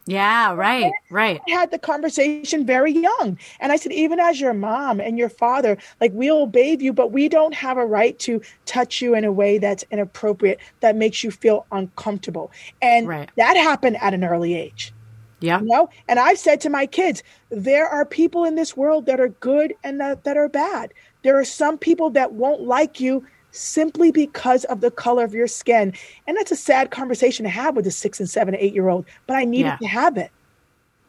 Yeah. 0.09 0.53
Right. 0.55 0.91
Right. 1.11 1.39
I 1.47 1.51
had 1.51 1.69
the 1.69 1.77
conversation 1.77 2.65
very 2.65 2.91
young. 2.91 3.37
And 3.59 3.71
I 3.71 3.75
said, 3.75 3.91
even 3.91 4.19
as 4.19 4.41
your 4.41 4.53
mom 4.55 4.99
and 4.99 5.19
your 5.19 5.29
father, 5.29 5.77
like 6.01 6.11
we'll 6.13 6.41
obey 6.43 6.75
you, 6.79 6.93
but 6.93 7.11
we 7.11 7.29
don't 7.29 7.53
have 7.53 7.77
a 7.77 7.85
right 7.85 8.17
to 8.19 8.41
touch 8.65 9.01
you 9.01 9.13
in 9.13 9.23
a 9.23 9.31
way 9.31 9.59
that's 9.59 9.83
inappropriate, 9.91 10.59
that 10.79 10.95
makes 10.95 11.23
you 11.23 11.29
feel 11.29 11.65
uncomfortable. 11.71 12.51
And 12.81 13.07
Right. 13.07 13.29
that 13.37 13.55
happened 13.55 13.97
at 14.01 14.13
an 14.15 14.23
early 14.23 14.55
age. 14.55 14.93
Yeah. 15.41 15.59
You 15.59 15.67
know? 15.67 15.89
And 16.07 16.19
I've 16.19 16.39
said 16.39 16.59
to 16.61 16.69
my 16.69 16.87
kids, 16.87 17.21
there 17.49 17.87
are 17.87 18.03
people 18.03 18.45
in 18.45 18.55
this 18.55 18.75
world 18.75 19.05
that 19.05 19.19
are 19.19 19.29
good 19.29 19.75
and 19.83 20.01
that, 20.01 20.23
that 20.23 20.37
are 20.37 20.49
bad. 20.49 20.91
There 21.21 21.37
are 21.37 21.45
some 21.45 21.77
people 21.77 22.09
that 22.11 22.33
won't 22.33 22.61
like 22.61 22.99
you 22.99 23.25
simply 23.51 24.11
because 24.11 24.63
of 24.65 24.81
the 24.81 24.91
color 24.91 25.23
of 25.23 25.33
your 25.33 25.47
skin. 25.47 25.93
And 26.27 26.37
that's 26.37 26.51
a 26.51 26.55
sad 26.55 26.91
conversation 26.91 27.43
to 27.43 27.49
have 27.49 27.75
with 27.75 27.87
a 27.87 27.91
six 27.91 28.19
and 28.19 28.29
seven, 28.29 28.55
eight 28.55 28.73
year 28.73 28.89
old, 28.89 29.07
but 29.27 29.35
I 29.37 29.45
needed 29.45 29.71
Yeah. 29.71 29.77
to 29.81 29.87
have 29.87 30.17
it. 30.17 30.31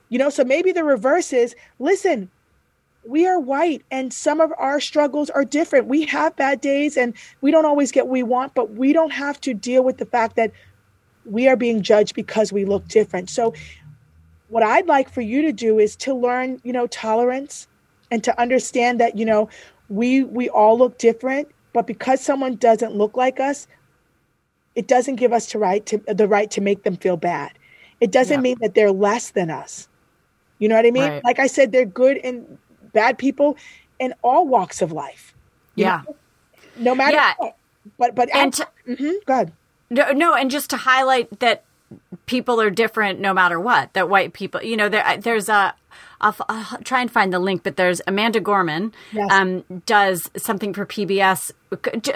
You 0.09 0.18
know, 0.18 0.31
so 0.31 0.44
maybe 0.44 0.72
the 0.72 0.85
reverse 0.85 1.33
is 1.33 1.55
listen, 1.79 2.31
we 3.05 3.26
are 3.26 3.38
white 3.40 3.83
and 3.90 4.12
some 4.12 4.40
of 4.40 4.53
our 4.59 4.81
struggles 4.81 5.31
are 5.31 5.44
different. 5.44 5.87
We 5.87 6.05
have 6.07 6.37
bad 6.37 6.61
days 6.61 6.96
and 6.96 7.14
we 7.40 7.50
don't 7.50 7.64
always 7.64 7.92
get 7.92 8.07
what 8.07 8.12
we 8.12 8.22
want, 8.22 8.55
but 8.55 8.72
we 8.72 8.92
don't 8.92 9.12
have 9.12 9.40
to 9.42 9.55
deal 9.55 9.83
with 9.85 9.98
the 9.98 10.07
fact 10.07 10.37
that 10.37 10.53
we 11.24 11.48
are 11.48 11.57
being 11.57 11.83
judged 11.83 12.14
because 12.14 12.53
we 12.53 12.64
look 12.64 12.88
different. 12.88 13.31
So 13.31 13.55
what 14.48 14.62
I'd 14.62 14.87
like 14.87 15.09
for 15.11 15.20
you 15.20 15.42
to 15.42 15.53
do 15.53 15.79
is 15.79 15.96
to 15.96 16.14
learn, 16.14 16.61
you 16.64 16.72
know, 16.72 16.87
tolerance 16.88 17.68
and 18.11 18.24
to 18.24 18.40
understand 18.40 19.00
that, 19.00 19.16
you 19.16 19.24
know, 19.24 19.48
we 19.88 20.24
we 20.24 20.48
all 20.48 20.76
look 20.76 20.98
different, 20.98 21.48
but 21.72 21.87
because 21.87 22.20
someone 22.20 22.56
doesn't 22.56 22.94
look 22.94 23.16
like 23.16 23.40
us, 23.40 23.66
it 24.74 24.87
doesn't 24.87 25.16
give 25.16 25.33
us 25.33 25.46
to 25.48 25.59
right 25.59 25.85
to 25.87 25.98
the 26.09 26.28
right 26.28 26.50
to 26.52 26.61
make 26.61 26.83
them 26.85 26.96
feel 26.96 27.16
bad. 27.16 27.52
It 28.00 28.11
doesn't 28.11 28.38
Yeah. 28.38 28.40
mean 28.42 28.56
that 28.61 28.74
they're 28.74 28.92
less 28.92 29.30
than 29.30 29.50
us. 29.50 29.88
You 30.59 30.68
know 30.68 30.76
what 30.76 30.87
I 30.87 30.90
mean? 30.90 31.02
Right. 31.09 31.24
Like 31.24 31.38
I 31.38 31.46
said, 31.46 31.72
they're 31.72 31.85
good 31.85 32.18
and 32.18 32.59
bad 32.92 33.18
people 33.18 33.56
in 33.98 34.14
all 34.22 34.46
walks 34.46 34.80
of 34.83 34.92
life. 34.92 35.35
Yeah. 35.74 36.02
know? 36.06 36.16
No 36.76 36.94
matter 36.94 37.16
Yeah. 37.16 37.35
what. 37.38 37.56
But 37.98 38.14
but 38.14 38.35
And 38.35 38.52
to, 38.54 38.68
Mhm, 38.87 39.24
go 39.24 39.33
ahead. 39.35 39.52
No, 39.90 40.12
no, 40.12 40.35
and 40.35 40.50
just 40.50 40.70
to 40.70 40.76
highlight 40.76 41.40
that 41.40 41.64
people 42.26 42.61
are 42.61 42.70
different 42.70 43.18
no 43.20 43.33
matter 43.35 43.59
what. 43.59 43.92
That 43.94 44.09
white 44.09 44.33
people, 44.33 44.62
you 44.62 44.76
know, 44.76 44.88
there, 44.88 45.16
there's 45.18 45.48
a. 45.48 45.74
I'll, 46.20 46.30
f- 46.30 46.40
I'll 46.48 46.78
try 46.82 47.00
and 47.00 47.10
find 47.10 47.32
the 47.32 47.38
link, 47.38 47.62
but 47.62 47.76
there's 47.76 48.00
Amanda 48.06 48.40
Gorman 48.40 48.92
Yes. 49.12 49.30
um, 49.30 49.64
does 49.86 50.30
something 50.36 50.74
for 50.74 50.84
PBS 50.86 51.50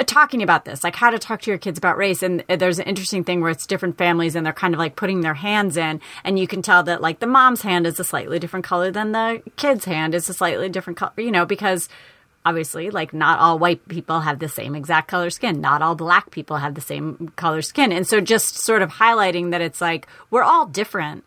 talking 0.07 0.43
about 0.43 0.65
this, 0.65 0.83
like 0.85 0.97
how 0.97 1.11
to 1.11 1.19
talk 1.19 1.41
to 1.43 1.51
your 1.51 1.59
kids 1.59 1.79
about 1.79 1.97
race. 1.97 2.23
And 2.23 2.45
there's 2.49 2.79
an 2.79 2.87
interesting 2.87 3.25
thing 3.25 3.41
where 3.41 3.51
it's 3.51 3.67
different 3.67 3.97
families 3.99 4.35
and 4.37 4.45
they're 4.45 4.53
kind 4.53 4.75
of 4.75 4.79
like 4.79 4.97
putting 4.97 5.21
their 5.23 5.35
hands 5.35 5.77
in, 5.77 6.01
and 6.25 6.39
you 6.39 6.47
can 6.47 6.61
tell 6.63 6.83
that 6.85 7.01
like 7.01 7.21
the 7.21 7.27
mom's 7.27 7.63
hand 7.63 7.87
is 7.87 7.99
a 8.01 8.05
slightly 8.05 8.39
different 8.39 8.65
color 8.65 8.91
than 8.91 9.13
the 9.13 9.43
kid's 9.57 9.85
hand 9.85 10.15
is 10.15 10.29
a 10.29 10.35
slightly 10.35 10.69
different 10.69 10.97
color, 10.99 11.13
you 11.19 11.31
know, 11.31 11.47
because 11.47 11.89
obviously 12.47 12.91
like 12.91 13.15
not 13.15 13.39
all 13.39 13.59
white 13.59 13.89
people 13.89 14.21
have 14.21 14.39
the 14.39 14.51
same 14.51 14.75
exact 14.75 15.09
color 15.09 15.31
skin 15.31 15.63
not 15.63 15.81
all 15.81 15.95
black 15.95 16.31
people 16.31 16.59
have 16.59 16.75
the 16.75 16.81
same 16.83 17.33
color 17.37 17.63
skin 17.63 17.91
and 17.91 18.07
so 18.07 18.21
just 18.21 18.57
sort 18.57 18.83
of 18.83 18.91
highlighting 18.91 19.51
that 19.51 19.63
it's 19.63 19.81
like 19.81 20.07
we're 20.31 20.43
all 20.43 20.67
different 20.67 21.25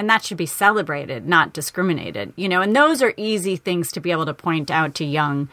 and 0.00 0.08
that 0.10 0.24
should 0.24 0.36
be 0.38 0.46
celebrated 0.46 1.28
not 1.28 1.52
discriminated 1.52 2.32
you 2.36 2.48
know? 2.48 2.60
And 2.62 2.74
those 2.74 3.02
are 3.02 3.12
easy 3.16 3.56
things 3.56 3.92
to 3.92 4.00
be 4.00 4.10
able 4.10 4.26
to 4.26 4.34
point 4.34 4.70
out 4.70 4.94
to 4.96 5.04
young 5.04 5.48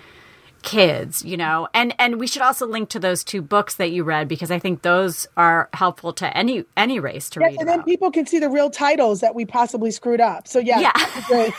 kids 0.64 1.24
you 1.24 1.38
know? 1.38 1.68
And 1.74 1.94
and 2.00 2.20
we 2.20 2.26
should 2.28 2.42
also 2.42 2.66
link 2.66 2.90
to 2.90 3.00
those 3.00 3.24
two 3.24 3.42
books 3.42 3.76
that 3.76 3.92
you 3.92 4.04
read 4.04 4.28
because 4.28 4.50
i 4.52 4.58
think 4.60 4.82
those 4.82 5.28
are 5.38 5.70
helpful 5.74 6.14
to 6.14 6.36
any 6.38 6.64
any 6.76 7.00
race 7.00 7.30
to 7.32 7.40
Yes, 7.40 7.52
read 7.52 7.60
and 7.60 7.70
then 7.70 7.84
people 7.84 8.10
can 8.12 8.26
see 8.26 8.40
the 8.40 8.50
real 8.50 8.70
titles 8.70 9.20
that 9.22 9.36
we 9.36 9.46
possibly 9.46 9.92
screwed 9.92 10.22
up. 10.22 10.48
So 10.48 10.60
yeah, 10.60 10.80
Yeah. 10.80 10.94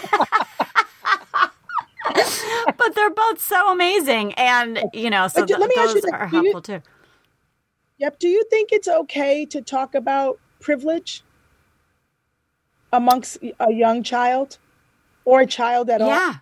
but 2.77 2.95
they're 2.95 3.11
both 3.11 3.41
so 3.43 3.71
amazing 3.73 4.33
and 4.35 4.81
you 4.93 5.11
know 5.11 5.29
so 5.29 5.45
th- 5.45 5.59
let 5.59 5.69
me 5.69 5.75
ask 5.79 5.95
you 5.95 6.01
those 6.01 6.11
are 6.11 6.29
Do 6.29 6.37
you- 6.37 6.43
helpful 6.43 6.63
too. 6.63 6.83
Yep. 7.99 8.19
Do 8.21 8.29
you 8.29 8.45
think 8.49 8.71
it's 8.73 8.87
okay 8.87 9.45
to 9.47 9.61
talk 9.61 9.95
about 9.97 10.39
privilege 10.61 11.23
amongst 12.93 13.39
a 13.61 13.73
young 13.73 14.03
child 14.03 14.59
or 15.25 15.41
a 15.41 15.47
child 15.47 15.91
at 15.91 16.01
all? 16.01 16.09
Yeah. 16.09 16.35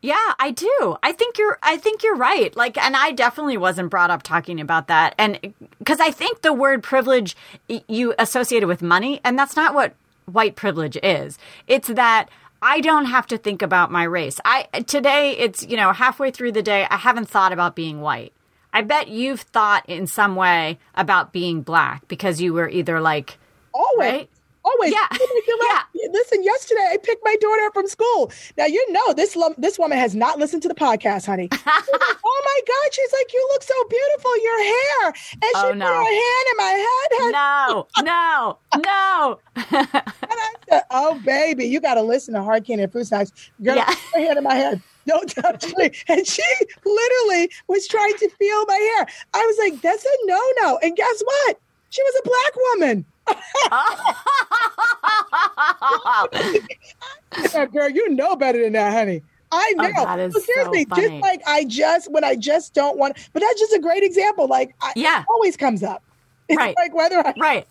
Yeah, 0.00 0.34
I 0.38 0.52
do. 0.52 0.96
I 1.02 1.10
think 1.12 1.38
you're 1.38 1.58
I 1.62 1.76
think 1.76 2.04
you're 2.04 2.14
right. 2.16 2.54
Like 2.56 2.78
and 2.78 2.96
I 2.96 3.10
definitely 3.10 3.56
wasn't 3.56 3.90
brought 3.90 4.10
up 4.10 4.22
talking 4.22 4.60
about 4.60 4.86
that. 4.88 5.14
And 5.18 5.54
cuz 5.84 5.98
I 5.98 6.12
think 6.12 6.42
the 6.42 6.52
word 6.52 6.82
privilege 6.82 7.36
you 7.66 8.14
associate 8.18 8.62
it 8.62 8.66
with 8.66 8.80
money 8.80 9.20
and 9.24 9.36
that's 9.36 9.56
not 9.56 9.74
what 9.74 9.94
white 10.26 10.54
privilege 10.54 10.96
is. 11.02 11.36
It's 11.66 11.88
that 11.88 12.28
I 12.62 12.80
don't 12.80 13.06
have 13.06 13.26
to 13.28 13.38
think 13.38 13.60
about 13.60 13.90
my 13.90 14.04
race. 14.04 14.40
I 14.44 14.64
today 14.86 15.32
it's, 15.32 15.66
you 15.66 15.76
know, 15.76 15.92
halfway 15.92 16.30
through 16.30 16.52
the 16.52 16.62
day 16.62 16.86
I 16.88 16.96
haven't 16.96 17.28
thought 17.28 17.52
about 17.52 17.74
being 17.74 18.00
white. 18.00 18.32
I 18.72 18.82
bet 18.82 19.08
you've 19.08 19.40
thought 19.40 19.88
in 19.88 20.06
some 20.06 20.36
way 20.36 20.78
about 20.94 21.32
being 21.32 21.62
black 21.62 22.06
because 22.06 22.40
you 22.40 22.52
were 22.52 22.68
either 22.68 23.00
like 23.00 23.38
Always. 23.74 23.98
Right? 23.98 24.30
Always. 24.68 24.92
Yeah. 24.92 25.06
Oh 25.50 25.56
my 25.60 25.82
Listen, 26.12 26.42
yesterday 26.42 26.86
I 26.92 26.96
picked 27.02 27.22
my 27.24 27.34
daughter 27.40 27.62
up 27.66 27.74
from 27.74 27.86
school. 27.88 28.30
Now 28.56 28.66
you 28.66 28.84
know 28.92 29.12
this 29.14 29.34
lo- 29.34 29.54
this 29.58 29.78
woman 29.78 29.98
has 29.98 30.14
not 30.14 30.38
listened 30.38 30.62
to 30.62 30.68
the 30.68 30.74
podcast, 30.74 31.26
honey. 31.26 31.48
Like, 31.50 31.60
oh 31.66 32.42
my 32.44 32.60
God, 32.66 32.92
she's 32.94 33.12
like, 33.12 33.32
you 33.32 33.48
look 33.52 33.62
so 33.62 33.74
beautiful, 33.88 34.42
your 34.42 34.62
hair. 34.64 35.06
And 35.32 35.42
oh, 35.42 35.60
she 35.60 35.66
Oh, 35.66 35.72
put 35.72 35.82
her 35.82 36.04
hand 36.04 36.46
in 36.50 36.56
my 36.56 36.74
head. 36.86 37.08
honey. 37.18 37.32
no, 37.32 37.86
no, 38.02 38.58
no. 38.84 39.38
And 40.30 40.38
I 40.40 40.50
said, 40.68 40.82
oh 40.90 41.20
baby, 41.24 41.64
you 41.66 41.80
got 41.80 41.94
to 41.94 42.02
listen 42.02 42.34
to 42.34 42.42
Hard 42.42 42.64
Candy 42.64 42.84
and 42.84 42.92
Fruit 42.92 43.06
Snacks. 43.06 43.32
Girl, 43.62 43.76
Yeah. 43.76 43.86
put 43.86 43.96
her 44.14 44.20
hand 44.26 44.38
in 44.38 44.44
my 44.44 44.54
head. 44.54 44.82
Don't 45.06 45.28
touch 45.30 45.64
me. 45.76 45.90
And 46.08 46.26
she 46.26 46.42
literally 46.84 47.50
was 47.68 47.86
trying 47.88 48.14
to 48.18 48.28
feel 48.30 48.64
my 48.66 48.74
hair. 48.96 49.06
I 49.34 49.44
was 49.46 49.58
like, 49.58 49.80
that's 49.82 50.04
a 50.04 50.26
no 50.26 50.40
no. 50.62 50.78
And 50.82 50.94
guess 50.96 51.22
what? 51.24 51.60
She 51.90 52.02
was 52.02 52.14
a 52.20 52.28
black 52.28 52.56
woman. 52.80 53.04
Yeah, 57.52 57.66
girl, 57.66 57.88
you 57.88 58.08
know 58.10 58.36
better 58.36 58.62
than 58.62 58.72
that, 58.74 58.92
honey. 58.92 59.22
I 59.50 59.74
oh, 59.78 59.82
know. 59.82 59.90
Oh, 59.98 60.04
that 60.04 60.18
is 60.18 60.34
But 60.34 60.42
seriously, 60.42 60.86
so 60.90 60.96
just 61.00 61.14
like 61.22 61.40
I 61.46 61.64
just 61.64 62.10
when 62.12 62.24
I 62.24 62.34
just 62.36 62.74
don't 62.74 62.98
want, 62.98 63.16
but 63.32 63.40
that's 63.40 63.58
just 63.58 63.72
a 63.72 63.78
great 63.78 64.02
example. 64.02 64.46
Like, 64.46 64.74
I, 64.82 64.92
Yeah. 64.96 65.20
it 65.20 65.26
always 65.30 65.56
comes 65.56 65.82
up. 65.82 66.02
It's 66.48 66.56
Right. 66.56 66.74
like 66.76 66.94
whether 66.94 67.18
I 67.26 67.34
Right. 67.38 67.66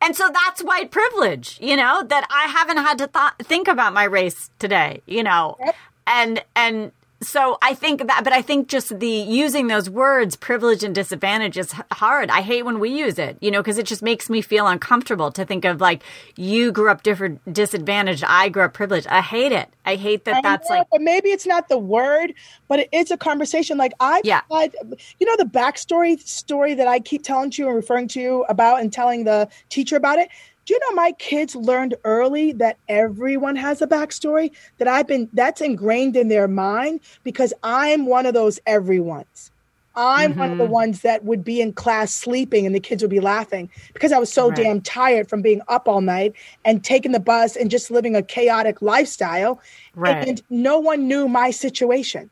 And 0.00 0.16
so 0.16 0.30
that's 0.32 0.62
white 0.62 0.90
privilege, 0.90 1.58
you 1.60 1.76
know, 1.76 2.02
that 2.02 2.26
I 2.30 2.46
haven't 2.48 2.78
had 2.78 2.98
to 2.98 3.06
th- 3.06 3.46
think 3.48 3.68
about 3.68 3.92
my 3.92 4.04
race 4.04 4.50
today, 4.58 5.02
you 5.06 5.22
know. 5.22 5.56
Yep. 5.64 5.76
And 6.06 6.44
and 6.56 6.92
so 7.24 7.58
I 7.62 7.74
think 7.74 8.06
that, 8.06 8.24
but 8.24 8.32
I 8.32 8.42
think 8.42 8.68
just 8.68 8.98
the 8.98 9.08
using 9.08 9.66
those 9.66 9.88
words, 9.88 10.36
privilege 10.36 10.82
and 10.82 10.94
disadvantage, 10.94 11.56
is 11.56 11.72
hard. 11.92 12.30
I 12.30 12.40
hate 12.40 12.64
when 12.64 12.78
we 12.78 12.90
use 12.90 13.18
it, 13.18 13.36
you 13.40 13.50
know, 13.50 13.60
because 13.60 13.78
it 13.78 13.86
just 13.86 14.02
makes 14.02 14.30
me 14.30 14.40
feel 14.40 14.66
uncomfortable 14.66 15.30
to 15.32 15.44
think 15.44 15.64
of 15.64 15.80
like 15.80 16.02
you 16.36 16.72
grew 16.72 16.90
up 16.90 17.02
different 17.02 17.40
disadvantaged, 17.52 18.24
I 18.26 18.48
grew 18.48 18.64
up 18.64 18.74
privileged. 18.74 19.06
I 19.08 19.20
hate 19.20 19.52
it. 19.52 19.68
I 19.84 19.96
hate 19.96 20.24
that. 20.24 20.36
I 20.36 20.40
that's 20.40 20.70
know, 20.70 20.76
like, 20.76 20.86
but 20.90 21.02
maybe 21.02 21.30
it's 21.30 21.46
not 21.46 21.68
the 21.68 21.78
word, 21.78 22.34
but 22.68 22.88
it's 22.92 23.10
a 23.10 23.16
conversation. 23.16 23.78
Like 23.78 23.92
I've 24.00 24.24
yeah. 24.24 24.42
you 24.50 25.26
know, 25.26 25.36
the 25.36 25.48
backstory 25.50 26.20
story 26.20 26.74
that 26.74 26.88
I 26.88 27.00
keep 27.00 27.22
telling 27.22 27.50
to 27.52 27.62
you 27.62 27.68
and 27.68 27.76
referring 27.76 28.08
to 28.08 28.20
you 28.20 28.44
about 28.48 28.80
and 28.80 28.92
telling 28.92 29.24
the 29.24 29.48
teacher 29.68 29.96
about 29.96 30.18
it 30.18 30.28
do 30.64 30.74
you 30.74 30.80
know 30.80 30.94
my 30.94 31.12
kids 31.12 31.54
learned 31.54 31.94
early 32.04 32.52
that 32.52 32.76
everyone 32.88 33.56
has 33.56 33.82
a 33.82 33.86
backstory 33.86 34.50
that 34.78 34.88
i've 34.88 35.06
been 35.06 35.28
that's 35.32 35.60
ingrained 35.60 36.16
in 36.16 36.28
their 36.28 36.48
mind 36.48 37.00
because 37.22 37.52
i'm 37.62 38.06
one 38.06 38.26
of 38.26 38.34
those 38.34 38.58
everyone's 38.66 39.50
i'm 39.96 40.30
mm-hmm. 40.30 40.40
one 40.40 40.52
of 40.52 40.58
the 40.58 40.64
mm-hmm. 40.64 40.72
ones 40.72 41.00
that 41.02 41.24
would 41.24 41.44
be 41.44 41.60
in 41.60 41.72
class 41.72 42.12
sleeping 42.12 42.66
and 42.66 42.74
the 42.74 42.80
kids 42.80 43.02
would 43.02 43.10
be 43.10 43.20
laughing 43.20 43.68
because 43.92 44.12
i 44.12 44.18
was 44.18 44.32
so 44.32 44.48
right. 44.48 44.56
damn 44.56 44.80
tired 44.80 45.28
from 45.28 45.42
being 45.42 45.60
up 45.68 45.88
all 45.88 46.00
night 46.00 46.32
and 46.64 46.84
taking 46.84 47.12
the 47.12 47.20
bus 47.20 47.56
and 47.56 47.70
just 47.70 47.90
living 47.90 48.16
a 48.16 48.22
chaotic 48.22 48.80
lifestyle 48.82 49.60
right. 49.94 50.28
and 50.28 50.42
no 50.50 50.78
one 50.78 51.06
knew 51.06 51.28
my 51.28 51.50
situation 51.50 52.30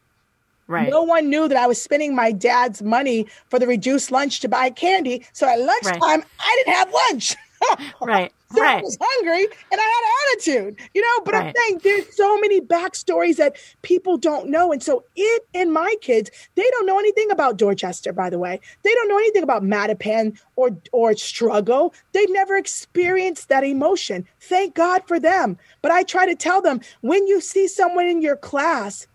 Right. 0.68 0.88
No 0.88 1.02
one 1.02 1.28
knew 1.28 1.48
that 1.48 1.58
I 1.58 1.66
was 1.66 1.82
spending 1.82 2.14
my 2.14 2.32
dad's 2.32 2.82
money 2.82 3.26
for 3.50 3.58
the 3.58 3.66
reduced 3.66 4.10
lunch 4.10 4.40
to 4.40 4.48
buy 4.48 4.70
candy. 4.70 5.26
So 5.32 5.46
at 5.46 5.60
lunchtime, 5.60 6.00
right. 6.00 6.24
I 6.40 6.62
didn't 6.64 6.74
have 6.76 6.92
lunch. 6.92 7.36
right. 8.00 8.32
so 8.54 8.60
right. 8.60 8.78
I 8.78 8.82
was 8.82 8.98
hungry 9.00 9.44
and 9.44 9.80
I 9.80 9.84
had 9.84 10.02
an 10.04 10.12
attitude, 10.32 10.88
you 10.94 11.02
know. 11.02 11.24
But 11.24 11.34
right. 11.34 11.46
I'm 11.46 11.54
saying 11.56 11.80
there's 11.82 12.16
so 12.16 12.38
many 12.38 12.60
backstories 12.60 13.36
that 13.36 13.56
people 13.82 14.16
don't 14.16 14.48
know, 14.48 14.72
and 14.72 14.82
so 14.82 15.04
it 15.16 15.46
and 15.54 15.72
my 15.72 15.94
kids, 16.00 16.30
they 16.54 16.68
don't 16.70 16.86
know 16.86 16.98
anything 16.98 17.30
about 17.30 17.56
Dorchester. 17.56 18.12
By 18.12 18.30
the 18.30 18.38
way, 18.38 18.60
they 18.82 18.94
don't 18.94 19.08
know 19.08 19.18
anything 19.18 19.42
about 19.42 19.62
Mattapan 19.62 20.38
or 20.56 20.76
or 20.92 21.14
struggle. 21.14 21.94
They've 22.12 22.30
never 22.30 22.56
experienced 22.56 23.48
that 23.48 23.64
emotion. 23.64 24.26
Thank 24.40 24.74
God 24.74 25.02
for 25.06 25.18
them. 25.18 25.58
But 25.80 25.92
I 25.92 26.02
try 26.02 26.26
to 26.26 26.34
tell 26.34 26.62
them 26.62 26.80
when 27.00 27.26
you 27.26 27.40
see 27.40 27.68
someone 27.68 28.06
in 28.06 28.22
your 28.22 28.36
class 28.36 29.06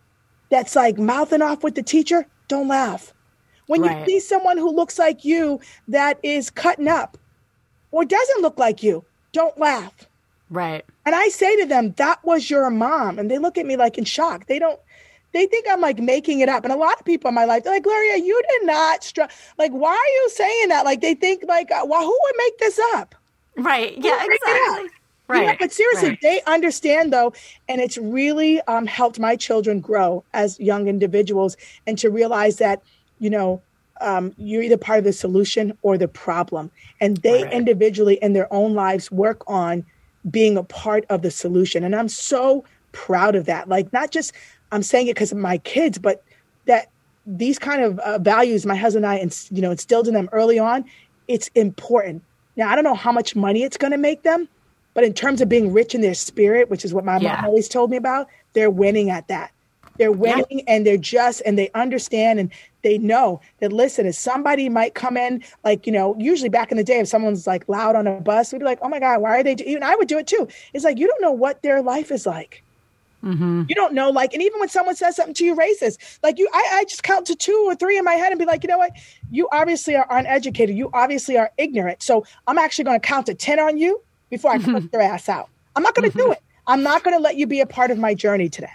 that's 0.50 0.76
like 0.76 0.98
mouthing 0.98 1.42
off 1.42 1.64
with 1.64 1.76
the 1.76 1.84
teacher, 1.84 2.26
don't 2.48 2.68
laugh. 2.68 3.14
When 3.68 3.82
right. 3.82 4.00
you 4.00 4.06
see 4.06 4.20
someone 4.22 4.58
who 4.58 4.72
looks 4.72 4.98
like 4.98 5.26
you 5.26 5.60
that 5.90 6.20
is 6.24 6.50
cutting 6.50 6.88
up 6.88 7.18
or 7.92 8.06
doesn't 8.06 8.42
look 8.42 8.58
like 8.58 8.84
you, 8.84 9.04
don't 9.32 9.58
laugh. 9.58 10.08
Right. 10.50 10.86
And 11.06 11.14
I 11.14 11.28
say 11.30 11.56
to 11.62 11.66
them, 11.66 11.94
that 11.98 12.24
was 12.24 12.50
your 12.50 12.70
mom. 12.70 13.20
And 13.20 13.30
they 13.30 13.38
look 13.38 13.58
at 13.58 13.66
me 13.66 13.76
like 13.76 13.98
in 13.98 14.06
shock. 14.06 14.48
They 14.48 14.60
don't, 14.60 14.80
they 15.34 15.46
think 15.46 15.66
I'm 15.70 15.82
like 15.82 16.00
making 16.00 16.40
it 16.40 16.50
up. 16.50 16.64
And 16.64 16.74
a 16.74 16.78
lot 16.78 17.00
of 17.00 17.06
people 17.06 17.28
in 17.30 17.36
my 17.36 17.46
life, 17.46 17.64
they're 17.64 17.74
like, 17.74 17.84
Gloria, 17.84 18.18
you 18.18 18.42
did 18.50 18.66
not, 18.66 19.04
str- 19.04 19.22
like, 19.58 19.72
why 19.72 19.92
are 19.92 20.22
you 20.22 20.30
saying 20.30 20.70
that? 20.70 20.86
Like, 20.86 21.02
they 21.02 21.16
think, 21.16 21.44
like, 21.48 21.70
uh, 21.72 21.86
well, 21.86 22.02
who 22.02 22.18
would 22.24 22.36
make 22.38 22.58
this 22.60 22.80
up? 22.96 23.14
Right. 23.58 23.98
Yeah, 23.98 24.24
exactly. 24.24 24.90
Right. 25.28 25.60
But 25.60 25.74
seriously, 25.74 26.10
right. 26.10 26.22
they 26.22 26.42
understand 26.48 27.12
though, 27.12 27.34
and 27.68 27.82
it's 27.82 27.98
really 27.98 28.62
um, 28.62 28.86
helped 28.86 29.20
my 29.20 29.36
children 29.36 29.82
grow 29.82 30.24
as 30.34 30.58
young 30.58 30.88
individuals 30.88 31.58
and 31.86 31.98
to 31.98 32.10
realize 32.10 32.60
that, 32.60 32.82
you 33.20 33.30
know, 33.30 33.62
um, 34.02 34.34
you're 34.38 34.62
either 34.62 34.78
part 34.78 35.00
of 35.00 35.06
the 35.06 35.14
solution 35.14 35.78
or 35.82 35.98
the 35.98 36.08
problem. 36.08 36.72
And 37.02 37.18
they 37.18 37.44
right. 37.44 37.54
individually 37.54 38.16
in 38.22 38.34
their 38.34 38.52
own 38.54 38.74
lives 38.74 39.12
work 39.12 39.44
on 39.48 39.86
being 40.30 40.58
a 40.58 40.64
part 40.64 41.06
of 41.10 41.22
the 41.22 41.32
solution. 41.32 41.84
And 41.84 41.96
I'm 41.96 42.10
so 42.10 42.66
proud 42.92 43.36
of 43.36 43.46
that. 43.46 43.70
Like, 43.70 43.92
not 43.94 44.12
just 44.12 44.34
I'm 44.72 44.84
saying 44.84 45.08
it 45.08 45.16
because 45.16 45.32
of 45.32 45.38
my 45.38 45.58
kids, 45.60 45.98
but 45.98 46.24
that 46.66 46.90
these 47.26 47.60
kind 47.60 47.84
of 47.84 48.00
uh, 48.00 48.18
values 48.20 48.66
my 48.66 48.76
husband 48.76 49.06
and 49.06 49.14
I, 49.14 49.18
ins- 49.20 49.50
you 49.52 49.62
know, 49.62 49.72
instilled 49.72 50.08
in 50.08 50.14
them 50.14 50.30
early 50.32 50.60
on. 50.60 50.86
It's 51.28 51.50
important. 51.56 52.24
Now, 52.56 52.70
I 52.70 52.76
don't 52.76 52.84
know 52.84 52.96
how 52.96 53.12
much 53.12 53.36
money 53.36 53.64
it's 53.64 53.78
going 53.78 53.92
to 53.92 53.98
make 53.98 54.24
them, 54.24 54.48
but 54.94 55.04
in 55.04 55.14
terms 55.14 55.42
of 55.42 55.50
being 55.50 55.74
rich 55.74 55.94
in 55.94 56.02
their 56.02 56.14
spirit, 56.14 56.70
which 56.70 56.84
is 56.84 56.94
what 56.94 57.06
my 57.06 57.18
yeah. 57.18 57.36
mom 57.36 57.46
always 57.46 57.70
told 57.70 57.92
me 57.92 57.98
about, 57.98 58.28
they're 58.54 58.72
winning 58.72 59.10
at 59.10 59.28
that. 59.28 59.52
They're 59.98 60.12
winning 60.12 60.46
yeah. 60.50 60.64
and 60.68 60.86
they're 60.86 60.98
just 60.98 61.42
and 61.46 61.58
they 61.58 61.70
understand 61.74 62.40
and 62.40 62.52
they 62.84 62.98
know 62.98 63.42
that 63.60 63.74
listen, 63.74 64.06
if 64.06 64.16
somebody 64.16 64.70
might 64.70 64.94
come 64.94 65.18
in, 65.18 65.44
like, 65.64 65.86
you 65.86 65.92
know, 65.92 66.16
usually 66.18 66.50
back 66.50 66.72
in 66.72 66.78
the 66.78 66.84
day, 66.84 67.00
if 67.00 67.08
someone's 67.08 67.46
like 67.46 67.68
loud 67.68 67.96
on 67.96 68.08
a 68.08 68.22
bus, 68.22 68.52
we'd 68.52 68.60
be 68.60 68.66
like, 68.66 68.80
oh 68.82 68.90
my 68.90 69.00
God, 69.00 69.22
why 69.22 69.40
are 69.40 69.44
they 69.44 69.56
do-? 69.56 69.66
even 69.66 69.84
I 69.84 69.96
would 69.96 70.08
do 70.08 70.18
it 70.18 70.28
too. 70.28 70.48
It's 70.74 70.86
like 70.86 70.98
you 70.98 71.08
don't 71.08 71.22
know 71.22 71.32
what 71.32 71.62
their 71.62 71.82
life 71.82 72.12
is 72.12 72.26
like. 72.26 72.64
Mm-hmm. 73.24 73.64
You 73.68 73.76
don't 73.76 73.94
know, 73.94 74.10
like, 74.10 74.34
and 74.34 74.44
even 74.44 74.60
when 74.60 74.70
someone 74.70 74.96
says 74.96 75.16
something 75.16 75.34
to 75.34 75.46
you 75.46 75.56
racist, 75.56 76.20
like 76.22 76.38
you, 76.38 76.48
I, 76.54 76.70
I 76.74 76.84
just 76.86 77.04
count 77.04 77.26
to 77.28 77.36
two 77.36 77.66
or 77.66 77.76
three 77.76 77.98
in 77.98 78.06
my 78.06 78.14
head 78.14 78.32
and 78.32 78.40
be 78.40 78.46
like, 78.46 78.64
you 78.64 78.70
know 78.70 78.78
what? 78.78 78.92
You 79.32 79.50
obviously 79.52 79.96
are 79.96 80.08
uneducated. 80.10 80.78
You 80.78 80.90
obviously 80.94 81.38
are 81.38 81.52
ignorant. 81.58 82.04
So 82.04 82.26
I'm 82.46 82.58
actually 82.58 82.86
going 82.86 83.00
to 83.00 83.06
count 83.06 83.26
to 83.26 83.34
10 83.34 83.60
on 83.60 83.78
you 83.78 84.02
before 84.30 84.52
I 84.52 84.60
mm-hmm. 84.60 84.88
your 84.94 85.02
ass 85.02 85.30
out. 85.30 85.50
I'm 85.76 85.84
not 85.84 85.96
going 85.96 86.10
to 86.10 86.16
mm-hmm. 86.16 86.28
do 86.28 86.32
it. 86.34 86.42
I'm 86.68 86.84
not 86.84 87.04
going 87.04 87.16
to 87.16 87.22
let 87.22 87.38
you 87.38 87.48
be 87.48 87.60
a 87.60 87.66
part 87.66 87.92
of 87.92 87.98
my 87.98 88.14
journey 88.14 88.50
today. 88.50 88.70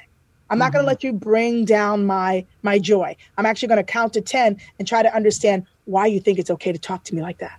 I'm 0.51 0.59
not 0.59 0.67
mm-hmm. 0.67 0.73
going 0.75 0.85
to 0.85 0.87
let 0.87 1.05
you 1.05 1.13
bring 1.13 1.65
down 1.65 2.07
my 2.07 2.45
my 2.63 2.79
joy. 2.79 3.17
I'm 3.39 3.47
actually 3.47 3.69
going 3.69 3.85
to 3.85 3.85
count 3.85 4.13
to 4.15 4.21
10 4.21 4.59
and 4.79 4.87
try 4.87 5.03
to 5.03 5.15
understand 5.15 5.67
why 5.85 6.07
you 6.07 6.21
think 6.21 6.39
it's 6.39 6.51
okay 6.51 6.73
to 6.73 6.79
talk 6.79 7.05
to 7.05 7.15
me 7.15 7.23
like 7.23 7.39
that. 7.39 7.59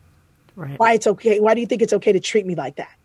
Right. 0.55 0.79
Why 0.79 0.93
it's 0.93 1.07
okay. 1.07 1.39
Why 1.39 1.53
do 1.55 1.61
you 1.61 1.67
think 1.67 1.81
it's 1.81 1.93
okay 1.93 2.11
to 2.11 2.19
treat 2.19 2.45
me 2.45 2.55
like 2.55 2.75
that? 2.75 2.95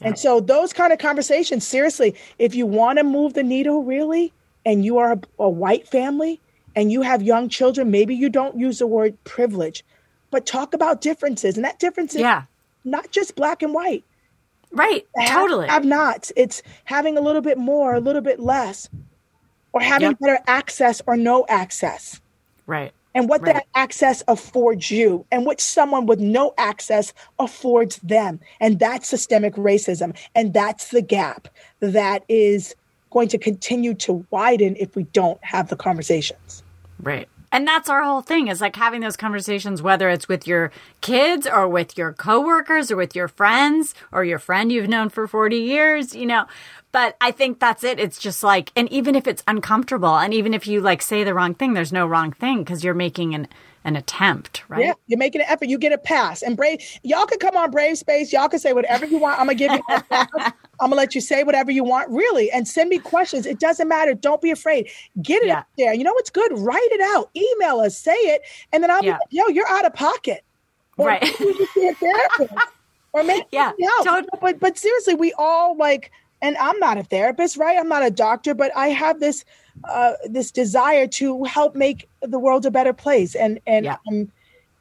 Yeah. 0.00 0.08
And 0.08 0.18
so 0.18 0.40
those 0.40 0.72
kind 0.72 0.92
of 0.92 0.98
conversations, 0.98 1.66
seriously, 1.66 2.16
if 2.38 2.54
you 2.54 2.66
want 2.66 2.98
to 2.98 3.04
move 3.04 3.34
the 3.34 3.42
needle 3.42 3.84
really, 3.84 4.32
and 4.64 4.84
you 4.84 4.98
are 4.98 5.12
a, 5.12 5.20
a 5.38 5.48
white 5.48 5.88
family 5.88 6.40
and 6.76 6.92
you 6.92 7.02
have 7.02 7.22
young 7.22 7.48
children, 7.48 7.90
maybe 7.90 8.14
you 8.14 8.28
don't 8.28 8.58
use 8.58 8.78
the 8.78 8.86
word 8.86 9.22
privilege, 9.24 9.84
but 10.30 10.46
talk 10.46 10.74
about 10.74 11.00
differences. 11.00 11.56
And 11.56 11.64
that 11.64 11.78
difference 11.78 12.14
is 12.14 12.20
yeah. 12.20 12.44
not 12.84 13.10
just 13.10 13.34
black 13.34 13.62
and 13.62 13.74
white. 13.74 14.04
Right. 14.72 15.06
Totally. 15.26 15.68
Have 15.68 15.84
not. 15.84 16.30
It's 16.36 16.62
having 16.84 17.18
a 17.18 17.20
little 17.20 17.42
bit 17.42 17.58
more, 17.58 17.94
a 17.94 18.00
little 18.00 18.22
bit 18.22 18.38
less, 18.38 18.88
or 19.72 19.80
having 19.80 20.10
yep. 20.10 20.18
better 20.20 20.38
access 20.46 21.02
or 21.06 21.16
no 21.16 21.44
access. 21.48 22.20
Right. 22.66 22.92
And 23.14 23.28
what 23.28 23.42
right. 23.42 23.54
that 23.54 23.66
access 23.74 24.22
affords 24.28 24.90
you, 24.90 25.26
and 25.32 25.44
what 25.44 25.60
someone 25.60 26.06
with 26.06 26.20
no 26.20 26.54
access 26.58 27.12
affords 27.40 27.96
them. 27.96 28.38
And 28.60 28.78
that's 28.78 29.08
systemic 29.08 29.54
racism. 29.54 30.16
And 30.36 30.54
that's 30.54 30.90
the 30.90 31.02
gap 31.02 31.48
that 31.80 32.24
is 32.28 32.76
going 33.10 33.26
to 33.28 33.38
continue 33.38 33.94
to 33.94 34.24
widen 34.30 34.76
if 34.78 34.94
we 34.94 35.02
don't 35.04 35.42
have 35.44 35.68
the 35.68 35.76
conversations. 35.76 36.62
Right. 37.02 37.28
And 37.52 37.66
that's 37.66 37.88
our 37.88 38.04
whole 38.04 38.22
thing 38.22 38.48
is 38.48 38.60
like 38.60 38.76
having 38.76 39.00
those 39.00 39.16
conversations, 39.16 39.82
whether 39.82 40.08
it's 40.08 40.28
with 40.28 40.46
your 40.46 40.70
kids 41.00 41.46
or 41.46 41.68
with 41.68 41.98
your 41.98 42.12
coworkers 42.12 42.90
or 42.90 42.96
with 42.96 43.16
your 43.16 43.28
friends 43.28 43.94
or 44.12 44.24
your 44.24 44.38
friend 44.38 44.70
you've 44.70 44.88
known 44.88 45.08
for 45.08 45.26
40 45.26 45.56
years, 45.56 46.14
you 46.14 46.26
know. 46.26 46.46
But 46.92 47.16
I 47.20 47.32
think 47.32 47.58
that's 47.58 47.84
it. 47.84 47.98
It's 47.98 48.18
just 48.18 48.42
like, 48.42 48.72
and 48.76 48.90
even 48.92 49.14
if 49.14 49.26
it's 49.26 49.42
uncomfortable 49.48 50.16
and 50.16 50.32
even 50.32 50.54
if 50.54 50.66
you 50.66 50.80
like 50.80 51.02
say 51.02 51.24
the 51.24 51.34
wrong 51.34 51.54
thing, 51.54 51.74
there's 51.74 51.92
no 51.92 52.06
wrong 52.06 52.32
thing 52.32 52.58
because 52.58 52.84
you're 52.84 52.94
making 52.94 53.34
an, 53.34 53.48
an 53.84 53.96
attempt, 53.96 54.62
right? 54.68 54.84
Yeah, 54.84 54.92
you're 55.06 55.18
making 55.18 55.40
an 55.40 55.46
effort. 55.48 55.68
You 55.68 55.78
get 55.78 55.92
a 55.92 55.98
pass. 55.98 56.42
And 56.42 56.56
Brave, 56.56 56.80
y'all 57.02 57.26
can 57.26 57.38
come 57.38 57.56
on 57.56 57.70
Brave 57.70 57.96
Space. 57.96 58.32
Y'all 58.32 58.48
can 58.48 58.58
say 58.58 58.72
whatever 58.72 59.06
you 59.06 59.18
want. 59.18 59.40
I'm 59.40 59.46
gonna 59.46 59.54
give 59.54 59.72
you. 59.72 59.82
I'm 60.80 60.88
gonna 60.88 60.96
let 60.96 61.14
you 61.14 61.20
say 61.20 61.44
whatever 61.44 61.70
you 61.70 61.84
want, 61.84 62.10
really, 62.10 62.50
and 62.50 62.68
send 62.68 62.90
me 62.90 62.98
questions. 62.98 63.46
It 63.46 63.58
doesn't 63.58 63.88
matter. 63.88 64.14
Don't 64.14 64.42
be 64.42 64.50
afraid. 64.50 64.88
Get 65.22 65.42
it 65.42 65.48
yeah. 65.48 65.58
out 65.58 65.66
there. 65.78 65.94
You 65.94 66.04
know 66.04 66.12
what's 66.12 66.30
good? 66.30 66.52
Write 66.58 66.88
it 66.92 67.00
out. 67.00 67.30
Email 67.34 67.80
us. 67.80 67.96
Say 67.96 68.12
it, 68.12 68.42
and 68.72 68.82
then 68.82 68.90
I'll 68.90 69.02
yeah. 69.02 69.12
be 69.30 69.38
like, 69.38 69.48
yo, 69.48 69.54
you're 69.54 69.68
out 69.68 69.86
of 69.86 69.94
pocket. 69.94 70.44
Or 70.98 71.06
right. 71.08 71.40
You 71.40 71.66
see 71.74 71.88
a 71.88 71.94
therapist. 71.94 72.54
or 73.12 73.22
maybe 73.22 73.46
yeah. 73.50 73.72
Totally. 74.04 74.28
But 74.40 74.60
but 74.60 74.78
seriously, 74.78 75.14
we 75.14 75.32
all 75.38 75.76
like. 75.76 76.10
And 76.42 76.56
I'm 76.56 76.78
not 76.78 76.96
a 76.96 77.02
therapist, 77.02 77.58
right? 77.58 77.76
I'm 77.78 77.90
not 77.90 78.02
a 78.02 78.10
doctor, 78.10 78.54
but 78.54 78.74
I 78.74 78.88
have 78.88 79.20
this 79.20 79.44
uh, 79.84 80.12
this 80.24 80.50
desire 80.50 81.06
to 81.06 81.44
help 81.44 81.74
make 81.74 82.08
the 82.20 82.38
world 82.38 82.66
a 82.66 82.70
better 82.70 82.92
place. 82.92 83.34
And 83.34 83.60
and 83.66 83.86
yeah. 83.86 83.96
um, 84.10 84.30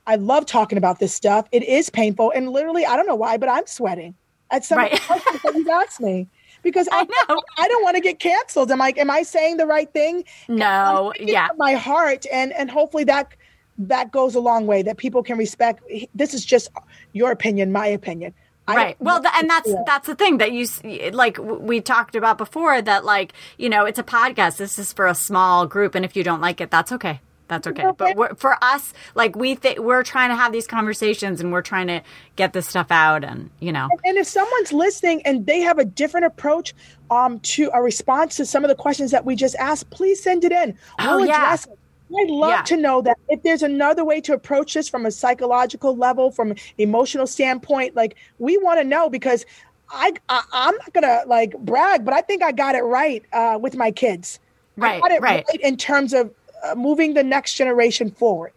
I 0.08 0.16
love 0.16 0.45
talking 0.45 0.78
about 0.78 1.00
this 1.00 1.14
stuff. 1.14 1.47
It 1.52 1.64
is 1.64 1.89
painful, 1.89 2.32
and 2.36 2.50
literally, 2.50 2.86
I 2.86 2.95
don't 2.95 3.08
know 3.08 3.16
why, 3.16 3.38
but 3.38 3.50
I'm 3.50 3.68
sweating 3.68 4.16
at 4.52 4.66
some 4.66 4.80
right. 4.80 5.00
questions 5.02 5.41
that 5.43 5.56
you 5.56 5.70
asked 5.70 6.02
me 6.02 6.28
because 6.64 6.88
I, 6.91 7.02
I 7.02 7.04
know 7.04 7.41
I 7.58 7.68
don't 7.68 7.84
want 7.84 7.95
to 7.95 8.02
get 8.02 8.20
canceled. 8.20 8.72
I'm 8.72 8.82
I 8.82 8.93
am 8.97 9.10
I 9.10 9.24
saying 9.24 9.58
the 9.58 9.68
right 9.68 9.91
thing? 9.91 10.24
No, 10.47 11.14
yeah, 11.20 11.50
my 11.58 11.74
heart, 11.74 12.26
and 12.32 12.54
and 12.54 12.70
hopefully 12.70 13.04
that 13.06 13.34
that 13.78 14.12
goes 14.12 14.36
a 14.36 14.39
long 14.39 14.68
way. 14.68 14.82
That 14.82 14.97
people 14.97 15.24
can 15.24 15.38
respect. 15.38 15.84
This 16.14 16.34
is 16.34 16.43
just 16.43 16.70
your 17.14 17.32
opinion, 17.32 17.72
my 17.72 17.88
opinion 17.88 18.34
right 18.76 18.95
well 18.99 19.22
the, 19.22 19.30
and 19.36 19.49
that's 19.49 19.72
that's 19.86 20.07
the 20.07 20.15
thing 20.15 20.38
that 20.38 20.51
you 20.51 20.67
like 21.11 21.38
we 21.39 21.82
talked 21.82 22.15
about 22.15 22.38
before 22.38 22.82
that 22.82 23.05
like 23.05 23.34
you 23.57 23.70
know 23.70 23.86
it's 23.86 23.99
a 23.99 24.03
podcast 24.03 24.57
this 24.57 24.80
is 24.80 24.93
for 24.93 25.07
a 25.07 25.15
small 25.15 25.65
group 25.67 25.95
and 25.95 26.05
if 26.05 26.15
you 26.15 26.24
don't 26.24 26.41
like 26.41 26.61
it 26.61 26.70
that's 26.72 26.91
okay 26.91 27.20
That's 27.49 27.65
okay. 27.65 27.84
But 27.97 28.15
we're, 28.15 28.36
for 28.36 28.63
us, 28.63 28.93
like 29.15 29.36
we 29.36 29.55
th- 29.55 29.80
we're 29.80 30.03
trying 30.03 30.30
to 30.30 30.36
have 30.36 30.51
these 30.51 30.67
conversations 30.67 31.41
and 31.41 31.51
we're 31.51 31.63
trying 31.63 31.88
to 31.88 32.03
get 32.36 32.53
this 32.53 32.67
stuff 32.67 32.91
out, 32.91 33.24
and 33.24 33.49
you 33.59 33.72
know. 33.72 33.89
And 34.05 34.20
if 34.20 34.28
someone's 34.28 34.72
listening 34.72 35.24
and 35.26 35.47
they 35.47 35.61
have 35.61 35.80
a 35.80 35.86
different 35.86 36.28
approach 36.28 36.76
um, 37.09 37.39
to 37.39 37.72
a 37.74 37.82
response 37.82 38.38
to 38.38 38.45
some 38.45 38.63
of 38.63 38.70
the 38.70 38.76
questions 38.76 39.09
that 39.11 39.26
we 39.26 39.36
just 39.36 39.55
asked, 39.55 39.89
please 39.89 40.22
send 40.22 40.43
it 40.43 40.51
in. 40.51 40.78
Oh, 40.99 41.17
We'll 41.17 41.26
yeah. 41.26 41.38
address 41.38 41.65
it. 41.65 41.78
I'd 42.18 42.30
love 42.30 42.49
Yeah. 42.49 42.62
to 42.64 42.78
know 42.78 43.01
that 43.03 43.18
if 43.28 43.43
there's 43.43 43.62
another 43.64 44.03
way 44.03 44.22
to 44.22 44.34
approach 44.34 44.74
this 44.74 44.89
from 44.89 45.05
a 45.05 45.12
psychological 45.12 45.95
level, 45.95 46.32
from 46.32 46.51
an 46.51 46.57
emotional 46.78 47.28
standpoint, 47.28 47.95
like 47.95 48.16
we 48.39 48.57
want 48.57 48.80
to 48.80 48.84
know 48.84 49.10
because 49.10 49.45
I, 49.91 50.14
I 50.30 50.43
I'm 50.51 50.76
not 50.76 50.93
gonna 50.93 51.22
like 51.28 51.57
brag, 51.60 52.05
but 52.05 52.14
I 52.14 52.22
think 52.22 52.43
I 52.43 52.51
got 52.51 52.76
it 52.76 52.82
right 52.84 53.24
uh, 53.34 53.57
with 53.62 53.76
my 53.76 53.91
kids. 53.91 54.39
I 54.82 54.89
Right, 54.89 55.01
got 55.01 55.12
it 55.12 55.22
right. 55.22 55.45
in 55.62 55.78
terms 55.78 56.14
of 56.14 56.32
uh, 56.64 56.76
moving 56.76 57.14
the 57.14 57.24
next 57.24 57.55
generation 57.55 58.12
forward, 58.12 58.53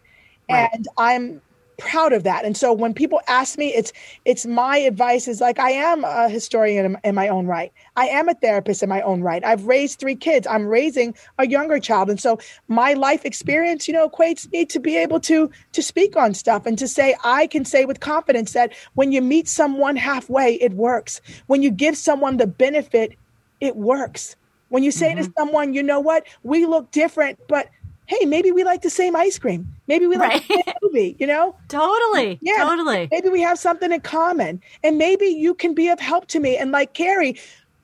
Right. 0.49 0.71
and 0.73 0.87
I'm 0.97 1.43
proud 1.79 2.13
of 2.13 2.25
that. 2.25 2.45
And 2.45 2.57
so 2.57 2.73
when 2.73 2.95
people 2.95 3.21
ask 3.29 3.59
me, 3.59 3.69
it's 3.75 3.93
it's 4.25 4.47
my 4.47 4.77
advice 4.79 5.29
is 5.29 5.41
like 5.41 5.59
I 5.59 5.71
am 5.71 6.05
a 6.05 6.29
historian 6.29 6.85
in, 6.85 6.99
in 7.05 7.15
my 7.15 7.29
own 7.29 7.47
right. 7.47 7.73
I 7.97 8.07
am 8.07 8.29
a 8.29 8.35
therapist 8.35 8.83
in 8.83 8.89
my 8.89 9.01
own 9.03 9.23
right. 9.23 9.45
I've 9.45 9.67
raised 9.67 9.99
three 9.99 10.15
kids. 10.15 10.47
I'm 10.47 10.67
raising 10.67 11.15
a 11.39 11.47
younger 11.47 11.79
child, 11.81 12.11
and 12.11 12.21
so 12.21 12.39
my 12.69 12.95
life 12.95 13.25
experience, 13.25 13.89
you 13.89 13.95
know, 13.95 14.09
equates 14.09 14.51
me 14.53 14.65
to 14.67 14.81
be 14.81 14.97
able 14.97 15.21
to 15.21 15.51
to 15.73 15.83
speak 15.83 16.17
on 16.17 16.35
stuff 16.35 16.67
and 16.67 16.79
to 16.79 16.89
say 16.89 17.17
I 17.25 17.47
can 17.47 17.65
say 17.65 17.85
with 17.85 18.01
confidence 18.01 18.53
that 18.53 18.73
when 18.95 19.13
you 19.13 19.23
meet 19.23 19.49
someone 19.49 19.97
halfway, 19.97 20.55
it 20.55 20.73
works. 20.73 21.21
When 21.47 21.63
you 21.63 21.71
give 21.71 21.97
someone 21.97 22.37
the 22.37 22.47
benefit, 22.47 23.17
it 23.61 23.77
works. 23.77 24.37
When 24.73 24.83
you 24.83 24.91
say 24.91 25.15
to 25.15 25.21
mm-hmm. 25.21 25.33
someone, 25.37 25.75
you 25.75 25.83
know 25.83 26.01
what, 26.01 26.27
we 26.43 26.65
look 26.65 26.91
different, 26.93 27.39
but 27.47 27.69
hey, 28.07 28.25
maybe 28.27 28.53
we 28.53 28.65
like 28.65 28.83
the 28.83 28.91
same 28.91 29.17
ice 29.17 29.39
cream. 29.39 29.73
Maybe 29.87 30.07
we 30.07 30.17
like 30.17 30.47
the 30.47 30.63
same 30.67 30.75
movie, 30.83 31.17
you 31.19 31.27
know? 31.27 31.57
Totally. 31.69 32.39
Yeah. 32.43 32.59
Totally. 32.59 33.09
Maybe 33.11 33.29
we 33.29 33.41
have 33.41 33.59
something 33.59 33.93
in 33.93 34.01
common. 34.01 34.61
And 34.83 34.99
maybe 34.99 35.27
you 35.27 35.55
can 35.55 35.75
be 35.75 35.89
of 35.89 36.01
help 36.01 36.27
to 36.29 36.41
me. 36.41 36.57
And 36.57 36.73
like 36.73 36.95
Carrie, 36.95 37.39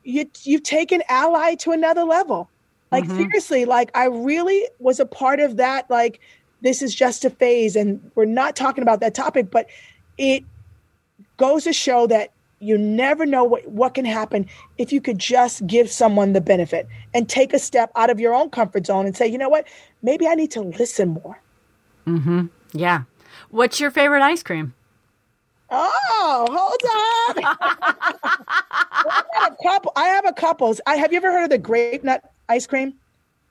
you 0.05 0.29
you've 0.43 0.62
taken 0.62 1.03
ally 1.09 1.55
to 1.57 1.71
another 1.71 2.05
level. 2.05 2.49
Like 2.91 3.05
mm-hmm. 3.05 3.19
seriously, 3.19 3.64
like 3.64 3.91
I 3.95 4.07
really 4.07 4.66
was 4.79 4.99
a 4.99 5.07
part 5.07 5.41
of 5.41 5.57
that, 5.57 5.89
like 5.91 6.21
this 6.62 6.83
is 6.83 6.95
just 6.95 7.25
a 7.25 7.31
phase 7.31 7.77
and 7.77 8.11
we're 8.14 8.25
not 8.25 8.57
talking 8.57 8.83
about 8.83 9.01
that 9.01 9.14
topic, 9.14 9.51
but 9.51 9.69
it 10.16 10.45
goes 11.37 11.64
to 11.64 11.73
show 11.73 12.07
that 12.07 12.33
you 12.61 12.77
never 12.77 13.25
know 13.25 13.45
what, 13.45 13.67
what 13.69 13.95
can 13.95 14.05
happen 14.05 14.47
if 14.79 14.93
you 14.93 15.01
could 15.01 15.19
just 15.19 15.67
give 15.67 15.91
someone 15.91 16.33
the 16.33 16.41
benefit 16.41 16.89
and 17.15 17.29
take 17.29 17.53
a 17.53 17.59
step 17.59 17.91
out 17.95 18.11
of 18.11 18.19
your 18.19 18.35
own 18.35 18.51
comfort 18.51 18.87
zone 18.87 19.07
and 19.07 19.17
say, 19.17 19.27
you 19.27 19.39
know 19.39 19.49
what, 19.49 19.67
maybe 20.03 20.27
I 20.27 20.35
need 20.35 20.51
to 20.53 20.61
listen 20.63 21.11
more. 21.11 21.41
Mm-hmm. 22.07 22.47
Yeah. 22.73 23.03
What's 23.51 23.79
your 23.81 23.91
favorite 23.91 24.23
ice 24.23 24.43
cream? 24.43 24.75
Oh, 25.71 26.47
hold 26.51 27.45
on. 27.45 27.57
I 28.23 29.25
have 29.35 29.53
a 29.53 29.57
couple. 29.63 29.93
I 29.97 30.07
have 30.09 30.27
a 30.27 30.33
couple. 30.33 30.75
I 30.87 30.97
have 30.97 31.13
you 31.13 31.19
ever 31.19 31.31
heard 31.31 31.45
of 31.45 31.51
the 31.51 31.59
grape 31.59 32.03
nut 32.05 32.25
ice 32.49 32.67
cream? 32.67 32.95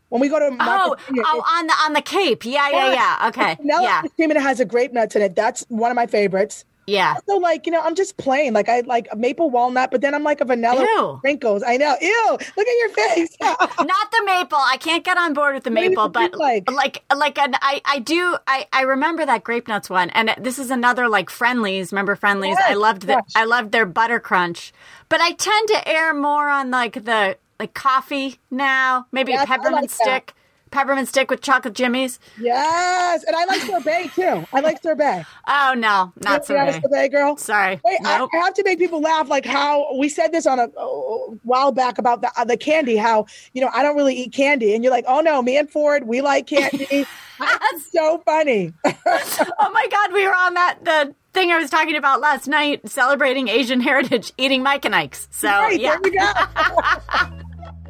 When 0.09 0.21
we 0.21 0.29
go 0.29 0.39
to 0.39 0.45
Oh, 0.47 0.49
Martha's 0.51 1.05
oh, 1.19 1.43
on 1.57 1.67
the 1.67 1.73
on 1.85 1.93
the 1.93 2.01
Cape. 2.01 2.43
Yeah, 2.45 2.69
yeah, 2.69 2.93
yeah. 2.93 3.27
Okay. 3.27 3.55
vanilla 3.55 3.83
Yeah. 3.83 4.01
ice 4.03 4.11
cream 4.15 4.31
and 4.31 4.37
it 4.37 4.41
has 4.41 4.59
a 4.59 4.65
grape 4.65 4.93
nuts 4.93 5.15
in 5.15 5.21
it. 5.21 5.35
That's 5.35 5.63
one 5.69 5.91
of 5.91 5.95
my 5.95 6.07
favorites. 6.07 6.65
Yeah. 6.87 7.15
So 7.27 7.37
like 7.37 7.65
you 7.65 7.71
know, 7.73 7.81
I'm 7.81 7.95
just 7.95 8.15
plain. 8.15 8.53
Like 8.53 8.69
I 8.69 8.79
like 8.79 9.09
a 9.11 9.15
maple 9.17 9.49
walnut, 9.49 9.91
but 9.91 9.99
then 9.99 10.15
I'm 10.15 10.23
like 10.23 10.39
a 10.39 10.45
vanilla 10.45 10.81
Ew. 10.81 11.17
sprinkles. 11.19 11.61
I 11.61 11.75
know. 11.75 11.95
Ew! 12.01 12.25
Look 12.31 12.67
at 12.67 12.77
your 12.79 12.89
face. 12.89 13.35
Not 13.41 13.67
the 13.77 14.23
maple. 14.25 14.57
I 14.57 14.77
can't 14.79 15.03
get 15.03 15.17
on 15.17 15.33
board 15.33 15.53
with 15.53 15.65
the 15.65 15.69
maple, 15.69 16.07
but 16.07 16.33
like? 16.35 16.71
like 16.71 17.03
like 17.13 17.37
an, 17.37 17.55
I 17.61 17.81
I 17.83 17.99
do 17.99 18.37
I 18.47 18.67
I 18.71 18.83
remember 18.83 19.25
that 19.25 19.43
grape 19.43 19.67
nuts 19.67 19.89
one, 19.89 20.09
and 20.11 20.33
this 20.39 20.57
is 20.57 20.71
another 20.71 21.09
like 21.09 21.29
Friendlies. 21.29 21.91
Remember 21.91 22.15
Friendlies? 22.15 22.55
Yes, 22.57 22.71
I 22.71 22.75
loved 22.75 23.01
the. 23.03 23.21
I 23.35 23.43
loved 23.43 23.73
their 23.73 23.85
butter 23.85 24.21
crunch, 24.21 24.71
but 25.09 25.19
I 25.19 25.33
tend 25.33 25.67
to 25.67 25.87
err 25.87 26.13
more 26.13 26.49
on 26.49 26.71
like 26.71 27.03
the 27.03 27.37
like 27.59 27.73
coffee 27.73 28.39
now. 28.49 29.07
Maybe 29.11 29.33
Yes, 29.33 29.41
I 29.41 29.45
peppermint 29.45 29.81
like 29.83 29.89
stick, 29.89 30.33
peppermint 30.77 31.07
stick 31.07 31.29
with 31.31 31.41
chocolate 31.41 31.73
jimmies. 31.73 32.19
yes, 32.39 33.23
and 33.23 33.35
I 33.35 33.45
like 33.45 33.61
sorbet 33.61 34.09
too. 34.13 34.45
I 34.53 34.59
like 34.59 34.81
sorbet. 34.83 35.25
Oh 35.47 35.73
no, 35.75 36.13
not 36.23 36.47
You 36.49 36.55
know, 36.55 36.65
sorbet. 36.71 36.81
sorbet 36.81 37.07
girl. 37.09 37.37
Sorry, 37.37 37.79
Wait, 37.83 37.97
I- 38.05 38.17
nope. 38.19 38.29
I, 38.33 38.37
have 38.37 38.53
to 38.55 38.63
make 38.63 38.77
people 38.79 39.01
laugh. 39.01 39.27
Like 39.29 39.45
how 39.45 39.97
we 39.97 40.09
said 40.09 40.31
this 40.31 40.45
on 40.45 40.59
a, 40.59 40.65
a 40.77 41.29
while 41.43 41.71
back 41.71 41.97
about 41.97 42.21
the 42.21 42.31
uh, 42.37 42.43
the 42.45 42.57
candy. 42.57 42.95
How 42.97 43.25
you 43.53 43.61
know 43.61 43.69
I 43.73 43.81
don't 43.81 43.95
really 43.95 44.15
eat 44.15 44.33
candy, 44.33 44.75
and 44.75 44.83
you're 44.83 44.91
like, 44.93 45.05
oh 45.07 45.21
no, 45.21 45.41
me 45.41 45.57
and 45.57 45.69
Ford, 45.69 46.07
we 46.07 46.21
like 46.21 46.47
candy. 46.47 47.05
That's 47.39 47.91
so 47.91 48.21
funny. 48.25 48.73
oh 48.85 49.69
my 49.73 49.87
god, 49.91 50.13
we 50.13 50.25
were 50.27 50.35
on 50.35 50.53
that 50.55 50.79
the 50.83 51.15
thing 51.33 51.51
I 51.51 51.57
was 51.57 51.69
talking 51.69 51.95
about 51.95 52.19
last 52.19 52.47
night, 52.47 52.87
celebrating 52.89 53.47
Asian 53.47 53.79
heritage, 53.81 54.31
eating 54.37 54.63
Mike 54.63 54.85
and 54.85 54.95
Ike's. 54.95 55.27
So 55.31 55.47
Right, 55.47 55.79
yeah. 55.79 55.91
there 55.91 55.99
we 56.03 56.11
go. 56.11 56.27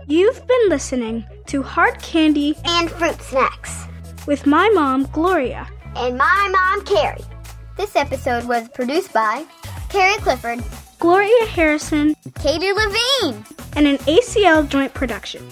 You've 0.07 0.45
been 0.47 0.69
listening 0.69 1.25
to 1.47 1.63
Hard 1.63 2.01
Candy 2.01 2.55
and 2.65 2.89
fruit 2.89 3.21
snacks. 3.21 3.85
with 4.25 4.45
my 4.45 4.69
mom, 4.73 5.03
Gloria. 5.13 5.67
And 5.95 6.17
my 6.17 6.49
mom, 6.51 6.85
Carrie. 6.85 7.23
This 7.77 7.95
episode 7.95 8.43
was 8.45 8.67
produced 8.69 9.13
by 9.13 9.45
Carrie 9.89 10.17
Clifford, 10.17 10.63
Gloria 10.99 11.45
Harrison, 11.45 12.15
Katie 12.39 12.73
Levine. 12.73 13.43
and 13.75 13.87
an 13.87 13.97
ACL 13.99 14.67
joint 14.67 14.93
production. 14.93 15.47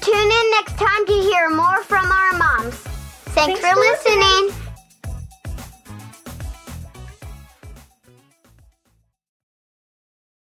Tune 0.00 0.30
in 0.30 0.50
next 0.50 0.76
time 0.76 1.06
to 1.06 1.12
hear 1.12 1.50
more 1.50 1.82
from 1.84 2.10
our 2.10 2.32
moms. 2.38 2.74
Thanks, 2.74 3.34
Thanks 3.34 3.60
for 3.60 3.74
for 3.74 3.80
listening. 3.80 4.18
listening. 4.18 4.71